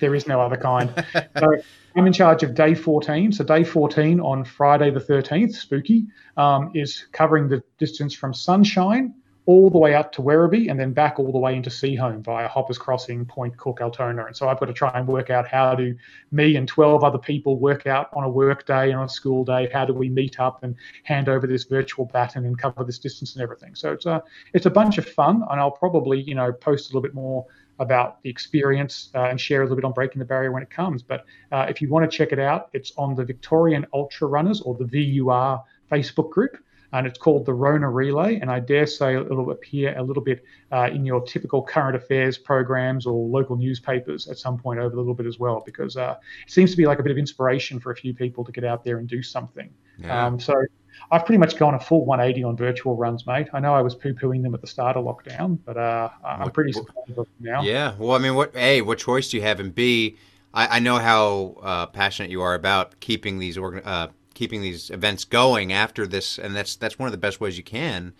there 0.00 0.14
is 0.14 0.26
no 0.26 0.40
other 0.40 0.56
kind. 0.56 0.92
so 1.38 1.56
I'm 1.94 2.06
in 2.06 2.12
charge 2.12 2.42
of 2.42 2.54
day 2.54 2.74
14. 2.74 3.32
So 3.32 3.44
day 3.44 3.62
14 3.62 4.18
on 4.20 4.44
Friday 4.44 4.90
the 4.90 5.00
13th, 5.00 5.54
spooky, 5.54 6.06
um, 6.36 6.72
is 6.74 7.06
covering 7.12 7.48
the 7.48 7.62
distance 7.78 8.14
from 8.14 8.34
Sunshine 8.34 9.14
all 9.50 9.68
the 9.68 9.78
way 9.78 9.96
up 9.96 10.12
to 10.12 10.22
Werribee 10.22 10.70
and 10.70 10.78
then 10.78 10.92
back 10.92 11.18
all 11.18 11.32
the 11.32 11.38
way 11.38 11.56
into 11.56 11.70
Seaholme 11.70 12.22
via 12.22 12.46
Hoppers 12.46 12.78
Crossing, 12.78 13.26
Point 13.26 13.56
Cook, 13.56 13.80
Altona. 13.80 14.24
And 14.26 14.36
so 14.36 14.48
I've 14.48 14.60
got 14.60 14.66
to 14.66 14.72
try 14.72 14.92
and 14.94 15.08
work 15.08 15.28
out 15.28 15.48
how 15.48 15.74
do 15.74 15.96
me 16.30 16.54
and 16.54 16.68
12 16.68 17.02
other 17.02 17.18
people 17.18 17.58
work 17.58 17.84
out 17.84 18.10
on 18.12 18.22
a 18.22 18.28
work 18.28 18.64
day 18.64 18.90
and 18.90 19.00
on 19.00 19.06
a 19.06 19.08
school 19.08 19.44
day, 19.44 19.68
how 19.72 19.84
do 19.84 19.92
we 19.92 20.08
meet 20.08 20.38
up 20.38 20.62
and 20.62 20.76
hand 21.02 21.28
over 21.28 21.48
this 21.48 21.64
virtual 21.64 22.04
baton 22.04 22.44
and 22.44 22.60
cover 22.60 22.84
this 22.84 23.00
distance 23.00 23.34
and 23.34 23.42
everything. 23.42 23.74
So 23.74 23.90
it's 23.92 24.06
a, 24.06 24.22
it's 24.54 24.66
a 24.66 24.70
bunch 24.70 24.98
of 24.98 25.08
fun 25.08 25.42
and 25.50 25.58
I'll 25.58 25.72
probably, 25.72 26.20
you 26.20 26.36
know, 26.36 26.52
post 26.52 26.86
a 26.86 26.88
little 26.90 27.02
bit 27.02 27.14
more 27.14 27.44
about 27.80 28.22
the 28.22 28.30
experience 28.30 29.10
uh, 29.16 29.24
and 29.24 29.40
share 29.40 29.62
a 29.62 29.64
little 29.64 29.74
bit 29.74 29.84
on 29.84 29.92
breaking 29.92 30.20
the 30.20 30.24
barrier 30.24 30.52
when 30.52 30.62
it 30.62 30.70
comes. 30.70 31.02
But 31.02 31.24
uh, 31.50 31.66
if 31.68 31.82
you 31.82 31.88
want 31.88 32.08
to 32.08 32.16
check 32.16 32.30
it 32.30 32.38
out, 32.38 32.68
it's 32.72 32.92
on 32.96 33.16
the 33.16 33.24
Victorian 33.24 33.84
Ultra 33.92 34.28
Runners 34.28 34.60
or 34.60 34.76
the 34.76 34.84
VUR 34.84 35.64
Facebook 35.90 36.30
group 36.30 36.56
and 36.92 37.06
it's 37.06 37.18
called 37.18 37.46
the 37.46 37.52
Rona 37.52 37.88
Relay. 37.88 38.40
And 38.40 38.50
I 38.50 38.60
dare 38.60 38.86
say 38.86 39.16
it'll 39.16 39.50
appear 39.50 39.96
a 39.96 40.02
little 40.02 40.22
bit 40.22 40.44
uh, 40.72 40.90
in 40.92 41.04
your 41.04 41.20
typical 41.22 41.62
current 41.62 41.96
affairs 41.96 42.38
programs 42.38 43.06
or 43.06 43.28
local 43.28 43.56
newspapers 43.56 44.28
at 44.28 44.38
some 44.38 44.58
point 44.58 44.80
over 44.80 44.94
a 44.94 44.98
little 44.98 45.14
bit 45.14 45.26
as 45.26 45.38
well, 45.38 45.62
because 45.64 45.96
uh, 45.96 46.16
it 46.46 46.52
seems 46.52 46.70
to 46.70 46.76
be 46.76 46.86
like 46.86 46.98
a 46.98 47.02
bit 47.02 47.12
of 47.12 47.18
inspiration 47.18 47.80
for 47.80 47.92
a 47.92 47.96
few 47.96 48.14
people 48.14 48.44
to 48.44 48.52
get 48.52 48.64
out 48.64 48.84
there 48.84 48.98
and 48.98 49.08
do 49.08 49.22
something. 49.22 49.70
Yeah. 49.98 50.26
Um, 50.26 50.40
so 50.40 50.64
I've 51.10 51.24
pretty 51.24 51.38
much 51.38 51.56
gone 51.56 51.74
a 51.74 51.80
full 51.80 52.04
180 52.04 52.44
on 52.44 52.56
virtual 52.56 52.96
runs, 52.96 53.26
mate. 53.26 53.48
I 53.52 53.60
know 53.60 53.74
I 53.74 53.82
was 53.82 53.94
poo-pooing 53.94 54.42
them 54.42 54.54
at 54.54 54.60
the 54.60 54.66
start 54.66 54.96
of 54.96 55.04
lockdown, 55.04 55.58
but 55.64 55.76
uh, 55.76 56.10
I'm 56.24 56.40
what, 56.40 56.54
pretty 56.54 56.72
supportive 56.72 57.26
now. 57.40 57.62
Yeah. 57.62 57.94
Well, 57.98 58.12
I 58.12 58.18
mean, 58.18 58.34
what? 58.34 58.54
A, 58.54 58.82
what 58.82 58.98
choice 58.98 59.30
do 59.30 59.36
you 59.36 59.42
have? 59.42 59.60
And 59.60 59.74
B, 59.74 60.16
I, 60.52 60.76
I 60.76 60.78
know 60.80 60.98
how 60.98 61.56
uh, 61.62 61.86
passionate 61.86 62.30
you 62.30 62.42
are 62.42 62.54
about 62.54 63.00
keeping 63.00 63.38
these 63.38 63.56
organ, 63.56 63.82
uh, 63.84 64.08
keeping 64.40 64.62
these 64.62 64.88
events 64.88 65.26
going 65.26 65.70
after 65.70 66.06
this, 66.06 66.38
and 66.38 66.56
that's 66.56 66.74
that's 66.74 66.98
one 66.98 67.06
of 67.06 67.12
the 67.12 67.18
best 67.18 67.42
ways 67.42 67.58
you 67.58 67.62
can. 67.62 68.14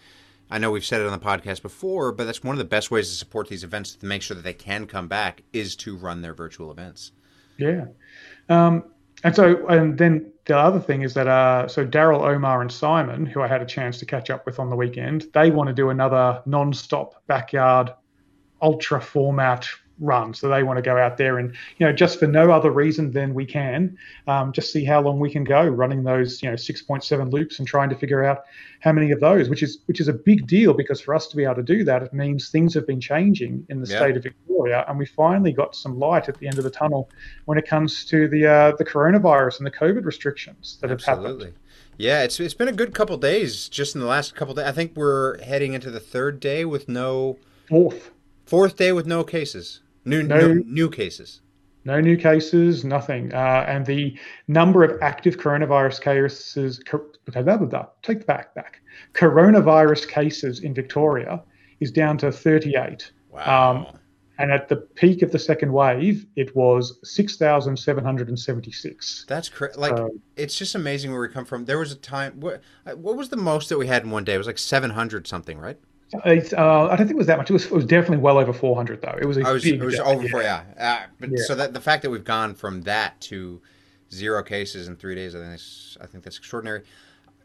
I 0.51 0.59
know 0.59 0.71
we've 0.71 0.85
said 0.85 1.01
it 1.01 1.07
on 1.07 1.19
the 1.19 1.25
podcast 1.25 1.63
before, 1.63 2.13
but 2.13 2.25
that's 2.25 2.45
one 2.45 2.53
of 2.55 2.59
the 2.59 2.67
best 2.67 2.91
ways 2.91 3.09
to 3.09 3.15
support 3.15 3.49
these 3.49 3.65
events 3.65 3.95
to 3.95 4.05
make 4.05 4.21
sure 4.21 4.35
that 4.35 4.43
they 4.43 4.53
can 4.53 4.87
come 4.87 5.09
back 5.09 5.43
is 5.55 5.75
to 5.77 5.97
run 5.97 6.21
their 6.21 6.35
virtual 6.35 6.71
events. 6.71 7.13
Yeah, 7.57 7.87
um, 8.51 8.85
and 9.25 9.35
so 9.35 9.67
and 9.69 9.97
then 9.97 10.31
the 10.45 10.59
other 10.59 10.79
thing 10.79 11.01
is 11.01 11.15
that 11.15 11.27
uh, 11.27 11.67
so 11.69 11.87
Daryl, 11.87 12.21
Omar, 12.21 12.61
and 12.61 12.71
Simon, 12.71 13.25
who 13.25 13.41
I 13.41 13.49
had 13.49 13.63
a 13.63 13.67
chance 13.67 13.99
to 14.01 14.05
catch 14.05 14.29
up 14.29 14.45
with 14.45 14.59
on 14.59 14.69
the 14.69 14.77
weekend, 14.77 15.25
they 15.33 15.51
want 15.51 15.69
to 15.69 15.75
do 15.75 15.89
another 15.89 16.43
non-stop 16.45 17.15
backyard 17.29 17.95
ultra 18.61 19.01
format 19.01 19.67
run. 20.01 20.35
So 20.35 20.49
they 20.49 20.63
want 20.63 20.79
to 20.79 20.83
go 20.83 20.97
out 20.97 21.17
there 21.17 21.39
and, 21.39 21.55
you 21.79 21.87
know, 21.87 21.93
just 21.93 22.19
for 22.19 22.27
no 22.27 22.51
other 22.51 22.71
reason 22.71 23.13
than 23.13 23.35
we 23.35 23.47
can, 23.47 23.97
um, 24.27 24.53
just 24.53 24.73
see 24.73 24.85
how 24.85 25.01
long 25.01 25.21
we 25.21 25.31
can 25.31 25.45
go 25.45 25.63
running 25.67 26.03
those, 26.03 26.43
you 26.43 26.49
know, 26.49 26.57
6.7 26.57 27.33
loops 27.33 27.59
and 27.59 27.69
trying 27.69 27.91
to 27.91 27.95
figure 27.95 28.25
out 28.25 28.45
how 28.81 28.93
many 28.93 29.11
of 29.11 29.21
those, 29.21 29.49
which 29.49 29.63
is 29.63 29.79
which 29.87 30.01
is 30.01 30.09
a 30.09 30.13
big 30.13 30.47
deal 30.47 30.73
because 30.73 31.01
for 31.01 31.15
us 31.15 31.29
to 31.29 31.37
be 31.37 31.45
able 31.45 31.57
to 31.57 31.63
do 31.63 31.85
that, 31.85 32.03
it 32.03 32.13
means 32.13 32.49
things 32.49 32.75
have 32.75 32.87
been 32.87 33.01
changing 33.01 33.65
in 33.69 33.81
the 33.81 33.89
yeah. 33.89 33.99
state 33.99 34.17
of 34.17 34.23
Victoria, 34.23 34.85
and 34.89 34.99
we 34.99 35.07
finally 35.07 35.53
got 35.53 35.77
some 35.77 35.99
light 35.99 36.29
at 36.29 36.39
the 36.39 36.47
end 36.47 36.59
of 36.59 36.65
the 36.65 36.71
tunnel 36.71 37.11
when 37.45 37.59
it 37.59 37.67
comes 37.67 38.05
to 38.07 38.27
the 38.29 38.47
uh, 38.47 38.73
the 38.79 38.85
coronavirus 38.85 39.59
and 39.59 39.67
the 39.67 39.71
COVID 39.71 40.05
restrictions 40.05 40.79
that 40.81 40.91
Absolutely. 40.91 41.25
have 41.25 41.39
happened. 41.39 41.55
Yeah, 41.99 42.23
it's 42.23 42.41
it's 42.41 42.55
been 42.55 42.69
a 42.69 42.73
good 42.73 42.95
couple 42.95 43.17
days 43.19 43.69
just 43.69 43.95
in 43.95 44.01
the 44.01 44.07
last 44.07 44.35
couple 44.35 44.55
days. 44.55 44.65
I 44.65 44.73
think 44.73 44.97
we're 44.97 45.43
heading 45.43 45.75
into 45.75 45.91
the 45.91 46.01
third 46.01 46.41
day 46.41 46.65
with 46.65 46.89
no 46.89 47.37
fourth 47.69 48.11
fourth 48.47 48.77
day 48.77 48.93
with 48.93 49.07
no 49.07 49.23
cases. 49.23 49.81
New, 50.11 50.23
no, 50.23 50.41
no 50.41 50.55
new 50.67 50.91
cases. 50.91 51.41
No 51.85 52.01
new 52.01 52.17
cases, 52.17 52.85
nothing. 52.85 53.33
Uh, 53.33 53.65
and 53.67 53.87
the 53.87 54.19
number 54.49 54.85
of 54.85 55.01
active 55.01 55.39
coronavirus 55.39 56.03
cases, 56.03 56.81
okay, 56.87 57.03
blah, 57.27 57.43
blah, 57.43 57.57
blah, 57.57 57.87
take 58.03 58.21
the 58.21 58.27
back, 58.27 58.55
back. 58.55 58.83
Coronavirus 59.15 60.07
cases 60.09 60.61
in 60.61 60.75
Victoria 60.75 61.43
is 61.81 61.91
down 61.91 62.19
to 62.19 62.31
38. 62.31 63.11
Wow. 63.31 63.71
Um, 63.71 63.87
and 64.39 64.51
at 64.51 64.69
the 64.69 64.77
peak 64.77 65.23
of 65.23 65.33
the 65.33 65.39
second 65.39 65.73
wave, 65.73 66.27
it 66.37 66.55
was 66.57 66.99
6,776. 67.05 69.27
That's 69.29 69.51
crazy. 69.51 69.79
Like, 69.79 69.99
it's 70.37 70.57
just 70.57 70.75
amazing 70.75 71.13
where 71.13 71.21
we 71.21 71.29
come 71.29 71.45
from. 71.45 71.67
There 71.67 71.79
was 71.79 71.93
a 71.93 71.97
time, 71.97 72.41
what, 72.41 72.63
what 72.95 73.17
was 73.17 73.29
the 73.29 73.37
most 73.37 73.69
that 73.69 73.79
we 73.79 73.87
had 73.87 74.05
in 74.05 74.11
one 74.11 74.25
day? 74.25 74.35
It 74.35 74.39
was 74.39 74.47
like 74.47 74.59
700 74.59 75.27
something, 75.27 75.59
right? 75.59 75.79
Uh, 76.13 76.21
I 76.25 76.97
don't 76.97 76.99
think 76.99 77.11
it 77.13 77.17
was 77.17 77.29
that 77.29 77.39
much. 77.39 77.51
It 77.51 77.53
was, 77.53 77.67
it 77.67 77.73
was 77.73 77.85
definitely 77.85 78.19
well 78.19 78.39
over 78.39 78.53
400, 78.53 79.01
though. 79.01 79.17
It 79.21 79.27
was 79.27 79.37
a 79.37 79.43
was, 79.43 79.63
big. 79.63 79.81
It 79.81 79.85
was 79.85 79.99
over 80.01 80.29
four, 80.29 80.43
yeah. 80.43 80.65
Uh, 80.79 81.01
but 81.21 81.31
yeah. 81.31 81.45
so 81.45 81.55
that 81.55 81.73
the 81.73 81.81
fact 81.81 82.03
that 82.03 82.11
we've 82.11 82.25
gone 82.25 82.55
from 82.55 82.83
that 82.83 83.21
to 83.23 83.61
zero 84.13 84.43
cases 84.43 84.89
in 84.89 84.97
three 84.97 85.15
days, 85.15 85.35
I 85.35 85.39
think 85.39 85.51
that's, 85.51 85.99
I 86.01 86.07
think 86.07 86.25
that's 86.25 86.39
extraordinary. 86.39 86.83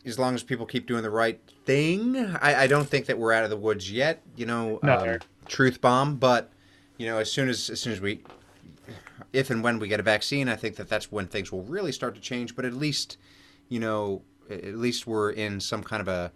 As 0.06 0.18
long 0.18 0.36
as 0.36 0.44
people 0.44 0.66
keep 0.66 0.88
doing 0.88 1.04
the 1.04 1.10
right 1.10 1.40
thing, 1.66 2.16
I, 2.42 2.64
I 2.64 2.68
don't 2.68 2.88
think 2.88 3.08
that 3.08 3.18
we're 3.18 3.34
out 3.34 3.44
of 3.44 3.50
the 3.50 3.58
woods 3.58 3.92
yet. 3.92 4.22
You 4.36 4.46
know, 4.46 4.80
no. 4.84 5.14
um, 5.14 5.20
truth 5.48 5.82
bomb. 5.82 6.18
But 6.18 6.52
you 6.98 7.08
know, 7.08 7.18
as 7.18 7.32
soon 7.32 7.50
as 7.50 7.72
as 7.72 7.82
soon 7.82 7.94
as 7.94 8.02
we, 8.02 8.22
if 9.34 9.50
and 9.50 9.64
when 9.64 9.80
we 9.80 9.88
get 9.88 10.00
a 10.00 10.04
vaccine, 10.04 10.48
I 10.48 10.56
think 10.56 10.76
that 10.76 10.90
that's 10.90 11.12
when 11.12 11.26
things 11.26 11.52
will 11.52 11.64
really 11.64 11.92
start 11.92 12.14
to 12.16 12.22
change. 12.22 12.56
But 12.56 12.66
at 12.66 12.74
least, 12.74 13.18
you 13.68 13.80
know, 13.80 14.22
at 14.48 14.76
least 14.76 15.08
we're 15.08 15.32
in 15.32 15.60
some 15.60 15.82
kind 15.82 16.02
of 16.02 16.08
a 16.08 16.32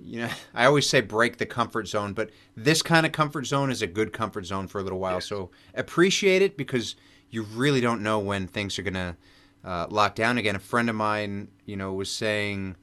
you 0.00 0.20
know, 0.20 0.30
I 0.54 0.66
always 0.66 0.88
say 0.88 1.00
break 1.00 1.38
the 1.38 1.46
comfort 1.46 1.88
zone, 1.88 2.12
but 2.12 2.30
this 2.56 2.82
kind 2.82 3.06
of 3.06 3.12
comfort 3.12 3.46
zone 3.46 3.70
is 3.70 3.82
a 3.82 3.86
good 3.86 4.12
comfort 4.12 4.46
zone 4.46 4.68
for 4.68 4.80
a 4.80 4.82
little 4.82 4.98
while. 4.98 5.14
Yes. 5.14 5.26
So 5.26 5.50
appreciate 5.74 6.42
it 6.42 6.56
because 6.56 6.96
you 7.30 7.42
really 7.42 7.80
don't 7.80 8.02
know 8.02 8.18
when 8.18 8.46
things 8.46 8.78
are 8.78 8.82
going 8.82 8.94
to 8.94 9.16
uh, 9.64 9.86
lock 9.90 10.14
down 10.14 10.38
again. 10.38 10.56
A 10.56 10.60
friend 10.60 10.88
of 10.88 10.96
mine, 10.96 11.48
you 11.66 11.76
know, 11.76 11.92
was 11.92 12.10
saying, 12.10 12.76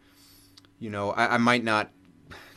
you 0.79 0.89
know, 0.89 1.11
I, 1.11 1.35
I, 1.35 1.37
might 1.37 1.63
not 1.63 1.89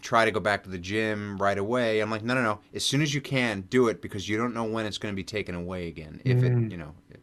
try 0.03 0.25
to 0.25 0.31
go 0.31 0.41
back 0.41 0.65
to 0.65 0.71
the 0.71 0.79
gym 0.79 1.39
right 1.39 1.57
away. 1.57 2.01
I'm 2.01 2.11
like, 2.11 2.23
no, 2.23 2.35
no, 2.35 2.43
no. 2.43 2.61
As 2.75 2.85
soon 2.85 3.01
as 3.01 3.15
you 3.15 3.21
can, 3.21 3.63
do 3.63 3.89
it 3.89 4.03
because 4.03 4.29
you 4.29 4.37
don't 4.37 4.55
know 4.55 4.65
when 4.65 4.87
it's 4.87 4.99
going 4.99 5.13
to 5.15 5.17
be 5.17 5.25
taken 5.25 5.55
away 5.55 5.89
again. 5.89 6.21
If 6.25 6.39
mm. 6.39 6.67
it, 6.67 6.73
you 6.73 6.77
know, 6.77 6.95
it, 7.11 7.21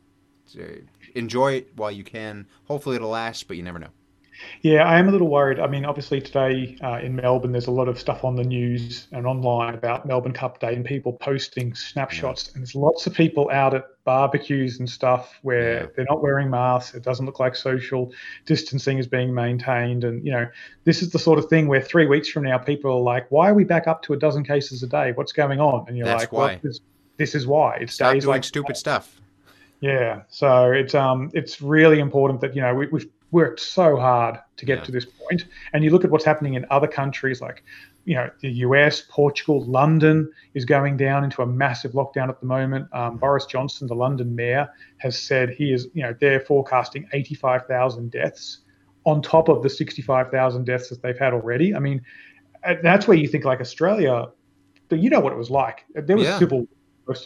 uh, 0.60 0.86
enjoy 1.16 1.54
it 1.54 1.72
while 1.76 1.92
you 1.92 2.04
can. 2.04 2.48
Hopefully 2.66 2.96
it'll 2.96 3.10
last, 3.10 3.48
but 3.48 3.58
you 3.58 3.64
never 3.64 3.80
know. 3.80 3.90
Yeah, 4.62 4.84
I 4.84 4.98
am 5.00 5.08
a 5.08 5.12
little 5.12 5.28
worried. 5.28 5.60
I 5.60 5.68
mean, 5.68 5.86
obviously 5.86 6.22
today 6.22 6.78
uh, 6.82 7.00
in 7.02 7.16
Melbourne, 7.16 7.52
there's 7.52 7.68
a 7.68 7.72
lot 7.72 7.88
of 7.88 8.00
stuff 8.00 8.24
on 8.24 8.36
the 8.36 8.44
news 8.44 9.08
and 9.12 9.26
online 9.26 9.74
about 9.74 10.06
Melbourne 10.06 10.34
Cup 10.34 10.60
Day 10.60 10.74
and 10.74 10.84
people 10.84 11.14
posting 11.14 11.74
snapshots. 11.76 12.52
And 12.54 12.62
there's 12.62 12.76
lots 12.76 13.08
of 13.08 13.14
people 13.14 13.50
out 13.52 13.74
at 13.74 13.86
barbecues 14.04 14.80
and 14.80 14.90
stuff 14.90 15.38
where 15.42 15.82
yeah. 15.82 15.88
they're 15.96 16.06
not 16.10 16.22
wearing 16.22 16.50
masks. 16.50 16.96
It 16.96 17.04
doesn't 17.04 17.26
look 17.26 17.40
like 17.40 17.56
social 17.56 18.12
distancing 18.46 18.98
is 18.98 19.08
being 19.08 19.34
maintained. 19.34 20.04
And, 20.04 20.26
you 20.26 20.32
know, 20.32 20.48
this 20.84 21.02
is 21.02 21.12
the 21.12 21.20
sort 21.20 21.40
of 21.40 21.50
thing 21.50 21.68
where 21.68 21.82
three 21.82 22.06
weeks 22.06 22.30
from 22.30 22.44
now, 22.44 22.58
people 22.58 22.92
are 22.92 23.02
like, 23.02 23.30
why 23.32 23.50
are 23.50 23.54
we 23.54 23.64
back 23.64 23.88
up 23.88 24.02
to 24.04 24.14
a 24.14 24.18
dozen 24.18 24.44
cases 24.44 24.84
a 24.84 24.88
day? 24.88 25.12
What's 25.14 25.32
going 25.32 25.60
on? 25.60 25.86
And 25.88 25.98
you're 25.98 26.06
That's 26.06 26.24
like, 26.24 26.32
why. 26.32 26.46
well, 26.48 26.60
this, 26.64 26.80
this 27.18 27.36
is 27.36 27.48
why. 27.48 27.78
It's 27.78 27.94
Stop 27.94 28.14
doing 28.14 28.26
like 28.26 28.44
stupid 28.44 28.78
stuff. 28.78 29.22
Yeah, 29.82 30.24
so 30.30 30.72
it's 30.72 30.96
um 30.96 31.30
it's 31.34 31.62
really 31.62 32.00
important 32.00 32.42
that 32.42 32.56
you 32.56 32.62
know 32.62 32.74
we, 32.74 32.88
we've 32.88 33.08
worked 33.32 33.60
so 33.60 33.98
hard 33.98 34.38
to 34.58 34.66
get 34.66 34.80
yeah. 34.80 34.84
to 34.86 34.92
this 34.92 35.06
point. 35.06 35.46
And 35.74 35.84
you 35.84 35.92
look 35.92 36.06
at 36.06 36.12
what's 36.12 36.26
happening 36.26 36.54
in 36.54 36.66
other 36.70 36.88
countries 36.88 37.42
like, 37.42 37.64
you 38.06 38.16
know, 38.16 38.30
the 38.42 38.50
US, 38.50 39.02
Portugal, 39.10 39.64
London 39.66 40.32
is 40.54 40.64
going 40.64 40.96
down 40.96 41.24
into 41.24 41.42
a 41.42 41.46
massive 41.46 41.94
lockdown 41.94 42.30
at 42.30 42.40
the 42.40 42.46
moment. 42.46 42.88
Um, 42.94 43.18
Boris 43.18 43.46
Johnson, 43.46 43.88
the 43.88 43.96
London 43.96 44.36
mayor, 44.36 44.70
has 44.98 45.20
said 45.20 45.50
he 45.50 45.74
is, 45.74 45.88
you 45.94 46.04
know, 46.04 46.16
they're 46.20 46.40
forecasting 46.40 47.10
85,000 47.14 48.12
deaths 48.12 48.60
on 49.06 49.22
top 49.22 49.50
of 49.50 49.64
the 49.64 49.70
65,000 49.70 50.66
deaths 50.66 50.90
that 50.90 51.02
they've 51.02 51.18
had 51.18 51.34
already. 51.34 51.76
I 51.76 51.80
mean, 51.80 52.02
uh, 52.64 52.76
that's 52.82 53.08
where 53.08 53.18
you 53.18 53.28
think 53.28 53.44
like 53.44 53.60
Australia, 53.60 54.28
but 54.90 55.00
you 55.00 55.10
know 55.10 55.20
what 55.20 55.34
it 55.34 55.38
was 55.38 55.50
like. 55.50 55.86
There 55.94 56.16
was 56.16 56.26
yeah. 56.26 56.40
civil 56.40 56.68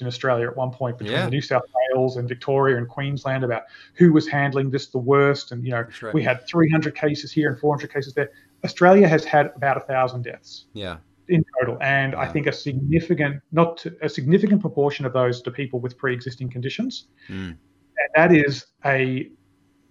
in 0.01 0.07
Australia 0.07 0.47
at 0.47 0.55
one 0.55 0.71
point 0.71 0.97
between 0.97 1.17
yeah. 1.17 1.29
New 1.29 1.41
South 1.41 1.63
Wales 1.93 2.17
and 2.17 2.27
Victoria 2.27 2.77
and 2.77 2.87
Queensland 2.87 3.43
about 3.43 3.63
who 3.93 4.13
was 4.13 4.27
handling 4.27 4.69
this 4.69 4.87
the 4.87 4.97
worst. 4.97 5.51
And, 5.51 5.65
you 5.65 5.71
know, 5.71 5.85
right. 6.01 6.13
we 6.13 6.23
had 6.23 6.47
300 6.47 6.95
cases 6.95 7.31
here 7.31 7.49
and 7.49 7.59
400 7.59 7.91
cases 7.91 8.13
there. 8.13 8.31
Australia 8.63 9.07
has 9.07 9.23
had 9.23 9.51
about 9.55 9.77
a 9.77 9.81
thousand 9.81 10.23
deaths. 10.23 10.65
Yeah. 10.73 10.97
In 11.27 11.45
total, 11.59 11.77
and 11.79 12.13
yeah. 12.13 12.21
I 12.21 12.27
think 12.27 12.47
a 12.47 12.51
significant, 12.51 13.39
not 13.51 13.77
to, 13.77 13.95
a 14.01 14.09
significant 14.09 14.61
proportion 14.61 15.05
of 15.05 15.13
those 15.13 15.43
to 15.43 15.51
people 15.51 15.79
with 15.79 15.95
pre-existing 15.95 16.49
conditions, 16.49 17.05
mm. 17.27 17.49
and 17.49 18.09
that 18.15 18.31
is 18.31 18.65
a. 18.83 19.29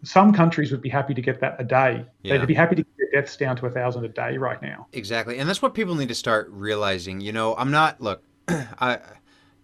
Some 0.02 0.32
countries 0.32 0.72
would 0.72 0.82
be 0.82 0.88
happy 0.88 1.14
to 1.14 1.22
get 1.22 1.40
that 1.40 1.54
a 1.60 1.64
day. 1.64 2.04
Yeah. 2.22 2.38
They'd 2.38 2.46
be 2.46 2.54
happy 2.54 2.74
to 2.74 2.82
get 2.82 3.12
deaths 3.12 3.36
down 3.36 3.54
to 3.56 3.66
a 3.66 3.70
thousand 3.70 4.04
a 4.04 4.08
day 4.08 4.36
right 4.36 4.60
now. 4.60 4.88
Exactly, 4.92 5.38
and 5.38 5.48
that's 5.48 5.62
what 5.62 5.74
people 5.74 5.94
need 5.94 6.08
to 6.08 6.14
start 6.16 6.48
realizing. 6.50 7.20
You 7.20 7.30
know, 7.30 7.54
I'm 7.54 7.70
not 7.70 8.00
look, 8.00 8.24
I 8.48 8.98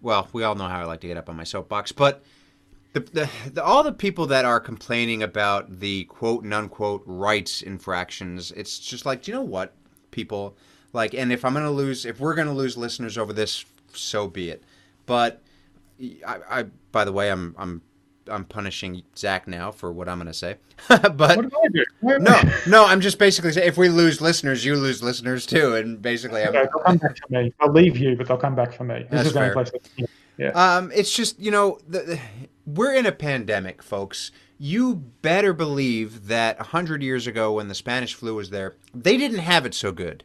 well, 0.05 0.29
we 0.33 0.45
all 0.45 0.55
know 0.55 0.69
how 0.69 0.81
I 0.81 0.85
like 0.85 1.01
to 1.01 1.09
get 1.09 1.17
up 1.17 1.31
on 1.31 1.37
my 1.37 1.45
soapbox, 1.45 1.91
but 1.91 2.23
the, 2.93 3.01
the, 3.01 3.31
the, 3.53 3.65
all 3.65 3.83
the 3.83 3.93
people 3.93 4.27
that 4.27 4.45
are 4.45 4.61
complaining 4.61 5.23
about 5.23 5.81
the 5.81 6.05
quote 6.05 6.45
and 6.45 6.53
unquote 6.53 7.03
rights 7.07 7.63
infractions, 7.63 8.53
it's 8.53 8.79
just 8.79 9.07
like, 9.07 9.23
do 9.23 9.33
you 9.33 9.37
know 9.37 9.43
what, 9.43 9.75
people? 10.11 10.57
Like, 10.93 11.15
and 11.15 11.33
if 11.33 11.45
I'm 11.45 11.55
going 11.55 11.65
to 11.65 11.71
lose, 11.71 12.05
if 12.05 12.21
we're 12.21 12.35
going 12.35 12.47
to 12.47 12.53
lose 12.53 12.77
listeners 12.77 13.17
over 13.17 13.33
this, 13.33 13.65
so 13.95 14.29
be 14.29 14.51
it. 14.51 14.63
But 15.07 15.43
I, 16.27 16.39
I 16.49 16.63
by 16.93 17.05
the 17.05 17.13
way, 17.13 17.31
I'm 17.31 17.55
I'm 17.59 17.83
I'm 18.29 18.45
punishing 18.45 19.03
Zach 19.17 19.47
now 19.47 19.71
for 19.71 19.93
what 19.93 20.09
I'm 20.09 20.19
going 20.19 20.27
to 20.29 20.35
say. 20.35 20.57
but 20.89 21.19
What 21.19 21.43
did 21.43 21.53
I 21.55 21.69
do? 21.69 22.19
No, 22.21 22.41
no, 22.67 22.85
I'm 22.87 23.01
just 23.01 23.19
basically 23.19 23.53
saying 23.53 23.69
if 23.69 23.77
we 23.77 23.89
lose 23.89 24.21
listeners, 24.21 24.65
you 24.65 24.77
lose 24.77 25.03
listeners 25.03 25.47
too, 25.47 25.75
and 25.77 26.01
basically, 26.01 26.43
Okay, 26.43 26.53
they'll 26.53 26.67
come 26.83 26.97
back 26.97 27.17
for 27.17 27.33
me. 27.33 27.53
I'll 27.61 27.73
leave 27.73 27.97
you, 27.97 28.17
but 28.17 28.27
they'll 28.29 28.37
come 28.37 28.55
back 28.55 28.73
for 28.73 28.85
me. 28.85 29.07
This 29.11 29.27
is 29.27 29.33
the 29.33 29.41
fair. 29.41 29.53
place 29.53 29.71
yeah. 30.37 30.49
Um, 30.51 30.91
it's 30.95 31.15
just 31.15 31.39
you 31.39 31.51
know, 31.51 31.79
the, 31.89 32.01
the- 32.01 32.21
we're 32.67 32.95
in 32.95 33.07
a 33.07 33.13
pandemic, 33.13 33.83
folks. 33.83 34.31
You 34.59 34.97
better 35.23 35.53
believe 35.53 36.29
that 36.29 36.59
a 36.61 36.65
hundred 36.65 37.03
years 37.03 37.27
ago, 37.27 37.53
when 37.55 37.69
the 37.69 37.75
Spanish 37.75 38.15
flu 38.15 38.35
was 38.35 38.51
there, 38.51 38.75
they 38.95 39.17
didn't 39.17 39.41
have 39.41 39.67
it 39.67 39.75
so 39.75 39.93
good. 39.93 40.25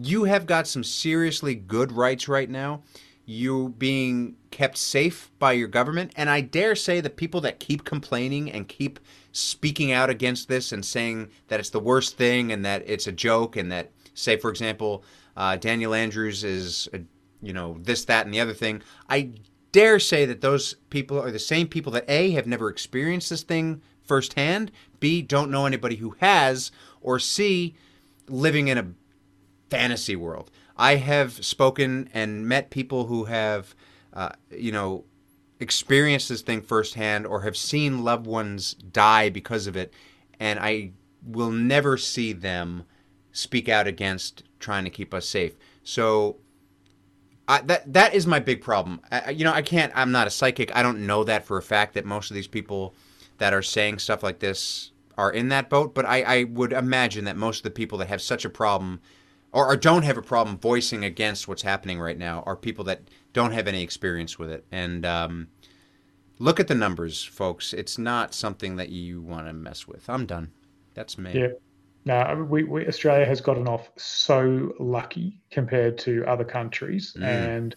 You 0.00 0.24
have 0.24 0.46
got 0.46 0.66
some 0.66 0.84
seriously 0.84 1.54
good 1.54 1.92
rights 1.92 2.28
right 2.28 2.48
now. 2.48 2.82
You 3.26 3.74
being 3.78 4.36
kept 4.50 4.76
safe 4.76 5.30
by 5.38 5.52
your 5.52 5.68
government, 5.68 6.12
and 6.16 6.28
I 6.28 6.40
dare 6.42 6.76
say 6.76 7.00
the 7.00 7.10
people 7.10 7.40
that 7.42 7.60
keep 7.60 7.84
complaining 7.84 8.50
and 8.50 8.68
keep 8.68 9.00
speaking 9.32 9.92
out 9.92 10.10
against 10.10 10.48
this 10.48 10.72
and 10.72 10.84
saying 10.84 11.30
that 11.48 11.58
it's 11.58 11.70
the 11.70 11.80
worst 11.80 12.16
thing 12.16 12.52
and 12.52 12.64
that 12.64 12.82
it's 12.86 13.06
a 13.06 13.12
joke 13.12 13.56
and 13.56 13.72
that, 13.72 13.90
say, 14.14 14.36
for 14.36 14.50
example, 14.50 15.02
uh, 15.36 15.56
Daniel 15.56 15.94
Andrews 15.94 16.44
is, 16.44 16.88
a, 16.92 17.00
you 17.42 17.52
know, 17.52 17.78
this, 17.80 18.04
that, 18.04 18.26
and 18.26 18.34
the 18.34 18.40
other 18.40 18.54
thing. 18.54 18.82
I 19.08 19.30
dare 19.72 19.98
say 19.98 20.24
that 20.26 20.40
those 20.40 20.74
people 20.90 21.20
are 21.20 21.32
the 21.32 21.38
same 21.38 21.66
people 21.66 21.90
that 21.92 22.04
A, 22.08 22.30
have 22.32 22.46
never 22.46 22.68
experienced 22.68 23.30
this 23.30 23.42
thing 23.42 23.82
firsthand, 24.04 24.70
B, 25.00 25.22
don't 25.22 25.50
know 25.50 25.66
anybody 25.66 25.96
who 25.96 26.14
has, 26.20 26.70
or 27.00 27.18
C, 27.18 27.74
living 28.28 28.68
in 28.68 28.78
a 28.78 28.86
fantasy 29.70 30.14
world. 30.14 30.50
I 30.76 30.96
have 30.96 31.44
spoken 31.44 32.08
and 32.12 32.46
met 32.46 32.70
people 32.70 33.06
who 33.06 33.24
have, 33.24 33.74
uh, 34.12 34.30
you 34.50 34.72
know, 34.72 35.04
experienced 35.60 36.28
this 36.28 36.42
thing 36.42 36.62
firsthand 36.62 37.26
or 37.26 37.42
have 37.42 37.56
seen 37.56 38.02
loved 38.02 38.26
ones 38.26 38.74
die 38.74 39.28
because 39.28 39.66
of 39.66 39.76
it, 39.76 39.92
and 40.40 40.58
I 40.58 40.92
will 41.24 41.50
never 41.50 41.96
see 41.96 42.32
them 42.32 42.84
speak 43.32 43.68
out 43.68 43.86
against 43.86 44.44
trying 44.58 44.84
to 44.84 44.90
keep 44.90 45.14
us 45.14 45.28
safe. 45.28 45.54
So 45.82 46.36
I, 47.46 47.60
that 47.62 47.92
that 47.92 48.14
is 48.14 48.26
my 48.26 48.40
big 48.40 48.62
problem. 48.62 49.00
I, 49.10 49.30
you 49.30 49.44
know, 49.44 49.52
I 49.52 49.62
can't. 49.62 49.92
I'm 49.94 50.12
not 50.12 50.26
a 50.26 50.30
psychic. 50.30 50.74
I 50.74 50.82
don't 50.82 51.06
know 51.06 51.24
that 51.24 51.44
for 51.44 51.58
a 51.58 51.62
fact 51.62 51.94
that 51.94 52.04
most 52.04 52.30
of 52.30 52.34
these 52.34 52.46
people 52.46 52.94
that 53.38 53.52
are 53.52 53.62
saying 53.62 53.98
stuff 53.98 54.22
like 54.22 54.38
this 54.38 54.92
are 55.18 55.30
in 55.30 55.48
that 55.48 55.68
boat. 55.68 55.94
But 55.94 56.06
I, 56.06 56.22
I 56.22 56.44
would 56.44 56.72
imagine 56.72 57.24
that 57.24 57.36
most 57.36 57.58
of 57.58 57.62
the 57.64 57.70
people 57.70 57.98
that 57.98 58.08
have 58.08 58.22
such 58.22 58.44
a 58.44 58.50
problem, 58.50 59.00
or, 59.54 59.66
or 59.68 59.76
don't 59.76 60.02
have 60.02 60.18
a 60.18 60.22
problem 60.22 60.58
voicing 60.58 61.04
against 61.04 61.48
what's 61.48 61.62
happening 61.62 61.98
right 62.00 62.18
now, 62.18 62.42
are 62.44 62.56
people 62.56 62.84
that 62.84 63.02
don't 63.32 63.52
have 63.52 63.66
any 63.66 63.82
experience 63.82 64.38
with 64.38 64.50
it. 64.50 64.66
And 64.70 65.06
um, 65.06 65.48
look 66.38 66.60
at 66.60 66.68
the 66.68 66.74
numbers, 66.74 67.22
folks. 67.24 67.72
It's 67.72 67.96
not 67.96 68.34
something 68.34 68.76
that 68.76 68.90
you 68.90 69.22
want 69.22 69.46
to 69.46 69.52
mess 69.52 69.88
with. 69.88 70.10
I'm 70.10 70.26
done. 70.26 70.50
That's 70.94 71.16
me. 71.16 71.32
Yeah. 71.34 71.48
No, 72.04 72.46
we, 72.50 72.64
we 72.64 72.86
Australia 72.86 73.24
has 73.24 73.40
gotten 73.40 73.66
off 73.66 73.88
so 73.96 74.74
lucky 74.78 75.40
compared 75.50 75.96
to 75.98 76.22
other 76.26 76.44
countries, 76.44 77.14
Mm. 77.18 77.22
and 77.22 77.76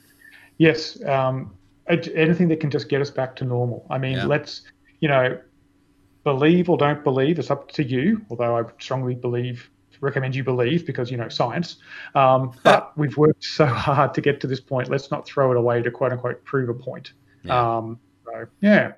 yes, 0.57 1.01
um, 1.05 1.55
anything 1.87 2.49
that 2.49 2.59
can 2.59 2.69
just 2.69 2.89
get 2.89 2.99
us 2.99 3.09
back 3.09 3.37
to 3.37 3.45
normal. 3.45 3.85
I 3.89 3.97
mean, 3.97 4.17
Yeah. 4.17 4.25
let's 4.25 4.63
you 4.99 5.07
know, 5.07 5.39
believe 6.23 6.69
or 6.69 6.77
don't 6.77 7.03
believe. 7.03 7.39
It's 7.39 7.51
up 7.51 7.71
to 7.73 7.83
you. 7.83 8.21
Although 8.29 8.57
I 8.57 8.63
strongly 8.79 9.15
believe, 9.15 9.69
recommend 10.01 10.35
you 10.35 10.43
believe 10.43 10.85
because 10.85 11.11
you 11.11 11.17
know 11.17 11.29
science. 11.29 11.77
Um, 12.15 12.53
but 12.63 12.97
we've 12.97 13.17
worked 13.17 13.43
so 13.43 13.65
hard 13.65 14.13
to 14.15 14.21
get 14.21 14.39
to 14.41 14.47
this 14.47 14.59
point. 14.59 14.89
Let's 14.89 15.11
not 15.11 15.25
throw 15.25 15.51
it 15.51 15.57
away 15.57 15.81
to 15.81 15.91
quote 15.91 16.11
unquote 16.11 16.43
prove 16.45 16.69
a 16.69 16.73
point. 16.73 17.13
Yeah. 17.43 17.77
Um, 17.77 17.99
so 18.25 18.45
yeah. 18.61 18.93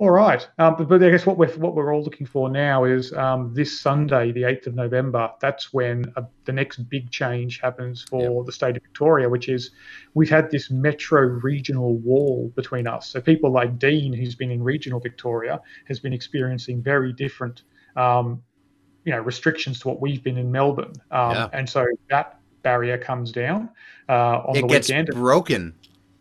All 0.00 0.10
right, 0.10 0.48
um, 0.58 0.76
but, 0.78 0.88
but 0.88 1.02
I 1.02 1.10
guess 1.10 1.26
what 1.26 1.36
we're 1.36 1.52
what 1.58 1.74
we're 1.74 1.94
all 1.94 2.02
looking 2.02 2.26
for 2.26 2.48
now 2.48 2.84
is 2.84 3.12
um, 3.12 3.52
this 3.52 3.78
Sunday, 3.78 4.32
the 4.32 4.44
eighth 4.44 4.66
of 4.66 4.74
November. 4.74 5.30
That's 5.42 5.74
when 5.74 6.10
uh, 6.16 6.22
the 6.46 6.52
next 6.52 6.78
big 6.88 7.10
change 7.10 7.60
happens 7.60 8.04
for 8.04 8.42
the 8.42 8.50
state 8.50 8.78
of 8.78 8.82
Victoria, 8.82 9.28
which 9.28 9.50
is 9.50 9.72
we've 10.14 10.30
had 10.30 10.50
this 10.50 10.70
metro 10.70 11.20
regional 11.20 11.98
wall 11.98 12.50
between 12.56 12.86
us. 12.86 13.08
So 13.08 13.20
people 13.20 13.50
like 13.50 13.78
Dean, 13.78 14.14
who's 14.14 14.34
been 14.34 14.50
in 14.50 14.62
regional 14.62 15.00
Victoria, 15.00 15.60
has 15.86 16.00
been 16.00 16.14
experiencing 16.14 16.82
very 16.82 17.12
different, 17.12 17.64
um, 17.94 18.42
you 19.04 19.12
know, 19.12 19.18
restrictions 19.20 19.80
to 19.80 19.88
what 19.88 20.00
we've 20.00 20.22
been 20.22 20.36
in 20.38 20.52
Melbourne, 20.52 20.92
um, 21.10 21.30
Yeah. 21.32 21.48
and 21.52 21.68
so 21.68 21.86
that 22.10 22.38
barrier 22.62 22.98
comes 22.98 23.32
down 23.32 23.70
uh, 24.08 24.42
on 24.46 24.56
it 24.56 24.62
the 24.62 24.68
gets 24.68 24.88
weekend 24.88 25.08
broken. 25.08 25.74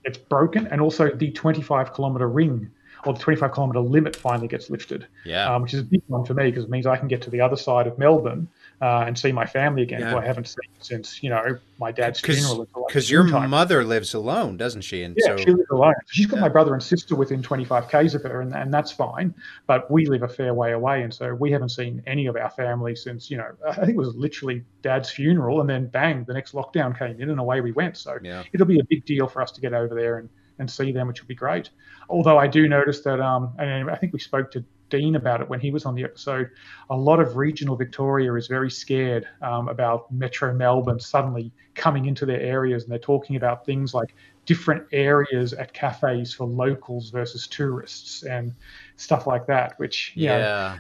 it's 0.06 0.18
broken, 0.18 0.68
and 0.68 0.80
also 0.82 1.10
the 1.14 1.32
25 1.32 1.94
kilometre 1.94 2.28
ring 2.30 2.70
or 3.06 3.14
the 3.14 3.20
25 3.20 3.54
kilometre 3.54 3.80
limit 3.80 4.16
finally 4.16 4.48
gets 4.48 4.70
lifted, 4.70 5.08
Yeah. 5.26 5.54
um, 5.54 5.62
which 5.64 5.74
is 5.74 5.82
a 5.82 5.84
big 5.86 6.02
one 6.08 6.26
for 6.26 6.34
me 6.34 6.46
because 6.46 6.66
it 6.66 6.70
means 6.70 6.86
I 6.86 6.98
can 6.98 7.08
get 7.08 7.22
to 7.24 7.30
the 7.30 7.42
other 7.42 7.56
side 7.56 7.88
of 7.88 7.98
Melbourne 7.98 8.48
uh, 8.82 9.04
and 9.06 9.18
see 9.18 9.32
my 9.32 9.46
family 9.46 9.82
again, 9.82 10.00
Yeah. 10.00 10.12
who 10.12 10.18
I 10.18 10.26
haven't 10.26 10.48
seen 10.48 10.70
since 10.80 11.22
you 11.22 11.30
know 11.30 11.58
my 11.80 11.92
dad's 11.92 12.22
Because 12.22 12.38
funeral. 12.40 12.68
because 12.88 13.12
your 13.12 13.28
time. 13.28 13.50
mother 13.50 13.84
lives 13.84 14.14
alone, 14.14 14.56
doesn't 14.56 14.82
she? 14.82 15.04
And 15.04 15.18
Yeah, 15.20 15.36
so 15.36 15.38
she 15.38 15.52
lives 15.52 15.70
alone. 15.70 15.94
She's 16.08 16.26
got 16.26 16.38
Yeah. 16.38 16.44
my 16.44 16.50
brother 16.50 16.74
and 16.74 16.82
sister 16.82 17.16
within 17.16 17.42
25 17.42 17.90
k's 17.90 18.16
of 18.16 18.24
her, 18.24 18.42
and, 18.42 18.56
and 18.56 18.74
that's 18.74 18.92
fine. 18.92 19.34
But 19.68 19.90
we 19.92 20.06
live 20.06 20.24
a 20.24 20.28
fair 20.30 20.54
way 20.54 20.72
away, 20.72 21.04
and 21.04 21.14
so 21.14 21.34
we 21.36 21.52
haven't 21.52 21.70
seen 21.70 22.02
any 22.08 22.28
of 22.28 22.36
our 22.38 22.50
family 22.52 22.96
since 22.96 23.30
you 23.30 23.38
know 23.38 23.52
I 23.68 23.74
think 23.74 23.90
it 23.90 23.98
was 23.98 24.16
literally 24.16 24.64
Dad's 24.82 25.10
funeral, 25.10 25.60
and 25.62 25.70
then 25.70 25.88
bang, 25.88 26.24
the 26.26 26.34
next 26.34 26.54
lockdown 26.54 26.98
came 26.98 27.20
in, 27.22 27.30
and 27.30 27.40
away 27.40 27.60
we 27.62 27.72
went. 27.74 27.98
So 27.98 28.18
yeah. 28.24 28.44
it'll 28.54 28.66
be 28.66 28.80
a 28.80 28.84
big 28.86 29.04
deal 29.06 29.28
for 29.28 29.42
us 29.42 29.52
to 29.52 29.62
get 29.62 29.74
over 29.74 29.94
there 29.94 30.20
and, 30.20 30.30
and 30.60 30.72
see 30.72 30.92
them, 30.94 31.08
which 31.08 31.22
will 31.22 31.28
be 31.28 31.36
great. 31.36 31.70
Although 32.10 32.38
I 32.38 32.48
do 32.48 32.68
notice 32.70 33.02
that, 33.02 33.20
um, 33.20 33.54
and 33.60 33.90
I 33.90 33.96
think 33.96 34.14
we 34.14 34.20
spoke 34.20 34.52
to 34.52 34.64
Dean 34.90 35.16
about 35.16 35.42
it 35.42 35.50
when 35.50 35.60
he 35.60 35.72
was 35.72 35.86
on 35.86 35.96
the 35.96 36.04
episode, 36.04 36.50
a 36.90 36.96
lot 36.96 37.20
of 37.20 37.38
regional 37.38 37.76
Victoria 37.76 38.34
is 38.36 38.48
very 38.48 38.70
scared 38.72 39.28
um, 39.42 39.68
about 39.70 40.12
Metro 40.12 40.54
Melbourne 40.54 41.00
suddenly 41.00 41.52
coming 41.76 42.06
into 42.06 42.26
their 42.26 42.42
areas, 42.42 42.84
and 42.84 42.92
they're 42.92 43.00
talking 43.00 43.36
about 43.36 43.66
things 43.66 43.94
like 43.94 44.14
different 44.46 44.84
areas 44.92 45.54
at 45.54 45.74
cafes 45.74 46.34
for 46.34 46.46
locals 46.48 47.12
versus 47.12 47.48
tourists 47.48 48.24
and 48.24 48.54
stuff 48.96 49.28
like 49.28 49.46
that, 49.46 49.78
which 49.78 50.12
you 50.16 50.28
know, 50.28 50.40
Yeah. 50.40 50.78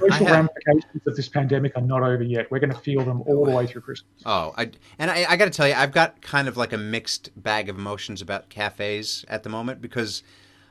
social 0.00 0.26
have- 0.26 0.36
ramifications 0.36 1.06
of 1.06 1.16
this 1.16 1.28
pandemic 1.28 1.72
are 1.76 1.82
not 1.82 2.02
over 2.02 2.22
yet. 2.22 2.50
We're 2.50 2.58
going 2.58 2.72
to 2.72 2.78
feel 2.78 3.04
them 3.04 3.22
all 3.22 3.44
the 3.44 3.52
way 3.52 3.66
through 3.66 3.82
Christmas. 3.82 4.22
Oh, 4.26 4.52
I 4.56 4.70
and 4.98 5.10
I, 5.10 5.24
I 5.28 5.36
got 5.36 5.44
to 5.46 5.50
tell 5.50 5.68
you, 5.68 5.74
I've 5.74 5.92
got 5.92 6.20
kind 6.20 6.48
of 6.48 6.56
like 6.56 6.72
a 6.72 6.78
mixed 6.78 7.30
bag 7.40 7.68
of 7.68 7.78
emotions 7.78 8.20
about 8.20 8.48
cafes 8.48 9.24
at 9.28 9.42
the 9.44 9.48
moment 9.48 9.80
because 9.80 10.22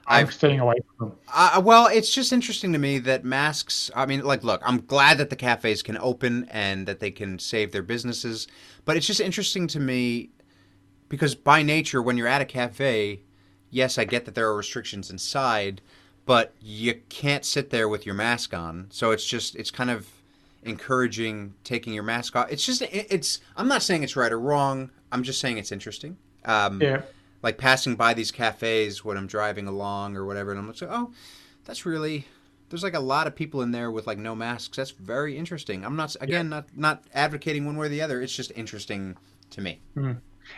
I'm 0.07 0.25
I've 0.25 0.33
staying 0.33 0.59
away 0.59 0.75
from 0.97 1.09
them. 1.09 1.17
Uh, 1.33 1.61
well, 1.63 1.87
it's 1.87 2.13
just 2.13 2.33
interesting 2.33 2.73
to 2.73 2.79
me 2.79 2.99
that 2.99 3.23
masks. 3.23 3.91
I 3.95 4.05
mean, 4.05 4.23
like, 4.23 4.43
look, 4.43 4.61
I'm 4.65 4.85
glad 4.85 5.17
that 5.19 5.29
the 5.29 5.35
cafes 5.35 5.81
can 5.83 5.97
open 5.97 6.47
and 6.51 6.87
that 6.87 6.99
they 6.99 7.11
can 7.11 7.39
save 7.39 7.71
their 7.71 7.83
businesses, 7.83 8.47
but 8.85 8.97
it's 8.97 9.07
just 9.07 9.19
interesting 9.19 9.67
to 9.67 9.79
me 9.79 10.31
because 11.07 11.35
by 11.35 11.61
nature, 11.61 12.01
when 12.01 12.17
you're 12.17 12.27
at 12.27 12.41
a 12.41 12.45
cafe, 12.45 13.21
yes, 13.69 13.97
I 13.97 14.05
get 14.05 14.25
that 14.25 14.35
there 14.35 14.47
are 14.47 14.55
restrictions 14.55 15.09
inside, 15.09 15.81
but 16.25 16.53
you 16.61 16.95
can't 17.09 17.45
sit 17.45 17.69
there 17.69 17.89
with 17.89 18.05
your 18.05 18.15
mask 18.15 18.53
on. 18.53 18.87
So 18.91 19.11
it's 19.11 19.25
just, 19.25 19.55
it's 19.55 19.71
kind 19.71 19.89
of 19.89 20.07
encouraging 20.63 21.53
taking 21.63 21.93
your 21.93 22.03
mask 22.03 22.35
off. 22.35 22.51
It's 22.51 22.65
just, 22.65 22.81
it's. 22.81 23.39
I'm 23.57 23.67
not 23.67 23.81
saying 23.81 24.03
it's 24.03 24.15
right 24.15 24.31
or 24.31 24.39
wrong. 24.39 24.89
I'm 25.11 25.23
just 25.23 25.39
saying 25.39 25.57
it's 25.57 25.71
interesting. 25.71 26.17
Um, 26.45 26.81
Yeah. 26.81 27.01
Like 27.41 27.57
passing 27.57 27.95
by 27.95 28.13
these 28.13 28.31
cafes 28.31 29.03
when 29.03 29.17
I'm 29.17 29.27
driving 29.27 29.67
along 29.67 30.15
or 30.15 30.25
whatever, 30.25 30.51
and 30.51 30.59
I'm 30.59 30.67
like, 30.67 30.81
oh, 30.83 31.11
that's 31.65 31.85
really. 31.85 32.27
There's 32.69 32.83
like 32.83 32.93
a 32.93 33.01
lot 33.01 33.27
of 33.27 33.35
people 33.35 33.61
in 33.61 33.71
there 33.71 33.91
with 33.91 34.07
like 34.07 34.17
no 34.17 34.33
masks. 34.33 34.77
That's 34.77 34.91
very 34.91 35.37
interesting. 35.37 35.83
I'm 35.83 35.97
not 35.97 36.15
again 36.21 36.49
not 36.49 36.67
not 36.75 37.03
advocating 37.13 37.65
one 37.65 37.75
way 37.75 37.87
or 37.87 37.89
the 37.89 38.01
other. 38.01 38.21
It's 38.21 38.35
just 38.35 38.51
interesting 38.55 39.17
to 39.49 39.61
me. 39.61 39.81
Hmm. 39.93 40.13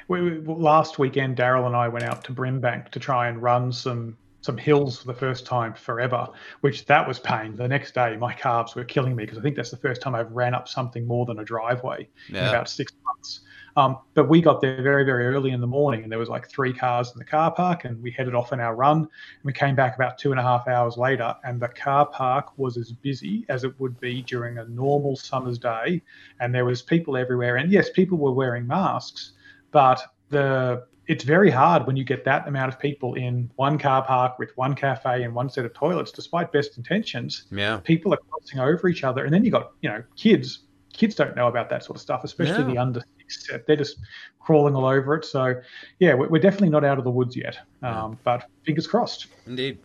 We, 0.07 0.39
we, 0.39 0.53
last 0.53 0.99
weekend, 0.99 1.37
Daryl 1.37 1.65
and 1.65 1.75
I 1.75 1.87
went 1.87 2.05
out 2.05 2.23
to 2.25 2.33
Brimbank 2.33 2.89
to 2.89 2.99
try 2.99 3.27
and 3.27 3.41
run 3.41 3.71
some 3.71 4.17
some 4.41 4.57
hills 4.57 4.99
for 4.99 5.07
the 5.07 5.13
first 5.13 5.45
time 5.45 5.73
forever, 5.73 6.27
which 6.61 6.85
that 6.85 7.07
was 7.07 7.17
pain. 7.17 7.55
The 7.55 7.67
next 7.67 7.95
day, 7.95 8.17
my 8.17 8.33
calves 8.33 8.75
were 8.75 8.83
killing 8.83 9.15
me 9.15 9.23
because 9.23 9.37
I 9.37 9.41
think 9.41 9.55
that's 9.55 9.71
the 9.71 9.77
first 9.77 10.01
time 10.01 10.15
I've 10.15 10.31
ran 10.31 10.53
up 10.53 10.67
something 10.67 11.07
more 11.07 11.25
than 11.25 11.39
a 11.39 11.45
driveway 11.45 12.09
in 12.29 12.35
about 12.35 12.69
six 12.69 12.91
months. 13.05 13.41
Um, 13.75 13.97
but 14.13 14.29
we 14.29 14.39
got 14.41 14.61
there 14.61 14.81
very, 14.83 15.03
very 15.03 15.25
early 15.27 15.51
in 15.51 15.59
the 15.59 15.67
morning, 15.67 16.03
and 16.03 16.11
there 16.11 16.19
was 16.19 16.29
like 16.29 16.47
three 16.47 16.73
cars 16.73 17.11
in 17.11 17.17
the 17.19 17.25
car 17.25 17.51
park, 17.51 17.85
and 17.85 18.01
we 18.03 18.11
headed 18.11 18.35
off 18.35 18.53
on 18.53 18.59
our 18.59 18.75
run. 18.75 18.97
And 18.99 19.09
we 19.43 19.53
came 19.53 19.75
back 19.75 19.95
about 19.95 20.17
two 20.17 20.31
and 20.31 20.39
a 20.39 20.43
half 20.43 20.67
hours 20.67 20.95
later, 20.97 21.35
and 21.43 21.59
the 21.59 21.69
car 21.69 22.05
park 22.05 22.57
was 22.57 22.77
as 22.77 22.91
busy 22.91 23.45
as 23.49 23.63
it 23.63 23.79
would 23.79 23.99
be 23.99 24.21
during 24.21 24.59
a 24.59 24.65
normal 24.65 25.15
summer's 25.15 25.57
day, 25.57 26.01
and 26.39 26.53
there 26.53 26.65
was 26.65 26.81
people 26.81 27.17
everywhere. 27.17 27.57
And 27.57 27.71
yes, 27.71 27.89
people 27.89 28.17
were 28.17 28.33
wearing 28.33 28.67
masks, 28.67 29.33
but 29.71 30.03
the 30.29 30.85
it's 31.07 31.25
very 31.25 31.51
hard 31.51 31.85
when 31.85 31.97
you 31.97 32.03
get 32.05 32.23
that 32.23 32.47
amount 32.47 32.71
of 32.73 32.79
people 32.79 33.15
in 33.15 33.51
one 33.57 33.77
car 33.77 34.05
park 34.05 34.39
with 34.39 34.55
one 34.55 34.73
cafe 34.73 35.23
and 35.23 35.35
one 35.35 35.49
set 35.49 35.65
of 35.65 35.73
toilets, 35.73 36.11
despite 36.13 36.49
best 36.53 36.77
intentions 36.77 37.43
Yeah. 37.51 37.81
people 37.83 38.13
are 38.13 38.19
crossing 38.29 38.59
over 38.59 38.87
each 38.87 39.03
other, 39.03 39.25
and 39.25 39.33
then 39.33 39.43
you 39.43 39.51
got 39.51 39.71
you 39.81 39.89
know 39.89 40.03
kids 40.15 40.59
kids 40.93 41.15
don't 41.15 41.35
know 41.35 41.47
about 41.47 41.69
that 41.71 41.83
sort 41.83 41.97
of 41.97 42.01
stuff, 42.01 42.23
especially 42.23 42.63
No. 42.63 42.69
the 42.71 42.77
under 42.77 43.01
set. 43.27 43.65
They're 43.67 43.75
just 43.75 43.97
crawling 44.39 44.75
all 44.75 44.85
over 44.85 45.15
it. 45.15 45.25
So, 45.25 45.61
yeah, 45.99 46.13
we're, 46.13 46.27
we're 46.27 46.41
definitely 46.41 46.69
not 46.69 46.83
out 46.83 46.97
of 46.97 47.03
the 47.03 47.11
woods 47.11 47.35
yet. 47.35 47.57
Um, 47.81 48.17
but 48.23 48.49
fingers 48.65 48.87
crossed. 48.87 49.27
Indeed. 49.45 49.79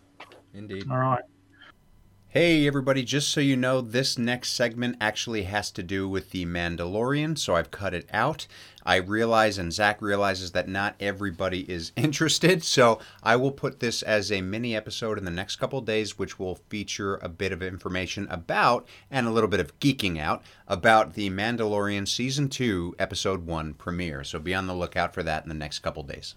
Indeed. 0.53 0.85
All 0.89 0.97
right. 0.97 1.23
Hey, 2.31 2.67
everybody, 2.67 3.01
just 3.01 3.29
so 3.29 3.41
you 3.41 3.57
know, 3.57 3.81
this 3.81 4.15
next 4.15 4.51
segment 4.51 4.97
actually 5.01 5.45
has 5.45 5.71
to 5.71 5.81
do 5.81 6.07
with 6.07 6.29
The 6.29 6.45
Mandalorian, 6.45 7.35
so 7.39 7.55
I've 7.55 7.71
cut 7.71 7.95
it 7.95 8.07
out. 8.13 8.45
I 8.85 8.97
realize, 8.97 9.57
and 9.57 9.73
Zach 9.73 9.99
realizes, 9.99 10.51
that 10.51 10.67
not 10.67 10.93
everybody 10.99 11.61
is 11.61 11.91
interested, 11.95 12.63
so 12.63 12.99
I 13.23 13.35
will 13.35 13.49
put 13.49 13.79
this 13.79 14.03
as 14.03 14.31
a 14.31 14.41
mini 14.41 14.75
episode 14.75 15.17
in 15.17 15.25
the 15.25 15.31
next 15.31 15.55
couple 15.55 15.81
days, 15.81 16.19
which 16.19 16.37
will 16.37 16.59
feature 16.69 17.15
a 17.15 17.29
bit 17.29 17.51
of 17.51 17.63
information 17.63 18.27
about, 18.29 18.87
and 19.09 19.25
a 19.25 19.31
little 19.31 19.49
bit 19.49 19.59
of 19.59 19.79
geeking 19.79 20.19
out, 20.19 20.43
about 20.67 21.15
The 21.15 21.31
Mandalorian 21.31 22.07
Season 22.07 22.47
2, 22.47 22.97
Episode 22.99 23.47
1 23.47 23.73
premiere. 23.73 24.23
So 24.23 24.37
be 24.37 24.53
on 24.53 24.67
the 24.67 24.75
lookout 24.75 25.15
for 25.15 25.23
that 25.23 25.41
in 25.41 25.49
the 25.49 25.55
next 25.55 25.79
couple 25.79 26.03
days. 26.03 26.35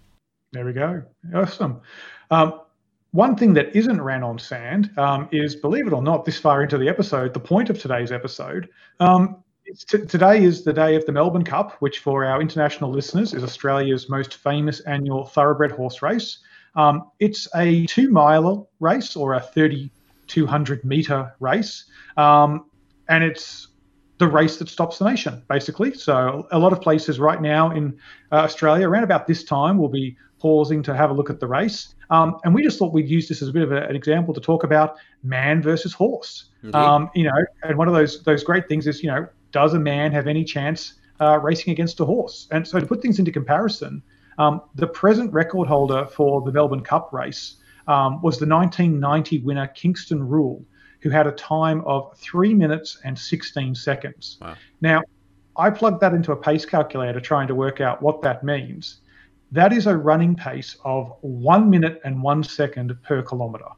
There 0.53 0.65
we 0.65 0.73
go. 0.73 1.03
Awesome. 1.35 1.83
Um, 2.31 2.61
one 3.13 3.37
thing 3.37 3.53
that 3.55 3.75
isn't 3.77 4.01
ran 4.01 4.23
on 4.23 4.39
sand 4.39 4.91
um, 4.99 5.29
is, 5.33 5.55
believe 5.55 5.87
it 5.87 5.93
or 5.93 6.03
not, 6.03 6.25
this 6.25 6.39
far 6.39 6.63
into 6.63 6.79
the 6.79 6.89
episode, 6.89 7.35
the 7.35 7.41
point 7.41 7.71
of 7.71 7.79
today's 7.79 8.11
episode. 8.11 8.69
Um, 9.01 9.45
t- 9.67 10.07
today 10.07 10.43
is 10.43 10.65
the 10.65 10.73
day 10.73 10.97
of 10.97 11.05
the 11.05 11.13
Melbourne 11.13 11.45
Cup, 11.45 11.77
which 11.81 11.99
for 11.99 12.25
our 12.25 12.41
international 12.41 12.91
listeners 12.91 13.35
is 13.35 13.45
Australia's 13.45 14.09
most 14.09 14.35
famous 14.35 14.81
annual 14.81 15.27
thoroughbred 15.27 15.73
horse 15.73 16.01
race. 16.01 16.39
Um, 16.75 17.11
it's 17.21 17.47
a 17.55 17.85
two 17.87 18.09
mile 18.09 18.71
race 18.81 19.15
or 19.15 19.35
a 19.35 19.41
3,200 19.41 20.85
metre 20.85 21.35
race. 21.39 21.85
Um, 22.17 22.65
and 23.09 23.23
it's 23.23 23.69
the 24.17 24.27
race 24.27 24.57
that 24.57 24.71
stops 24.71 24.99
the 24.99 25.05
nation, 25.05 25.43
basically. 25.49 25.93
So 25.93 26.47
a 26.51 26.59
lot 26.59 26.73
of 26.73 26.81
places 26.81 27.21
right 27.21 27.43
now 27.43 27.73
in 27.73 27.99
uh, 28.31 28.37
Australia, 28.37 28.89
around 28.89 29.05
about 29.05 29.27
this 29.27 29.45
time, 29.45 29.77
will 29.77 29.91
be 29.91 30.17
pausing 30.39 30.83
to 30.83 30.95
have 30.95 31.11
a 31.11 31.13
look 31.13 31.29
at 31.29 31.41
the 31.41 31.47
race. 31.47 31.95
Um, 32.13 32.37
and 32.45 32.55
we 32.55 32.63
just 32.63 32.79
thought 32.79 32.93
we'd 32.93 33.09
use 33.09 33.27
this 33.27 33.41
as 33.41 33.49
a 33.49 33.53
bit 33.53 33.63
of 33.63 33.73
a, 33.73 33.85
an 33.89 33.97
example 33.97 34.35
to 34.35 34.41
talk 34.41 34.65
about 34.65 34.97
man 35.23 35.63
versus 35.63 35.95
horse. 35.95 36.51
Indeed. 36.63 36.75
Um, 36.75 37.11
you 37.15 37.25
know, 37.25 37.45
and 37.63 37.79
one 37.79 37.89
of 37.89 37.95
those 37.95 38.23
those 38.23 38.45
great 38.45 38.69
things 38.69 38.87
is, 38.87 39.03
you 39.03 39.11
know, 39.11 39.27
does 39.51 39.73
a 39.73 39.79
man 39.79 40.13
have 40.13 40.27
any 40.27 40.45
chance 40.45 40.95
uh, 41.21 41.39
racing 41.39 41.73
against 41.73 42.01
a 42.01 42.05
horse? 42.05 42.49
And 42.51 42.69
so 42.69 42.79
to 42.79 42.85
put 42.85 43.01
things 43.01 43.19
into 43.19 43.33
comparison, 43.33 44.03
um, 44.37 44.61
the 44.75 44.87
present 44.87 45.33
record 45.33 45.67
holder 45.67 46.05
for 46.05 46.43
the 46.43 46.53
Melbourne 46.53 46.83
Cup 46.83 47.15
race 47.15 47.57
um, 47.89 48.21
was 48.21 48.39
the 48.39 48.47
1990 48.47 49.39
winner 49.39 49.67
Kingston 49.69 50.29
Rule, 50.29 50.63
who 51.01 51.09
had 51.09 51.27
a 51.27 51.33
time 51.33 51.81
of 51.87 52.15
three 52.19 52.53
minutes 52.53 53.01
and 53.05 53.19
16 53.19 53.75
seconds. 53.75 54.37
Wow. 54.43 54.57
Now, 54.83 55.03
I 55.57 55.71
plugged 55.71 56.01
that 56.01 56.13
into 56.13 56.33
a 56.33 56.37
pace 56.37 56.67
calculator 56.67 57.21
trying 57.21 57.49
to 57.49 57.55
work 57.55 57.81
out 57.81 58.03
what 58.03 58.21
that 58.23 58.45
means. 58.45 58.99
That 59.53 59.75
is 59.75 59.87
a 59.87 59.95
running 59.95 60.35
pace 60.35 60.79
of 60.83 61.13
one 61.21 61.69
minute 61.69 62.01
and 62.05 62.23
one 62.23 62.43
second 62.43 62.97
per 63.03 63.21
kilometer, 63.21 63.69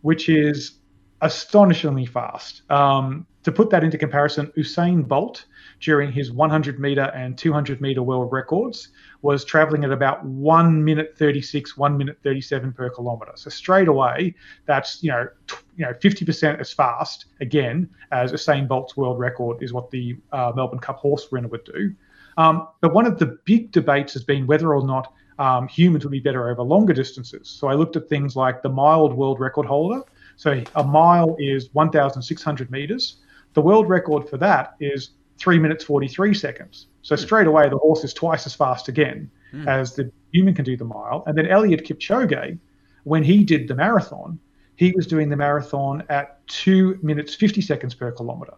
which 0.00 0.28
is 0.28 0.80
astonishingly 1.20 2.06
fast. 2.06 2.68
Um, 2.70 3.24
to 3.44 3.52
put 3.52 3.70
that 3.70 3.84
into 3.84 3.96
comparison, 3.96 4.52
Usain 4.56 5.06
Bolt, 5.06 5.46
during 5.80 6.10
his 6.10 6.32
100 6.32 6.80
meter 6.80 7.12
and 7.14 7.38
200 7.38 7.80
meter 7.80 8.02
world 8.02 8.32
records, 8.32 8.88
was 9.22 9.44
traveling 9.44 9.84
at 9.84 9.92
about 9.92 10.24
one 10.24 10.84
minute 10.84 11.14
36, 11.16 11.76
one 11.76 11.96
minute 11.96 12.18
37 12.24 12.72
per 12.72 12.90
kilometer. 12.90 13.30
So 13.36 13.48
straight 13.48 13.86
away, 13.86 14.34
that's 14.66 15.04
you 15.04 15.10
know, 15.12 15.28
you 15.76 15.84
know, 15.86 15.92
50% 15.92 16.58
as 16.58 16.72
fast 16.72 17.26
again 17.40 17.88
as 18.10 18.32
Usain 18.32 18.66
Bolt's 18.66 18.96
world 18.96 19.20
record 19.20 19.62
is 19.62 19.72
what 19.72 19.88
the 19.92 20.16
uh, 20.32 20.52
Melbourne 20.56 20.80
Cup 20.80 20.96
horse 20.96 21.30
winner 21.30 21.48
would 21.48 21.64
do. 21.64 21.94
Um, 22.36 22.68
but 22.80 22.92
one 22.94 23.06
of 23.06 23.18
the 23.18 23.38
big 23.44 23.72
debates 23.72 24.12
has 24.14 24.24
been 24.24 24.46
whether 24.46 24.74
or 24.74 24.86
not 24.86 25.12
um, 25.38 25.68
humans 25.68 26.04
would 26.04 26.10
be 26.12 26.20
better 26.20 26.50
over 26.50 26.62
longer 26.62 26.92
distances. 26.92 27.48
So 27.48 27.68
I 27.68 27.74
looked 27.74 27.96
at 27.96 28.08
things 28.08 28.36
like 28.36 28.62
the 28.62 28.68
mild 28.68 29.14
world 29.14 29.40
record 29.40 29.66
holder. 29.66 30.02
So 30.36 30.62
a 30.74 30.84
mile 30.84 31.36
is 31.38 31.68
1,600 31.72 32.70
meters. 32.70 33.16
The 33.54 33.60
world 33.62 33.88
record 33.88 34.28
for 34.28 34.36
that 34.38 34.74
is 34.80 35.10
three 35.38 35.58
minutes 35.58 35.84
43 35.84 36.34
seconds. 36.34 36.86
So 37.02 37.16
straight 37.16 37.46
away, 37.46 37.68
the 37.68 37.78
horse 37.78 38.04
is 38.04 38.14
twice 38.14 38.46
as 38.46 38.54
fast 38.54 38.88
again 38.88 39.30
Hmm. 39.52 39.68
as 39.68 39.94
the 39.94 40.10
human 40.32 40.54
can 40.54 40.64
do 40.64 40.78
the 40.78 40.84
mile. 40.86 41.22
And 41.26 41.36
then 41.36 41.44
Eliud 41.44 41.86
Kipchoge, 41.86 42.58
when 43.04 43.22
he 43.22 43.44
did 43.44 43.68
the 43.68 43.74
marathon, 43.74 44.38
he 44.76 44.92
was 44.92 45.06
doing 45.06 45.28
the 45.28 45.36
marathon 45.36 46.02
at 46.08 46.46
two 46.46 46.98
minutes 47.02 47.34
50 47.34 47.60
seconds 47.60 47.94
per 47.94 48.10
kilometer. 48.12 48.54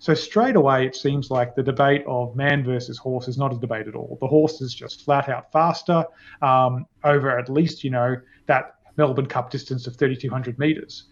So 0.00 0.14
straight 0.14 0.56
away, 0.56 0.86
it 0.86 0.94
seems 0.94 1.30
like 1.30 1.54
the 1.54 1.62
debate 1.62 2.04
of 2.06 2.36
man 2.36 2.64
versus 2.64 2.98
horse 2.98 3.26
is 3.26 3.36
not 3.36 3.52
a 3.52 3.58
debate 3.58 3.88
at 3.88 3.94
all. 3.94 4.16
The 4.20 4.28
horse 4.28 4.60
is 4.60 4.72
just 4.72 5.04
flat 5.04 5.28
out 5.28 5.50
faster 5.50 6.04
um, 6.40 6.86
over 7.02 7.36
at 7.36 7.48
least, 7.48 7.82
you 7.82 7.90
know, 7.90 8.16
that 8.46 8.76
Melbourne 8.96 9.26
Cup 9.26 9.50
distance 9.50 9.86
of 9.86 9.96
3,200 9.96 10.58
meters. 10.58 11.04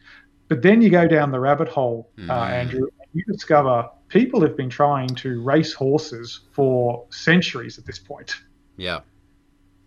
But 0.49 0.63
then 0.63 0.81
you 0.81 0.91
go 0.91 1.09
down 1.09 1.33
the 1.33 1.41
rabbit 1.41 1.69
hole, 1.69 2.11
uh, 2.19 2.23
Mm. 2.23 2.51
Andrew, 2.51 2.89
and 3.01 3.09
you 3.13 3.25
discover 3.25 3.89
people 4.09 4.41
have 4.41 4.57
been 4.57 4.71
trying 4.71 5.09
to 5.09 5.43
race 5.43 5.73
horses 5.73 6.41
for 6.53 7.07
centuries 7.11 7.79
at 7.79 7.87
this 7.87 7.99
point. 7.99 8.37
Yeah. 8.77 9.01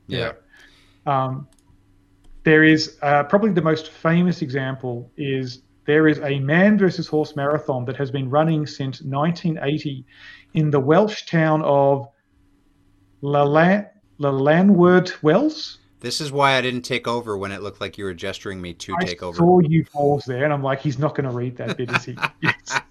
Yeah. 0.07 0.33
Um, 1.05 1.47
there 2.43 2.63
is 2.63 2.97
uh, 3.01 3.23
probably 3.23 3.51
the 3.51 3.61
most 3.61 3.91
famous 3.91 4.41
example 4.41 5.11
is 5.15 5.61
there 5.89 6.07
is 6.07 6.19
a 6.19 6.37
man 6.39 6.77
versus 6.77 7.07
horse 7.07 7.35
marathon 7.35 7.83
that 7.85 7.97
has 7.97 8.11
been 8.11 8.29
running 8.29 8.67
since 8.67 9.01
1980 9.01 10.05
in 10.53 10.69
the 10.69 10.79
Welsh 10.79 11.25
town 11.25 11.63
of 11.63 12.07
Lalan- 13.23 13.89
Lalanward 14.19 15.11
Wells. 15.23 15.79
This 15.99 16.21
is 16.21 16.31
why 16.31 16.53
I 16.53 16.61
didn't 16.61 16.83
take 16.83 17.07
over 17.07 17.35
when 17.39 17.51
it 17.51 17.63
looked 17.63 17.81
like 17.81 17.97
you 17.97 18.05
were 18.05 18.13
gesturing 18.13 18.61
me 18.61 18.75
to 18.75 18.93
I 19.01 19.03
take 19.03 19.23
over. 19.23 19.35
I 19.35 19.39
saw 19.39 19.59
you 19.61 19.83
pause 19.83 20.25
there, 20.25 20.43
and 20.43 20.53
I'm 20.53 20.61
like, 20.61 20.79
he's 20.79 20.99
not 20.99 21.15
going 21.15 21.27
to 21.27 21.35
read 21.35 21.57
that 21.57 21.75
bit, 21.75 21.91
is 21.91 22.05
he? 22.05 22.15
Yes. 22.41 22.81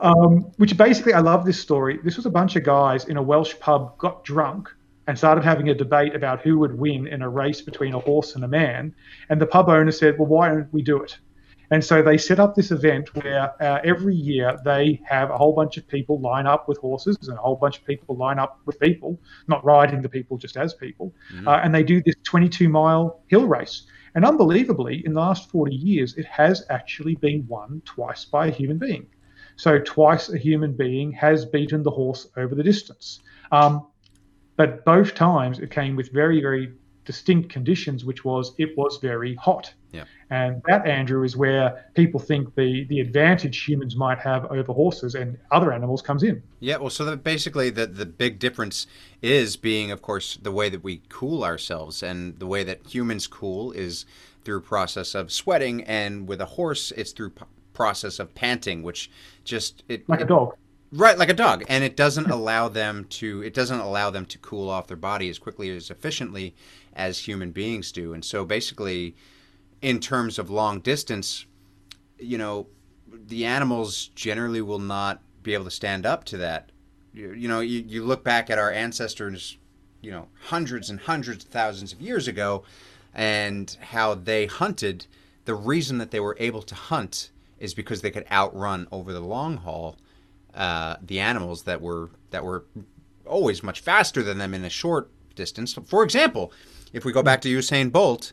Um, 0.00 0.52
which 0.58 0.76
basically, 0.76 1.12
I 1.12 1.20
love 1.20 1.44
this 1.44 1.58
story. 1.58 1.98
This 2.04 2.16
was 2.16 2.26
a 2.26 2.30
bunch 2.30 2.54
of 2.54 2.62
guys 2.62 3.06
in 3.06 3.16
a 3.16 3.22
Welsh 3.22 3.54
pub 3.58 3.98
got 3.98 4.22
drunk 4.24 4.68
and 5.08 5.18
started 5.18 5.42
having 5.42 5.70
a 5.70 5.74
debate 5.74 6.14
about 6.14 6.40
who 6.40 6.58
would 6.58 6.78
win 6.78 7.06
in 7.06 7.22
a 7.22 7.28
race 7.28 7.62
between 7.62 7.94
a 7.94 7.98
horse 7.98 8.34
and 8.34 8.44
a 8.44 8.48
man. 8.48 8.94
And 9.28 9.40
the 9.40 9.46
pub 9.46 9.68
owner 9.68 9.92
said, 9.92 10.18
"Well, 10.18 10.28
why 10.28 10.48
don't 10.48 10.72
we 10.72 10.82
do 10.82 11.02
it?" 11.02 11.18
And 11.70 11.84
so 11.84 12.02
they 12.02 12.16
set 12.16 12.38
up 12.38 12.54
this 12.54 12.70
event 12.70 13.14
where 13.14 13.50
uh, 13.62 13.80
every 13.84 14.14
year 14.14 14.58
they 14.64 15.00
have 15.04 15.30
a 15.30 15.36
whole 15.36 15.52
bunch 15.52 15.76
of 15.76 15.86
people 15.88 16.20
line 16.20 16.46
up 16.46 16.68
with 16.68 16.78
horses 16.78 17.16
and 17.22 17.36
a 17.36 17.40
whole 17.40 17.56
bunch 17.56 17.78
of 17.78 17.84
people 17.84 18.16
line 18.16 18.38
up 18.38 18.60
with 18.66 18.78
people, 18.78 19.20
not 19.48 19.64
riding 19.64 20.02
the 20.02 20.08
people 20.08 20.38
just 20.38 20.56
as 20.56 20.74
people. 20.74 21.12
Mhm. 21.34 21.46
Uh, 21.46 21.60
and 21.62 21.74
they 21.74 21.82
do 21.82 22.02
this 22.02 22.14
22 22.22 22.68
mile 22.68 23.22
hill 23.28 23.46
race. 23.46 23.86
And 24.14 24.24
unbelievably, 24.24 25.04
in 25.04 25.12
the 25.12 25.20
last 25.20 25.50
40 25.50 25.74
years, 25.74 26.16
it 26.16 26.24
has 26.26 26.64
actually 26.70 27.16
been 27.16 27.46
won 27.48 27.82
twice 27.84 28.24
by 28.24 28.46
a 28.46 28.50
human 28.50 28.78
being. 28.78 29.06
So, 29.56 29.78
twice 29.78 30.28
a 30.30 30.38
human 30.38 30.72
being 30.74 31.12
has 31.12 31.44
beaten 31.44 31.82
the 31.82 31.90
horse 31.90 32.28
over 32.36 32.54
the 32.54 32.62
distance. 32.62 33.20
Um, 33.52 33.86
but 34.56 34.84
both 34.84 35.14
times 35.14 35.58
it 35.58 35.70
came 35.70 35.96
with 35.96 36.12
very, 36.12 36.40
very 36.40 36.72
distinct 37.04 37.50
conditions, 37.50 38.04
which 38.04 38.24
was 38.24 38.54
it 38.58 38.76
was 38.76 38.98
very 39.00 39.34
hot. 39.36 39.72
And 40.30 40.60
that, 40.66 40.84
Andrew, 40.86 41.22
is 41.22 41.36
where 41.36 41.86
people 41.94 42.18
think 42.18 42.52
the, 42.56 42.84
the 42.88 42.98
advantage 42.98 43.64
humans 43.64 43.94
might 43.94 44.18
have 44.18 44.44
over 44.46 44.72
horses 44.72 45.14
and 45.14 45.38
other 45.52 45.72
animals 45.72 46.02
comes 46.02 46.24
in. 46.24 46.42
Yeah, 46.58 46.78
well, 46.78 46.90
so 46.90 47.04
that 47.04 47.22
basically 47.22 47.70
the 47.70 47.86
the 47.86 48.06
big 48.06 48.40
difference 48.40 48.88
is 49.22 49.56
being, 49.56 49.92
of 49.92 50.02
course, 50.02 50.36
the 50.42 50.50
way 50.50 50.68
that 50.68 50.82
we 50.82 51.02
cool 51.08 51.44
ourselves, 51.44 52.02
and 52.02 52.38
the 52.40 52.46
way 52.46 52.64
that 52.64 52.84
humans 52.86 53.28
cool 53.28 53.70
is 53.72 54.04
through 54.44 54.62
process 54.62 55.14
of 55.14 55.30
sweating, 55.30 55.84
and 55.84 56.26
with 56.26 56.40
a 56.40 56.46
horse, 56.46 56.92
it's 56.96 57.12
through 57.12 57.30
p- 57.30 57.44
process 57.72 58.18
of 58.18 58.34
panting, 58.34 58.82
which 58.82 59.10
just 59.44 59.84
it, 59.88 60.08
Like 60.08 60.22
a 60.22 60.24
dog. 60.24 60.56
right 60.92 61.18
like 61.18 61.28
a 61.28 61.34
dog, 61.34 61.62
and 61.68 61.84
it 61.84 61.96
doesn't 61.96 62.30
allow 62.30 62.68
them 62.68 63.04
to 63.10 63.42
it 63.42 63.54
doesn't 63.54 63.78
allow 63.78 64.10
them 64.10 64.26
to 64.26 64.38
cool 64.38 64.68
off 64.68 64.88
their 64.88 64.96
body 64.96 65.28
as 65.28 65.38
quickly 65.38 65.70
as 65.70 65.88
efficiently 65.88 66.54
as 66.94 67.20
human 67.20 67.52
beings 67.52 67.92
do, 67.92 68.12
and 68.12 68.24
so 68.24 68.44
basically, 68.44 69.14
in 69.82 70.00
terms 70.00 70.38
of 70.38 70.50
long 70.50 70.80
distance, 70.80 71.46
you 72.18 72.38
know, 72.38 72.66
the 73.08 73.44
animals 73.44 74.08
generally 74.14 74.60
will 74.60 74.78
not 74.78 75.22
be 75.42 75.54
able 75.54 75.64
to 75.64 75.70
stand 75.70 76.06
up 76.06 76.24
to 76.24 76.36
that. 76.38 76.70
You, 77.12 77.32
you 77.32 77.48
know, 77.48 77.60
you, 77.60 77.84
you 77.86 78.04
look 78.04 78.24
back 78.24 78.50
at 78.50 78.58
our 78.58 78.70
ancestors, 78.70 79.58
you 80.00 80.10
know, 80.10 80.28
hundreds 80.44 80.90
and 80.90 81.00
hundreds 81.00 81.44
of 81.44 81.50
thousands 81.50 81.92
of 81.92 82.00
years 82.00 82.28
ago, 82.28 82.64
and 83.14 83.76
how 83.80 84.14
they 84.14 84.46
hunted. 84.46 85.06
The 85.44 85.54
reason 85.54 85.98
that 85.98 86.10
they 86.10 86.20
were 86.20 86.36
able 86.40 86.62
to 86.62 86.74
hunt 86.74 87.30
is 87.58 87.72
because 87.72 88.02
they 88.02 88.10
could 88.10 88.26
outrun 88.30 88.88
over 88.90 89.12
the 89.12 89.20
long 89.20 89.58
haul 89.58 89.96
uh, 90.56 90.96
the 91.02 91.20
animals 91.20 91.64
that 91.64 91.80
were 91.80 92.10
that 92.30 92.42
were 92.42 92.64
always 93.26 93.62
much 93.62 93.80
faster 93.80 94.22
than 94.22 94.38
them 94.38 94.54
in 94.54 94.64
a 94.64 94.70
short 94.70 95.10
distance. 95.34 95.74
For 95.86 96.02
example, 96.02 96.52
if 96.92 97.04
we 97.04 97.12
go 97.12 97.22
back 97.22 97.42
to 97.42 97.48
Usain 97.48 97.92
Bolt, 97.92 98.32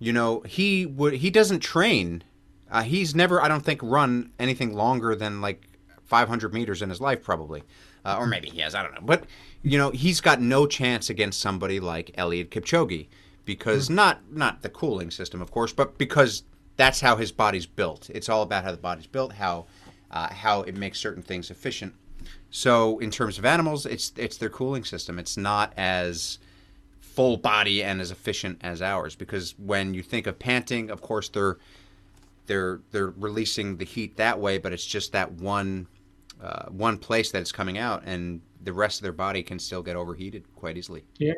you 0.00 0.12
know 0.12 0.40
he 0.40 0.84
would 0.86 1.14
he 1.14 1.30
doesn't 1.30 1.60
train. 1.60 2.24
Uh, 2.68 2.82
he's 2.82 3.14
never, 3.14 3.42
I 3.42 3.48
don't 3.48 3.64
think, 3.64 3.80
run 3.82 4.30
anything 4.38 4.74
longer 4.74 5.16
than 5.16 5.40
like 5.40 5.64
500 6.04 6.54
meters 6.54 6.82
in 6.82 6.88
his 6.88 7.00
life, 7.00 7.20
probably, 7.20 7.64
uh, 8.04 8.16
or 8.16 8.26
maybe 8.26 8.48
he 8.48 8.60
has. 8.60 8.74
I 8.74 8.82
don't 8.82 8.94
know, 8.94 9.00
but 9.02 9.24
you 9.62 9.76
know, 9.76 9.90
he's 9.90 10.20
got 10.20 10.40
no 10.40 10.66
chance 10.66 11.10
against 11.10 11.40
somebody 11.40 11.80
like 11.80 12.14
Eliud 12.16 12.48
Kipchoge 12.48 13.08
because 13.44 13.86
mm-hmm. 13.86 13.96
not 13.96 14.32
not 14.32 14.62
the 14.62 14.68
cooling 14.68 15.10
system, 15.10 15.40
of 15.42 15.50
course, 15.50 15.72
but 15.72 15.98
because 15.98 16.44
that's 16.76 17.00
how 17.00 17.16
his 17.16 17.30
body's 17.30 17.66
built. 17.66 18.08
It's 18.10 18.28
all 18.28 18.42
about 18.42 18.64
how 18.64 18.70
the 18.70 18.78
body's 18.78 19.06
built, 19.06 19.34
how 19.34 19.66
uh, 20.10 20.32
how 20.32 20.62
it 20.62 20.76
makes 20.76 20.98
certain 20.98 21.22
things 21.22 21.50
efficient. 21.50 21.94
So 22.50 22.98
in 22.98 23.10
terms 23.10 23.38
of 23.38 23.44
animals, 23.44 23.86
it's 23.86 24.12
it's 24.16 24.36
their 24.36 24.48
cooling 24.48 24.84
system. 24.84 25.18
It's 25.18 25.36
not 25.36 25.72
as 25.76 26.38
full 27.20 27.36
body 27.36 27.84
and 27.84 28.00
as 28.00 28.10
efficient 28.10 28.58
as 28.62 28.80
ours 28.80 29.14
because 29.14 29.54
when 29.58 29.92
you 29.92 30.02
think 30.02 30.26
of 30.26 30.38
panting, 30.38 30.90
of 30.90 31.02
course 31.02 31.28
they're 31.28 31.58
they're 32.46 32.80
they're 32.92 33.10
releasing 33.10 33.76
the 33.76 33.84
heat 33.84 34.16
that 34.16 34.40
way, 34.40 34.56
but 34.56 34.72
it's 34.72 34.86
just 34.86 35.12
that 35.12 35.30
one 35.32 35.86
uh, 36.42 36.64
one 36.70 36.96
place 36.96 37.30
that 37.30 37.42
it's 37.42 37.52
coming 37.52 37.76
out, 37.76 38.02
and 38.06 38.40
the 38.64 38.72
rest 38.72 39.00
of 39.00 39.02
their 39.02 39.12
body 39.12 39.42
can 39.42 39.58
still 39.58 39.82
get 39.82 39.96
overheated 39.96 40.44
quite 40.56 40.78
easily. 40.78 41.04
Yeah, 41.18 41.34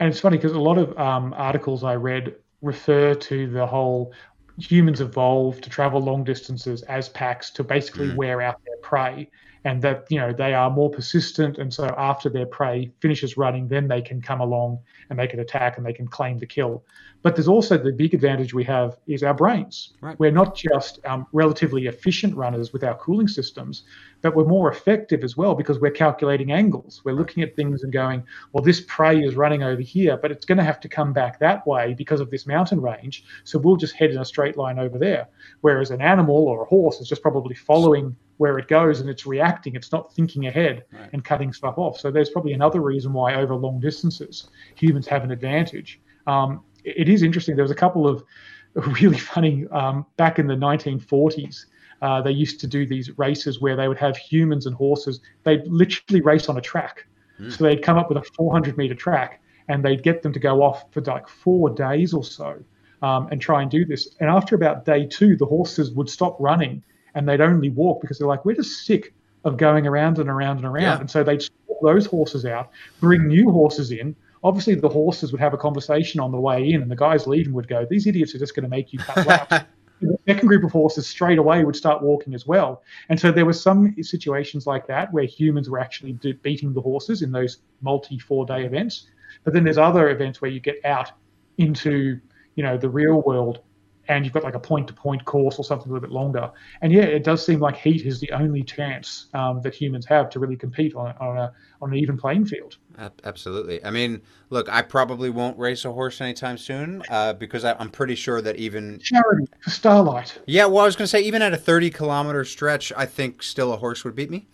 and 0.00 0.08
it's 0.08 0.18
funny 0.18 0.36
because 0.36 0.50
a 0.50 0.58
lot 0.60 0.78
of 0.78 0.98
um, 0.98 1.32
articles 1.36 1.84
I 1.84 1.94
read 1.94 2.34
refer 2.60 3.14
to 3.14 3.46
the 3.46 3.64
whole 3.64 4.12
humans 4.58 5.00
evolved 5.00 5.62
to 5.62 5.70
travel 5.70 6.00
long 6.00 6.24
distances 6.24 6.82
as 6.82 7.08
packs 7.08 7.50
to 7.50 7.62
basically 7.62 8.08
mm. 8.08 8.16
wear 8.16 8.42
out 8.42 8.60
their 8.64 8.78
prey 8.82 9.30
and 9.64 9.80
that 9.82 10.06
you 10.10 10.18
know 10.18 10.32
they 10.32 10.54
are 10.54 10.70
more 10.70 10.90
persistent 10.90 11.58
and 11.58 11.72
so 11.72 11.86
after 11.96 12.28
their 12.28 12.46
prey 12.46 12.90
finishes 13.00 13.36
running 13.36 13.66
then 13.68 13.88
they 13.88 14.02
can 14.02 14.20
come 14.20 14.40
along 14.40 14.78
and 15.10 15.18
they 15.18 15.26
can 15.26 15.40
attack 15.40 15.76
and 15.76 15.86
they 15.86 15.92
can 15.92 16.06
claim 16.06 16.38
the 16.38 16.46
kill. 16.46 16.84
But 17.22 17.36
there's 17.36 17.48
also 17.48 17.78
the 17.78 17.90
big 17.90 18.12
advantage 18.12 18.52
we 18.52 18.64
have 18.64 18.98
is 19.06 19.22
our 19.22 19.32
brains. 19.32 19.94
Right. 20.02 20.18
we're 20.18 20.30
not 20.30 20.54
just 20.54 21.00
um, 21.06 21.26
relatively 21.32 21.86
efficient 21.86 22.36
runners 22.36 22.72
with 22.72 22.84
our 22.84 22.94
cooling 22.96 23.28
systems 23.28 23.84
but 24.20 24.34
we're 24.34 24.44
more 24.44 24.70
effective 24.70 25.22
as 25.22 25.36
well 25.36 25.54
because 25.54 25.78
we're 25.78 25.90
calculating 25.90 26.50
angles. 26.50 27.02
We're 27.04 27.14
looking 27.14 27.42
at 27.42 27.56
things 27.56 27.82
and 27.82 27.92
going 27.92 28.22
well 28.52 28.62
this 28.62 28.82
prey 28.86 29.20
is 29.20 29.34
running 29.34 29.62
over 29.62 29.82
here 29.82 30.16
but 30.16 30.30
it's 30.30 30.44
going 30.44 30.58
to 30.58 30.64
have 30.64 30.80
to 30.80 30.88
come 30.88 31.12
back 31.12 31.38
that 31.40 31.66
way 31.66 31.94
because 31.94 32.20
of 32.20 32.30
this 32.30 32.46
mountain 32.46 32.80
range 32.80 33.24
so 33.44 33.58
we'll 33.58 33.76
just 33.76 33.94
head 33.94 34.10
in 34.10 34.18
a 34.18 34.24
straight 34.24 34.56
line 34.56 34.78
over 34.78 34.98
there. 34.98 35.28
Whereas 35.62 35.90
an 35.90 36.02
animal 36.02 36.36
or 36.36 36.62
a 36.62 36.66
horse 36.66 37.00
is 37.00 37.08
just 37.08 37.22
probably 37.22 37.54
following 37.54 38.16
where 38.38 38.58
it 38.58 38.68
goes 38.68 39.00
and 39.00 39.08
it's 39.08 39.26
reacting. 39.26 39.74
It's 39.74 39.92
not 39.92 40.12
thinking 40.14 40.46
ahead 40.46 40.84
right. 40.92 41.08
and 41.12 41.24
cutting 41.24 41.52
stuff 41.52 41.78
off. 41.78 41.98
So 41.98 42.10
there's 42.10 42.30
probably 42.30 42.52
another 42.52 42.80
reason 42.80 43.12
why 43.12 43.34
over 43.34 43.54
long 43.54 43.80
distances 43.80 44.48
humans 44.74 45.06
have 45.06 45.24
an 45.24 45.30
advantage. 45.30 46.00
Um, 46.26 46.62
it 46.84 47.08
is 47.08 47.22
interesting. 47.22 47.56
There 47.56 47.64
was 47.64 47.70
a 47.70 47.76
couple 47.76 48.08
of 48.08 48.24
really 49.00 49.18
funny 49.18 49.66
um, 49.70 50.06
back 50.16 50.38
in 50.38 50.46
the 50.46 50.54
1940s. 50.54 51.66
Uh, 52.02 52.20
they 52.20 52.32
used 52.32 52.60
to 52.60 52.66
do 52.66 52.86
these 52.86 53.16
races 53.18 53.60
where 53.60 53.76
they 53.76 53.88
would 53.88 53.98
have 53.98 54.16
humans 54.16 54.66
and 54.66 54.74
horses. 54.74 55.20
They'd 55.44 55.66
literally 55.66 56.20
race 56.20 56.48
on 56.48 56.58
a 56.58 56.60
track. 56.60 57.06
Mm. 57.40 57.52
So 57.52 57.64
they'd 57.64 57.82
come 57.82 57.96
up 57.96 58.08
with 58.08 58.18
a 58.18 58.22
400 58.36 58.76
meter 58.76 58.94
track 58.94 59.40
and 59.68 59.84
they'd 59.84 60.02
get 60.02 60.22
them 60.22 60.32
to 60.32 60.38
go 60.38 60.62
off 60.62 60.92
for 60.92 61.00
like 61.02 61.28
four 61.28 61.70
days 61.70 62.12
or 62.12 62.24
so 62.24 62.62
um, 63.02 63.28
and 63.30 63.40
try 63.40 63.62
and 63.62 63.70
do 63.70 63.84
this. 63.84 64.16
And 64.20 64.28
after 64.28 64.54
about 64.54 64.84
day 64.84 65.06
two, 65.06 65.36
the 65.36 65.46
horses 65.46 65.92
would 65.92 66.10
stop 66.10 66.36
running 66.40 66.82
and 67.14 67.28
they'd 67.28 67.40
only 67.40 67.70
walk 67.70 68.00
because 68.00 68.18
they're 68.18 68.28
like, 68.28 68.44
we're 68.44 68.56
just 68.56 68.86
sick 68.86 69.14
of 69.44 69.56
going 69.56 69.86
around 69.86 70.18
and 70.18 70.28
around 70.28 70.56
and 70.58 70.66
around. 70.66 70.82
Yeah. 70.82 71.00
And 71.00 71.10
so 71.10 71.22
they'd 71.22 71.42
swap 71.42 71.78
those 71.82 72.06
horses 72.06 72.44
out, 72.44 72.70
bring 73.00 73.22
mm. 73.22 73.26
new 73.26 73.50
horses 73.50 73.90
in. 73.90 74.16
Obviously, 74.42 74.74
the 74.74 74.88
horses 74.88 75.32
would 75.32 75.40
have 75.40 75.54
a 75.54 75.58
conversation 75.58 76.20
on 76.20 76.30
the 76.30 76.40
way 76.40 76.70
in, 76.70 76.82
and 76.82 76.90
the 76.90 76.96
guys 76.96 77.26
leaving 77.26 77.52
would 77.54 77.68
go, 77.68 77.86
These 77.88 78.06
idiots 78.06 78.34
are 78.34 78.38
just 78.38 78.54
going 78.54 78.64
to 78.64 78.68
make 78.68 78.92
you 78.92 78.98
cut 78.98 79.26
laps. 79.26 79.64
the 80.00 80.18
second 80.26 80.48
group 80.48 80.64
of 80.64 80.72
horses 80.72 81.06
straight 81.06 81.38
away 81.38 81.64
would 81.64 81.76
start 81.76 82.02
walking 82.02 82.34
as 82.34 82.46
well. 82.46 82.82
And 83.08 83.18
so 83.18 83.30
there 83.30 83.46
were 83.46 83.54
some 83.54 83.94
situations 84.02 84.66
like 84.66 84.86
that 84.88 85.12
where 85.12 85.24
humans 85.24 85.70
were 85.70 85.78
actually 85.78 86.12
beating 86.42 86.74
the 86.74 86.80
horses 86.80 87.22
in 87.22 87.32
those 87.32 87.58
multi 87.80 88.18
four 88.18 88.44
day 88.44 88.62
mm. 88.62 88.66
events. 88.66 89.06
But 89.44 89.52
then 89.52 89.64
there's 89.64 89.78
other 89.78 90.10
events 90.10 90.40
where 90.40 90.50
you 90.50 90.60
get 90.60 90.76
out 90.84 91.12
into 91.58 92.20
you 92.56 92.62
know 92.62 92.76
the 92.76 92.88
real 92.88 93.22
world 93.22 93.60
and 94.08 94.24
you've 94.24 94.34
got 94.34 94.42
like 94.42 94.54
a 94.54 94.60
point 94.60 94.88
to 94.88 94.94
point 94.94 95.24
course 95.24 95.58
or 95.58 95.64
something 95.64 95.90
a 95.90 95.92
little 95.92 96.06
bit 96.06 96.12
longer. 96.12 96.50
And 96.82 96.92
yeah, 96.92 97.02
it 97.02 97.24
does 97.24 97.44
seem 97.44 97.60
like 97.60 97.76
heat 97.76 98.04
is 98.04 98.20
the 98.20 98.30
only 98.32 98.62
chance 98.62 99.26
um, 99.34 99.62
that 99.62 99.74
humans 99.74 100.06
have 100.06 100.30
to 100.30 100.38
really 100.38 100.56
compete 100.56 100.94
on, 100.94 101.14
on, 101.20 101.36
a, 101.38 101.52
on 101.80 101.90
an 101.90 101.96
even 101.96 102.16
playing 102.16 102.46
field. 102.46 102.76
Absolutely. 103.24 103.84
I 103.84 103.90
mean, 103.90 104.22
look, 104.50 104.68
I 104.68 104.82
probably 104.82 105.30
won't 105.30 105.58
race 105.58 105.84
a 105.84 105.92
horse 105.92 106.20
anytime 106.20 106.58
soon 106.58 107.02
uh, 107.08 107.32
because 107.32 107.64
I, 107.64 107.80
am 107.80 107.90
pretty 107.90 108.14
sure 108.14 108.40
that 108.42 108.56
even. 108.56 108.98
Charity 109.00 109.46
for 109.60 109.70
Starlight. 109.70 110.38
Yeah, 110.46 110.66
well, 110.66 110.82
I 110.82 110.86
was 110.86 110.96
going 110.96 111.04
to 111.04 111.10
say, 111.10 111.22
even 111.22 111.42
at 111.42 111.52
a 111.52 111.58
30 111.58 111.90
kilometer 111.90 112.44
stretch, 112.44 112.92
I 112.96 113.06
think 113.06 113.42
still 113.42 113.72
a 113.72 113.76
horse 113.76 114.04
would 114.04 114.14
beat 114.14 114.30
me. 114.30 114.46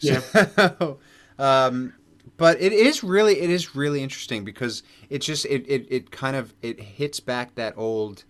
Yeah. 0.00 0.20
So, 0.56 0.98
um, 1.38 1.94
but 2.38 2.60
it 2.60 2.72
is 2.72 3.04
really 3.04 3.40
it 3.40 3.50
is 3.50 3.74
really 3.74 4.02
interesting 4.02 4.44
because 4.44 4.82
it 5.10 5.18
just 5.18 5.44
it, 5.46 5.64
it, 5.68 5.86
it 5.90 6.10
kind 6.10 6.36
of 6.36 6.54
it 6.62 6.80
hits 6.80 7.20
back 7.20 7.54
that 7.56 7.74
old 7.76 8.24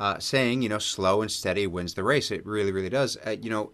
uh, 0.00 0.18
saying, 0.18 0.62
you 0.62 0.68
know, 0.68 0.78
slow 0.78 1.20
and 1.20 1.30
steady 1.30 1.66
wins 1.66 1.92
the 1.92 2.02
race. 2.02 2.30
It 2.30 2.44
really, 2.46 2.72
really 2.72 2.88
does. 2.88 3.18
Uh, 3.24 3.36
you 3.40 3.50
know, 3.50 3.70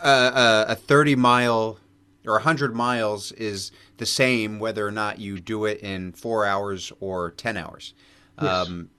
uh, 0.00 0.66
a 0.68 0.76
30 0.76 1.16
mile 1.16 1.78
or 2.24 2.34
100 2.34 2.72
miles 2.72 3.32
is 3.32 3.72
the 3.96 4.06
same 4.06 4.60
whether 4.60 4.86
or 4.86 4.92
not 4.92 5.18
you 5.18 5.40
do 5.40 5.64
it 5.64 5.80
in 5.80 6.12
four 6.12 6.46
hours 6.46 6.92
or 7.00 7.32
10 7.32 7.56
hours. 7.56 7.94
Yes. 8.40 8.68
Um, 8.68 8.90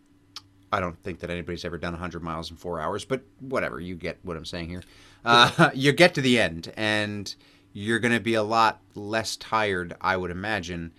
I 0.74 0.82
don't 0.82 1.02
think 1.02 1.20
that 1.20 1.30
anybody's 1.30 1.64
ever 1.64 1.78
done 1.78 1.94
100 1.94 2.22
miles 2.22 2.52
in 2.52 2.58
four 2.58 2.82
hours, 2.82 3.06
but 3.06 3.22
whatever. 3.40 3.80
You 3.80 3.96
get 3.96 4.20
what 4.24 4.36
I'm 4.36 4.44
saying 4.44 4.68
here. 4.68 4.84
Uh, 5.24 5.70
you 5.74 5.94
get 5.94 6.14
to 6.16 6.22
the 6.22 6.38
end, 6.38 6.74
and 6.76 7.34
you're 7.72 8.00
going 8.00 8.14
to 8.14 8.20
be 8.20 8.34
a 8.34 8.44
lot 8.44 8.82
less 8.94 9.38
tired, 9.38 9.96
I 10.02 10.18
would 10.18 10.32
imagine, 10.32 10.92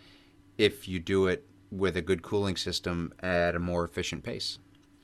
if 0.57 0.89
you 0.89 0.99
do 0.99 1.27
it 1.27 1.45
with 1.71 1.95
a 1.99 2.03
good 2.03 2.23
cooling 2.23 2.57
system 2.57 3.13
at 3.21 3.55
a 3.55 3.59
more 3.59 3.85
efficient 3.85 4.25
pace. 4.25 4.59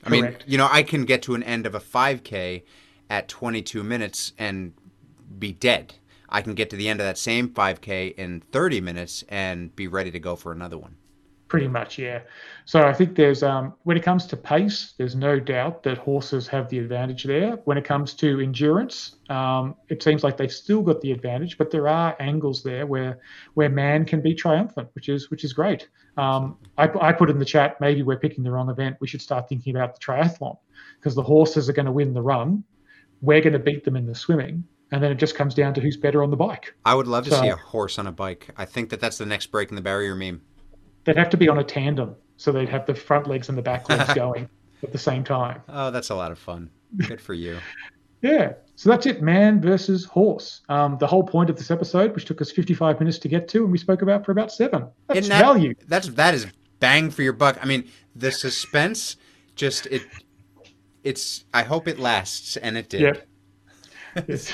I 0.05 0.09
mean, 0.09 0.35
you 0.45 0.57
know, 0.57 0.67
I 0.71 0.83
can 0.83 1.05
get 1.05 1.21
to 1.23 1.35
an 1.35 1.43
end 1.43 1.65
of 1.65 1.73
a 1.73 1.79
5K 1.79 2.63
at 3.09 3.27
22 3.27 3.83
minutes 3.83 4.33
and 4.37 4.73
be 5.37 5.51
dead. 5.51 5.95
I 6.29 6.41
can 6.41 6.53
get 6.53 6.69
to 6.71 6.75
the 6.75 6.87
end 6.87 6.99
of 6.99 7.05
that 7.05 7.17
same 7.17 7.49
5K 7.49 8.15
in 8.15 8.41
30 8.51 8.81
minutes 8.81 9.23
and 9.29 9.75
be 9.75 9.87
ready 9.87 10.11
to 10.11 10.19
go 10.19 10.35
for 10.35 10.51
another 10.51 10.77
one. 10.77 10.97
Pretty 11.47 11.67
much, 11.67 11.99
yeah. 11.99 12.21
So 12.65 12.87
I 12.87 12.93
think 12.93 13.15
there's, 13.15 13.43
um, 13.43 13.75
when 13.83 13.97
it 13.97 14.03
comes 14.03 14.25
to 14.27 14.37
pace, 14.37 14.95
there's 14.97 15.15
no 15.15 15.39
doubt 15.39 15.83
that 15.83 15.99
horses 15.99 16.47
have 16.47 16.69
the 16.69 16.79
advantage 16.79 17.23
there. 17.23 17.57
When 17.65 17.77
it 17.77 17.85
comes 17.85 18.15
to 18.15 18.39
endurance, 18.39 19.17
um, 19.29 19.75
it 19.87 20.01
seems 20.01 20.23
like 20.23 20.37
they've 20.37 20.51
still 20.51 20.81
got 20.81 21.01
the 21.01 21.11
advantage, 21.11 21.59
but 21.59 21.69
there 21.69 21.87
are 21.87 22.15
angles 22.19 22.63
there 22.63 22.87
where 22.87 23.19
where 23.53 23.69
man 23.69 24.05
can 24.05 24.21
be 24.21 24.33
triumphant, 24.33 24.89
which 24.93 25.07
is 25.07 25.29
which 25.29 25.43
is 25.43 25.53
great. 25.53 25.87
Um, 26.17 26.57
I, 26.79 26.89
I 26.99 27.11
put 27.11 27.29
in 27.29 27.37
the 27.37 27.45
chat, 27.45 27.79
maybe 27.79 28.01
we're 28.01 28.19
picking 28.19 28.43
the 28.43 28.51
wrong 28.51 28.71
event. 28.71 28.97
We 28.99 29.07
should 29.07 29.21
start 29.21 29.47
thinking 29.47 29.75
about 29.75 29.93
the 29.93 29.99
triathlon 29.99 30.57
because 30.99 31.13
the 31.13 31.23
horses 31.23 31.69
are 31.69 31.73
going 31.73 31.85
to 31.85 31.91
win 31.91 32.13
the 32.13 32.23
run. 32.23 32.63
We're 33.21 33.41
going 33.41 33.53
to 33.53 33.59
beat 33.59 33.83
them 33.83 33.95
in 33.95 34.07
the 34.07 34.15
swimming 34.15 34.63
and 34.91 35.03
then 35.03 35.11
it 35.11 35.15
just 35.15 35.35
comes 35.35 35.53
down 35.53 35.73
to 35.73 35.81
who's 35.81 35.97
better 35.97 36.23
on 36.23 36.29
the 36.29 36.37
bike. 36.37 36.73
I 36.85 36.95
would 36.95 37.07
love 37.07 37.25
to 37.25 37.31
so, 37.31 37.41
see 37.41 37.49
a 37.49 37.55
horse 37.55 37.99
on 37.99 38.07
a 38.07 38.11
bike. 38.11 38.49
I 38.55 38.65
think 38.65 38.89
that 38.89 38.99
that's 38.99 39.17
the 39.17 39.25
next 39.25 39.47
break 39.47 39.69
in 39.69 39.75
the 39.75 39.81
barrier 39.81 40.15
meme. 40.15 40.41
They'd 41.05 41.17
have 41.17 41.29
to 41.29 41.37
be 41.37 41.47
on 41.47 41.59
a 41.59 41.63
tandem, 41.63 42.15
so 42.37 42.51
they'd 42.51 42.69
have 42.69 42.85
the 42.85 42.95
front 42.95 43.27
legs 43.27 43.49
and 43.49 43.57
the 43.57 43.61
back 43.61 43.87
legs 43.89 44.13
going 44.15 44.49
at 44.83 44.91
the 44.91 44.97
same 44.97 45.23
time. 45.23 45.61
Oh, 45.69 45.91
that's 45.91 46.09
a 46.09 46.15
lot 46.15 46.31
of 46.31 46.39
fun. 46.39 46.69
Good 46.97 47.21
for 47.21 47.33
you. 47.33 47.59
yeah. 48.21 48.53
So 48.75 48.89
that's 48.89 49.05
it, 49.05 49.21
man 49.21 49.61
versus 49.61 50.03
horse. 50.05 50.61
Um, 50.67 50.97
the 50.99 51.07
whole 51.07 51.23
point 51.23 51.49
of 51.49 51.57
this 51.57 51.71
episode, 51.71 52.13
which 52.13 52.25
took 52.25 52.41
us 52.41 52.51
55 52.51 52.99
minutes 52.99 53.17
to 53.19 53.27
get 53.27 53.47
to, 53.49 53.63
and 53.63 53.71
we 53.71 53.77
spoke 53.77 54.01
about 54.01 54.25
for 54.25 54.31
about 54.31 54.51
seven. 54.51 54.87
That's 55.07 55.29
that, 55.29 55.41
value. 55.41 55.75
That's 55.87 56.09
that 56.09 56.33
is 56.33 56.47
bang 56.79 57.09
for 57.09 57.21
your 57.21 57.33
buck. 57.33 57.57
I 57.61 57.65
mean, 57.65 57.89
the 58.15 58.31
suspense, 58.31 59.15
just 59.55 59.85
it. 59.87 60.03
It's. 61.03 61.45
I 61.53 61.63
hope 61.63 61.87
it 61.87 61.99
lasts, 61.99 62.57
and 62.57 62.77
it 62.77 62.89
did. 62.89 63.01
Yep. 63.01 63.27
it 64.27 64.51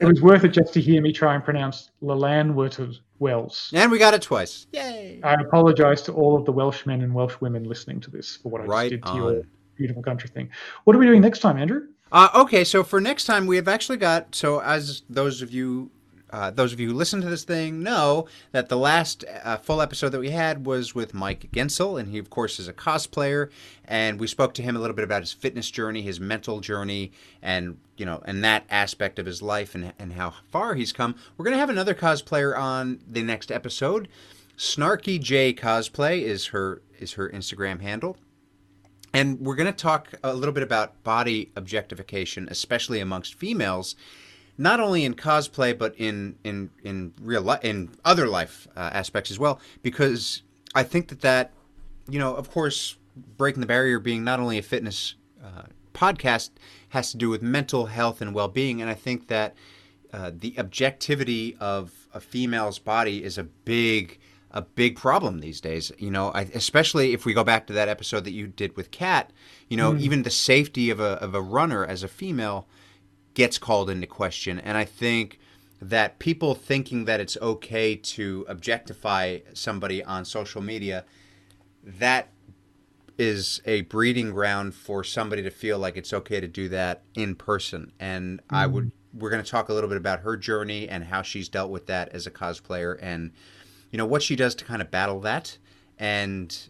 was 0.00 0.20
worth 0.20 0.44
it 0.44 0.48
just 0.48 0.74
to 0.74 0.80
hear 0.80 1.00
me 1.00 1.12
try 1.12 1.34
and 1.34 1.44
pronounce 1.44 1.90
Llanwrtyd 2.02 2.98
Wells. 3.20 3.70
And 3.72 3.92
we 3.92 3.98
got 3.98 4.14
it 4.14 4.22
twice. 4.22 4.66
Yay! 4.72 5.20
I 5.22 5.34
apologise 5.34 6.02
to 6.02 6.12
all 6.12 6.36
of 6.36 6.44
the 6.44 6.52
Welshmen 6.52 7.02
and 7.02 7.14
Welsh 7.14 7.36
women 7.40 7.64
listening 7.64 8.00
to 8.00 8.10
this 8.10 8.36
for 8.36 8.48
what 8.48 8.62
I 8.62 8.64
right 8.64 8.90
just 8.90 9.04
did 9.04 9.06
to 9.06 9.12
on. 9.12 9.32
your 9.34 9.42
beautiful 9.76 10.02
country 10.02 10.28
thing. 10.28 10.48
What 10.84 10.96
are 10.96 10.98
we 10.98 11.06
doing 11.06 11.20
next 11.20 11.38
time, 11.40 11.56
Andrew? 11.56 11.82
Uh, 12.12 12.28
okay, 12.34 12.64
so 12.64 12.82
for 12.82 13.00
next 13.00 13.26
time, 13.26 13.46
we 13.46 13.56
have 13.56 13.68
actually 13.68 13.98
got. 13.98 14.34
So, 14.34 14.60
as 14.60 15.02
those 15.08 15.42
of 15.42 15.52
you 15.52 15.90
uh, 16.32 16.50
those 16.50 16.72
of 16.72 16.80
you 16.80 16.88
who 16.88 16.94
listen 16.94 17.20
to 17.20 17.28
this 17.28 17.44
thing 17.44 17.82
know 17.82 18.26
that 18.52 18.68
the 18.68 18.76
last 18.76 19.24
uh, 19.44 19.56
full 19.56 19.80
episode 19.82 20.10
that 20.10 20.20
we 20.20 20.30
had 20.30 20.64
was 20.66 20.94
with 20.94 21.14
Mike 21.14 21.50
Gensel, 21.52 21.98
and 21.98 22.08
he, 22.08 22.18
of 22.18 22.30
course, 22.30 22.58
is 22.58 22.68
a 22.68 22.72
cosplayer. 22.72 23.50
And 23.84 24.20
we 24.20 24.26
spoke 24.26 24.54
to 24.54 24.62
him 24.62 24.76
a 24.76 24.78
little 24.78 24.94
bit 24.96 25.04
about 25.04 25.22
his 25.22 25.32
fitness 25.32 25.70
journey, 25.70 26.02
his 26.02 26.20
mental 26.20 26.60
journey, 26.60 27.12
and 27.42 27.78
you 27.96 28.06
know, 28.06 28.22
and 28.24 28.42
that 28.44 28.64
aspect 28.70 29.18
of 29.18 29.26
his 29.26 29.42
life 29.42 29.74
and 29.74 29.92
and 29.98 30.12
how 30.12 30.34
far 30.50 30.74
he's 30.74 30.92
come. 30.92 31.14
We're 31.36 31.44
gonna 31.44 31.58
have 31.58 31.70
another 31.70 31.94
cosplayer 31.94 32.56
on 32.56 33.00
the 33.06 33.22
next 33.22 33.50
episode. 33.50 34.08
Snarky 34.56 35.20
J 35.20 35.52
Cosplay 35.54 36.22
is 36.22 36.46
her 36.48 36.82
is 36.98 37.12
her 37.14 37.28
Instagram 37.30 37.80
handle. 37.80 38.16
and 39.12 39.40
we're 39.40 39.56
going 39.56 39.66
to 39.66 39.72
talk 39.72 40.14
a 40.22 40.34
little 40.34 40.52
bit 40.52 40.62
about 40.62 41.02
body 41.02 41.50
objectification, 41.56 42.46
especially 42.50 43.00
amongst 43.00 43.34
females, 43.34 43.96
not 44.60 44.78
only 44.78 45.06
in 45.06 45.14
cosplay 45.14 45.76
but 45.76 45.94
in 45.96 46.36
in 46.44 46.70
in 46.84 47.12
real 47.20 47.40
life, 47.40 47.64
in 47.64 47.90
other 48.04 48.26
life 48.26 48.68
uh, 48.76 48.90
aspects 48.92 49.30
as 49.30 49.38
well. 49.38 49.58
Because 49.82 50.42
I 50.74 50.82
think 50.82 51.08
that 51.08 51.22
that, 51.22 51.52
you 52.08 52.18
know, 52.18 52.34
of 52.34 52.50
course, 52.50 52.96
breaking 53.36 53.62
the 53.62 53.66
barrier 53.66 53.98
being 53.98 54.22
not 54.22 54.38
only 54.38 54.58
a 54.58 54.62
fitness 54.62 55.14
uh, 55.42 55.62
podcast 55.94 56.50
has 56.90 57.10
to 57.10 57.16
do 57.16 57.30
with 57.30 57.42
mental 57.42 57.86
health 57.86 58.20
and 58.20 58.34
well-being, 58.34 58.82
and 58.82 58.90
I 58.90 58.94
think 58.94 59.28
that 59.28 59.54
uh, 60.12 60.30
the 60.34 60.54
objectivity 60.58 61.56
of 61.58 62.08
a 62.12 62.20
female's 62.20 62.78
body 62.78 63.24
is 63.24 63.38
a 63.38 63.44
big 63.44 64.18
a 64.50 64.60
big 64.60 64.96
problem 64.96 65.38
these 65.38 65.60
days. 65.60 65.90
You 65.96 66.10
know, 66.10 66.32
I, 66.32 66.42
especially 66.54 67.14
if 67.14 67.24
we 67.24 67.32
go 67.32 67.44
back 67.44 67.66
to 67.68 67.72
that 67.72 67.88
episode 67.88 68.24
that 68.24 68.32
you 68.32 68.46
did 68.46 68.76
with 68.76 68.90
Kat. 68.90 69.32
You 69.68 69.78
know, 69.78 69.92
mm. 69.92 70.00
even 70.00 70.22
the 70.22 70.30
safety 70.30 70.90
of 70.90 71.00
a 71.00 71.12
of 71.24 71.34
a 71.34 71.40
runner 71.40 71.86
as 71.86 72.02
a 72.02 72.08
female 72.08 72.66
gets 73.34 73.58
called 73.58 73.90
into 73.90 74.06
question, 74.06 74.58
and 74.58 74.76
I 74.76 74.84
think 74.84 75.38
that 75.82 76.18
people 76.18 76.54
thinking 76.54 77.06
that 77.06 77.20
it's 77.20 77.36
okay 77.40 77.96
to 77.96 78.44
objectify 78.48 79.38
somebody 79.54 80.04
on 80.04 80.24
social 80.24 80.60
media, 80.60 81.04
that 81.82 82.28
is 83.20 83.60
a 83.66 83.82
breeding 83.82 84.30
ground 84.30 84.74
for 84.74 85.04
somebody 85.04 85.42
to 85.42 85.50
feel 85.50 85.78
like 85.78 85.96
it's 85.96 86.12
okay 86.12 86.40
to 86.40 86.48
do 86.48 86.68
that 86.68 87.02
in 87.14 87.34
person. 87.34 87.92
And 88.00 88.40
mm. 88.40 88.42
I 88.50 88.66
would 88.66 88.86
mm. 88.86 88.92
we're 89.14 89.30
going 89.30 89.42
to 89.42 89.50
talk 89.50 89.68
a 89.68 89.74
little 89.74 89.88
bit 89.88 89.98
about 89.98 90.20
her 90.20 90.36
journey 90.36 90.88
and 90.88 91.04
how 91.04 91.22
she's 91.22 91.48
dealt 91.48 91.70
with 91.70 91.86
that 91.86 92.10
as 92.10 92.26
a 92.26 92.30
cosplayer 92.30 92.98
and 93.00 93.32
you 93.90 93.98
know 93.98 94.06
what 94.06 94.22
she 94.22 94.36
does 94.36 94.54
to 94.54 94.64
kind 94.64 94.80
of 94.80 94.90
battle 94.90 95.20
that 95.20 95.58
and 95.98 96.68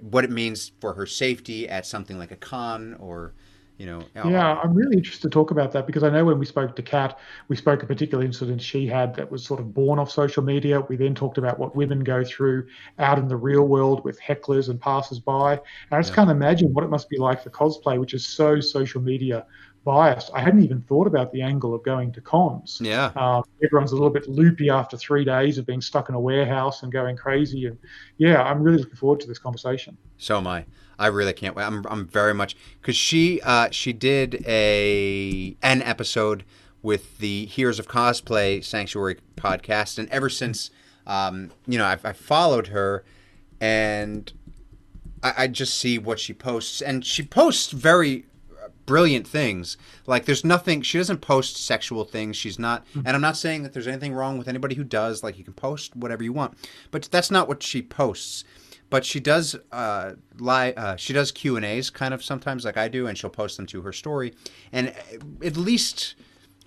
what 0.00 0.24
it 0.24 0.30
means 0.30 0.72
for 0.80 0.94
her 0.94 1.06
safety 1.06 1.68
at 1.68 1.86
something 1.86 2.18
like 2.18 2.30
a 2.32 2.36
con 2.36 2.94
or 2.98 3.32
you 3.78 3.86
know 3.86 4.02
yeah 4.14 4.60
i'm 4.62 4.74
really 4.74 4.96
interested 4.96 5.22
to 5.22 5.30
talk 5.30 5.52
about 5.52 5.70
that 5.72 5.86
because 5.86 6.02
i 6.02 6.10
know 6.10 6.24
when 6.24 6.38
we 6.38 6.44
spoke 6.44 6.74
to 6.74 6.82
kat 6.82 7.16
we 7.46 7.54
spoke 7.54 7.82
a 7.82 7.86
particular 7.86 8.24
incident 8.24 8.60
she 8.60 8.86
had 8.86 9.14
that 9.14 9.30
was 9.30 9.44
sort 9.44 9.60
of 9.60 9.72
born 9.72 9.98
off 9.98 10.10
social 10.10 10.42
media. 10.42 10.80
We 10.80 10.96
then 10.96 11.14
talked 11.14 11.38
about 11.38 11.58
what 11.58 11.76
women 11.76 12.00
go 12.00 12.24
through 12.24 12.66
out 12.98 13.18
in 13.18 13.28
the 13.28 13.36
real 13.36 13.62
world 13.62 14.04
with 14.04 14.20
hecklers 14.20 14.68
and 14.68 14.80
passers-by. 14.80 15.52
And 15.52 15.60
i 15.92 15.98
just 15.98 16.10
yeah. 16.10 16.16
can't 16.16 16.30
imagine 16.30 16.72
what 16.74 16.84
it 16.84 16.90
must 16.90 17.08
be 17.08 17.18
like 17.18 17.42
for 17.42 17.50
cosplay 17.50 17.98
which 17.98 18.14
is 18.14 18.26
so 18.26 18.60
social 18.60 19.00
media 19.00 19.46
biased. 19.88 20.30
I 20.34 20.40
hadn't 20.42 20.62
even 20.62 20.82
thought 20.82 21.06
about 21.06 21.32
the 21.32 21.40
angle 21.40 21.74
of 21.74 21.82
going 21.82 22.12
to 22.12 22.20
cons. 22.20 22.78
Yeah. 22.84 23.10
Um, 23.16 23.42
everyone's 23.64 23.92
a 23.92 23.94
little 23.94 24.10
bit 24.10 24.28
loopy 24.28 24.68
after 24.68 24.98
three 24.98 25.24
days 25.24 25.56
of 25.56 25.64
being 25.64 25.80
stuck 25.80 26.10
in 26.10 26.14
a 26.14 26.20
warehouse 26.20 26.82
and 26.82 26.92
going 26.92 27.16
crazy. 27.16 27.64
And 27.64 27.78
yeah, 28.18 28.42
I'm 28.42 28.62
really 28.62 28.76
looking 28.76 28.96
forward 28.96 29.20
to 29.20 29.26
this 29.26 29.38
conversation. 29.38 29.96
So 30.18 30.36
am 30.36 30.46
I. 30.46 30.66
I 30.98 31.06
really 31.06 31.32
can't 31.32 31.56
wait. 31.56 31.64
I'm, 31.64 31.86
I'm 31.88 32.06
very 32.06 32.34
much 32.34 32.54
because 32.82 32.96
she 32.96 33.40
uh, 33.40 33.68
she 33.70 33.94
did 33.94 34.44
a 34.46 35.56
an 35.62 35.80
episode 35.80 36.44
with 36.82 37.16
the 37.16 37.46
Heroes 37.46 37.78
of 37.78 37.88
Cosplay 37.88 38.62
Sanctuary 38.62 39.16
podcast, 39.36 39.98
and 39.98 40.06
ever 40.10 40.28
since 40.28 40.70
um, 41.06 41.50
you 41.66 41.78
know 41.78 41.86
I've, 41.86 42.04
I've 42.04 42.18
followed 42.18 42.66
her, 42.66 43.04
and 43.58 44.30
I, 45.22 45.32
I 45.38 45.46
just 45.46 45.80
see 45.80 45.98
what 45.98 46.20
she 46.20 46.34
posts, 46.34 46.82
and 46.82 47.06
she 47.06 47.22
posts 47.22 47.70
very 47.70 48.26
brilliant 48.88 49.28
things. 49.28 49.76
Like 50.06 50.24
there's 50.24 50.44
nothing 50.44 50.80
she 50.80 50.96
doesn't 50.96 51.20
post 51.20 51.58
sexual 51.58 52.04
things. 52.04 52.36
She's 52.36 52.58
not 52.58 52.86
mm-hmm. 52.86 53.00
and 53.04 53.10
I'm 53.10 53.20
not 53.20 53.36
saying 53.36 53.62
that 53.62 53.74
there's 53.74 53.86
anything 53.86 54.14
wrong 54.14 54.38
with 54.38 54.48
anybody 54.48 54.74
who 54.74 54.82
does. 54.82 55.22
Like 55.22 55.38
you 55.38 55.44
can 55.44 55.52
post 55.52 55.94
whatever 55.94 56.24
you 56.24 56.32
want. 56.32 56.56
But 56.90 57.08
that's 57.12 57.30
not 57.30 57.46
what 57.46 57.62
she 57.62 57.82
posts. 57.82 58.44
But 58.90 59.04
she 59.04 59.20
does 59.20 59.54
uh, 59.70 60.12
lie. 60.38 60.72
Uh, 60.74 60.96
she 60.96 61.12
does 61.12 61.30
Q 61.30 61.56
and 61.56 61.64
A's 61.64 61.90
kind 61.90 62.14
of 62.14 62.24
sometimes, 62.24 62.64
like 62.64 62.78
I 62.78 62.88
do, 62.88 63.06
and 63.06 63.18
she'll 63.18 63.28
post 63.28 63.58
them 63.58 63.66
to 63.66 63.82
her 63.82 63.92
story. 63.92 64.32
And 64.72 64.94
at 65.44 65.58
least 65.58 66.14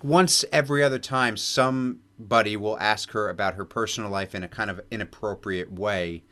once 0.03 0.45
every 0.51 0.83
other 0.83 0.99
time, 0.99 1.35
somebody 1.35 2.55
will 2.55 2.77
ask 2.79 3.09
her 3.11 3.27
about 3.27 3.55
her 3.55 3.65
personal 3.65 4.11
life 4.11 4.35
in 4.35 4.43
a 4.43 4.47
kind 4.47 4.69
of 4.69 4.79
inappropriate 4.91 5.71
way, 5.71 6.23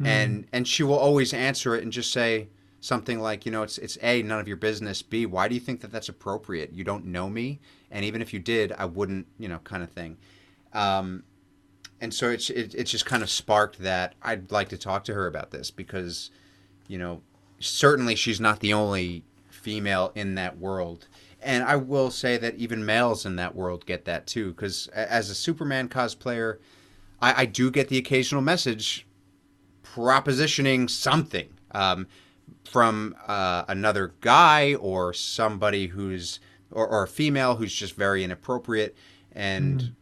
mm. 0.00 0.06
and 0.06 0.46
and 0.52 0.68
she 0.68 0.84
will 0.84 0.98
always 0.98 1.34
answer 1.34 1.74
it 1.74 1.82
and 1.82 1.92
just 1.92 2.12
say, 2.12 2.46
something 2.84 3.18
like, 3.18 3.46
you 3.46 3.52
know, 3.52 3.62
it's 3.62 3.78
it's 3.78 3.96
a 4.02 4.22
none 4.22 4.38
of 4.38 4.46
your 4.46 4.58
business. 4.58 5.00
B, 5.00 5.24
why 5.24 5.48
do 5.48 5.54
you 5.54 5.60
think 5.60 5.80
that 5.80 5.90
that's 5.90 6.10
appropriate? 6.10 6.74
You 6.74 6.84
don't 6.84 7.06
know 7.06 7.30
me, 7.30 7.58
and 7.90 8.04
even 8.04 8.20
if 8.20 8.34
you 8.34 8.38
did, 8.38 8.72
I 8.72 8.84
wouldn't, 8.84 9.26
you 9.38 9.48
know, 9.48 9.58
kind 9.64 9.82
of 9.82 9.90
thing. 9.90 10.18
Um, 10.74 11.22
and 12.02 12.12
so 12.12 12.28
it's 12.28 12.50
it, 12.50 12.74
it's 12.74 12.90
just 12.90 13.06
kind 13.06 13.22
of 13.22 13.30
sparked 13.30 13.78
that 13.78 14.14
I'd 14.20 14.52
like 14.52 14.68
to 14.68 14.76
talk 14.76 15.04
to 15.04 15.14
her 15.14 15.26
about 15.26 15.50
this 15.50 15.70
because, 15.70 16.30
you 16.86 16.98
know, 16.98 17.22
certainly 17.58 18.16
she's 18.16 18.38
not 18.38 18.60
the 18.60 18.74
only 18.74 19.24
female 19.48 20.12
in 20.14 20.34
that 20.34 20.58
world. 20.58 21.08
And 21.40 21.64
I 21.64 21.76
will 21.76 22.10
say 22.10 22.36
that 22.36 22.56
even 22.56 22.84
males 22.84 23.24
in 23.24 23.36
that 23.36 23.54
world 23.54 23.86
get 23.86 24.04
that 24.04 24.26
too, 24.26 24.50
because 24.50 24.88
as 24.88 25.30
a 25.30 25.34
Superman 25.34 25.88
cosplayer, 25.88 26.58
I, 27.22 27.42
I 27.42 27.46
do 27.46 27.70
get 27.70 27.88
the 27.88 27.96
occasional 27.96 28.42
message 28.42 29.06
propositioning 29.82 30.90
something. 30.90 31.48
Um, 31.70 32.06
from 32.64 33.14
uh, 33.26 33.64
another 33.68 34.14
guy 34.20 34.74
or 34.74 35.12
somebody 35.12 35.86
who's 35.86 36.40
or, 36.70 36.86
or, 36.86 37.04
a 37.04 37.08
female 37.08 37.54
who's 37.56 37.72
just 37.72 37.94
very 37.94 38.24
inappropriate. 38.24 38.96
And 39.32 39.80
mm. 39.80 39.92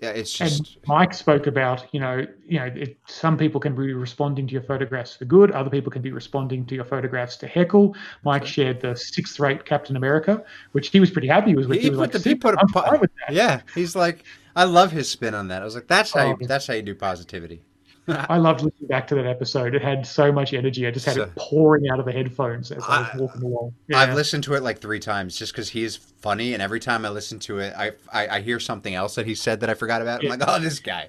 it's 0.00 0.32
just 0.32 0.58
and 0.58 0.76
mike 0.86 1.14
spoke 1.14 1.46
about 1.46 1.86
you 1.92 1.98
know 2.00 2.26
you 2.46 2.58
know 2.58 2.66
it, 2.66 2.98
some 3.06 3.38
people 3.38 3.60
can 3.60 3.74
be 3.74 3.92
responding 3.92 4.46
to 4.46 4.52
your 4.52 4.62
photographs 4.62 5.16
for 5.16 5.24
good 5.24 5.50
other 5.52 5.70
people 5.70 5.90
can 5.90 6.02
be 6.02 6.12
responding 6.12 6.66
to 6.66 6.74
your 6.74 6.84
photographs 6.84 7.36
to 7.36 7.46
heckle. 7.46 7.96
Mike 8.22 8.46
shared 8.46 8.80
the 8.80 8.94
sixth 8.94 9.40
rate 9.40 9.64
captain 9.64 9.96
america 9.96 10.44
which 10.72 10.88
he 10.88 11.00
was 11.00 11.10
pretty 11.10 11.28
happy 11.28 11.54
with 11.54 11.70
he, 11.72 11.78
he, 11.78 11.90
put 11.90 11.98
like, 11.98 12.12
the, 12.12 12.18
he 12.18 12.34
put 12.34 12.54
a, 12.54 13.08
yeah 13.30 13.62
he's 13.74 13.96
like 13.96 14.24
i 14.54 14.64
love 14.64 14.92
his 14.92 15.08
spin 15.08 15.34
on 15.34 15.48
that. 15.48 15.62
I 15.62 15.64
was 15.64 15.74
like 15.74 15.88
that's 15.88 16.12
how 16.12 16.26
oh, 16.26 16.36
you, 16.38 16.46
that's 16.46 16.66
how 16.66 16.74
you 16.74 16.82
do 16.82 16.94
positivity 16.94 17.62
I 18.08 18.36
loved 18.36 18.62
listening 18.62 18.88
back 18.88 19.06
to 19.08 19.14
that 19.14 19.26
episode. 19.26 19.74
It 19.74 19.82
had 19.82 20.06
so 20.06 20.30
much 20.30 20.52
energy. 20.52 20.86
I 20.86 20.90
just 20.90 21.06
had 21.06 21.14
so, 21.14 21.22
it 21.22 21.34
pouring 21.36 21.88
out 21.90 21.98
of 21.98 22.06
the 22.06 22.12
headphones 22.12 22.70
as 22.70 22.82
I, 22.84 22.96
I 22.96 23.00
was 23.00 23.20
walking 23.20 23.42
along. 23.42 23.74
Yeah. 23.88 24.00
I've 24.00 24.14
listened 24.14 24.44
to 24.44 24.54
it 24.54 24.62
like 24.62 24.80
three 24.80 25.00
times 25.00 25.36
just 25.36 25.52
because 25.52 25.70
he 25.70 25.84
is 25.84 25.96
funny, 25.96 26.52
and 26.52 26.62
every 26.62 26.80
time 26.80 27.04
I 27.06 27.08
listen 27.08 27.38
to 27.40 27.60
it, 27.60 27.72
I, 27.76 27.92
I, 28.12 28.28
I 28.28 28.40
hear 28.40 28.60
something 28.60 28.94
else 28.94 29.14
that 29.14 29.26
he 29.26 29.34
said 29.34 29.60
that 29.60 29.70
I 29.70 29.74
forgot 29.74 30.02
about. 30.02 30.22
Yeah. 30.22 30.32
I'm 30.32 30.38
like, 30.38 30.48
oh, 30.48 30.60
this 30.60 30.80
guy. 30.80 31.08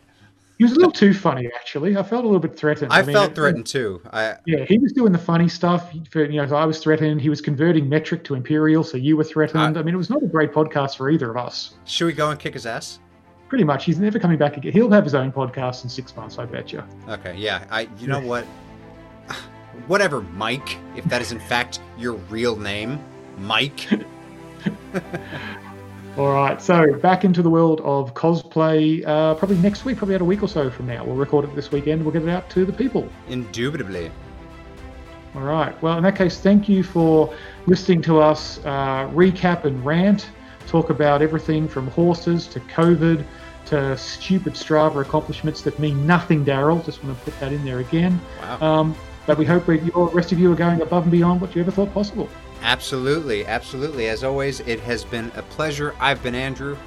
He 0.57 0.63
was 0.63 0.71
a 0.71 0.75
little 0.75 0.91
too 0.91 1.13
funny, 1.13 1.49
actually. 1.53 1.97
I 1.97 2.03
felt 2.03 2.23
a 2.23 2.27
little 2.27 2.39
bit 2.39 2.57
threatened. 2.57 2.93
I, 2.93 2.99
I 2.99 3.01
mean, 3.01 3.13
felt 3.13 3.31
it, 3.31 3.35
threatened 3.35 3.65
too. 3.65 4.01
I, 4.13 4.35
yeah, 4.45 4.63
he 4.63 4.77
was 4.77 4.93
doing 4.93 5.11
the 5.11 5.17
funny 5.17 5.49
stuff. 5.49 5.93
For, 6.09 6.23
you 6.23 6.41
know, 6.41 6.55
I 6.55 6.63
was 6.63 6.79
threatened. 6.79 7.19
He 7.19 7.27
was 7.27 7.41
converting 7.41 7.89
metric 7.89 8.23
to 8.25 8.35
imperial, 8.35 8.83
so 8.83 8.95
you 8.95 9.17
were 9.17 9.25
threatened. 9.25 9.77
I 9.77 9.81
mean, 9.81 9.93
it 9.93 9.97
was 9.97 10.09
not 10.09 10.23
a 10.23 10.27
great 10.27 10.53
podcast 10.53 10.95
for 10.95 11.09
either 11.09 11.29
of 11.29 11.35
us. 11.35 11.73
Should 11.83 12.05
we 12.05 12.13
go 12.13 12.29
and 12.29 12.39
kick 12.39 12.53
his 12.53 12.65
ass? 12.65 12.99
Pretty 13.47 13.63
much. 13.63 13.85
He's 13.85 13.99
never 13.99 14.19
coming 14.19 14.37
back 14.37 14.57
again. 14.57 14.71
He'll 14.71 14.91
have 14.91 15.03
his 15.03 15.15
own 15.15 15.31
podcast 15.31 15.83
in 15.83 15.89
six 15.89 16.15
months, 16.15 16.37
I 16.37 16.45
bet 16.45 16.71
you. 16.71 16.83
Okay, 17.07 17.35
yeah. 17.37 17.65
I, 17.69 17.87
you 17.99 18.07
know 18.07 18.19
what? 18.19 18.45
Whatever, 19.87 20.21
Mike. 20.21 20.77
If 20.95 21.05
that 21.05 21.21
is 21.21 21.31
in 21.31 21.39
fact 21.39 21.79
your 21.97 22.13
real 22.13 22.55
name, 22.55 22.99
Mike. 23.37 23.87
All 26.17 26.31
right, 26.31 26.61
so 26.61 26.93
back 26.99 27.25
into 27.25 27.41
the 27.41 27.49
world 27.49 27.81
of 27.81 28.13
cosplay. 28.13 29.05
Uh, 29.05 29.35
probably 29.35 29.57
next 29.57 29.83
week, 29.83 29.97
probably 29.97 30.15
about 30.15 30.23
a 30.23 30.25
week 30.25 30.41
or 30.41 30.47
so 30.47 30.69
from 30.69 30.87
now. 30.87 31.03
We'll 31.03 31.17
record 31.17 31.43
it 31.43 31.53
this 31.55 31.73
weekend. 31.73 32.03
We'll 32.03 32.13
get 32.13 32.23
it 32.23 32.29
out 32.29 32.49
to 32.51 32.63
the 32.63 32.71
people. 32.71 33.09
Indubitably. 33.27 34.09
All 35.35 35.41
right. 35.41 35.79
Well, 35.81 35.97
in 35.97 36.03
that 36.03 36.15
case, 36.15 36.39
thank 36.39 36.69
you 36.69 36.83
for 36.83 37.35
listening 37.65 38.01
to 38.03 38.21
us 38.21 38.59
uh, 38.59 39.09
recap 39.09 39.65
and 39.65 39.85
rant 39.85 40.29
talk 40.67 40.89
about 40.89 41.21
everything 41.21 41.67
from 41.67 41.87
horses 41.87 42.47
to 42.47 42.59
COVID 42.59 43.25
to 43.65 43.97
stupid 43.97 44.53
Strava 44.53 45.01
accomplishments 45.01 45.61
that 45.61 45.77
mean 45.79 46.05
nothing, 46.05 46.45
Daryl. 46.45 46.83
Just 46.85 47.03
want 47.03 47.17
to 47.17 47.25
put 47.25 47.39
that 47.39 47.51
in 47.51 47.65
there 47.65 47.79
again. 47.79 48.19
Wow. 48.41 48.61
Um, 48.61 48.95
but 49.25 49.37
we 49.37 49.45
hope 49.45 49.65
the 49.65 49.79
rest 50.13 50.31
of 50.31 50.39
you 50.39 50.51
are 50.51 50.55
going 50.55 50.81
above 50.81 51.03
and 51.03 51.11
beyond 51.11 51.41
what 51.41 51.55
you 51.55 51.61
ever 51.61 51.71
thought 51.71 51.91
possible. 51.93 52.29
Absolutely, 52.61 53.45
absolutely. 53.45 54.07
As 54.07 54.23
always, 54.23 54.59
it 54.61 54.79
has 54.81 55.03
been 55.03 55.31
a 55.35 55.41
pleasure. 55.41 55.95
I've 55.99 56.21
been 56.21 56.35
Andrew. 56.35 56.77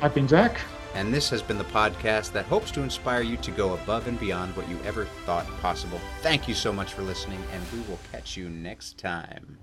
I've 0.00 0.14
been 0.14 0.28
Zach. 0.28 0.60
And 0.94 1.12
this 1.12 1.30
has 1.30 1.42
been 1.42 1.58
the 1.58 1.64
podcast 1.64 2.32
that 2.32 2.44
hopes 2.44 2.70
to 2.72 2.82
inspire 2.82 3.22
you 3.22 3.36
to 3.38 3.50
go 3.50 3.74
above 3.74 4.08
and 4.08 4.20
beyond 4.20 4.54
what 4.56 4.68
you 4.68 4.78
ever 4.84 5.06
thought 5.24 5.46
possible. 5.60 6.00
Thank 6.20 6.48
you 6.48 6.54
so 6.54 6.72
much 6.72 6.92
for 6.92 7.02
listening, 7.02 7.42
and 7.52 7.62
we 7.72 7.80
will 7.88 7.98
catch 8.12 8.36
you 8.36 8.50
next 8.50 8.98
time. 8.98 9.58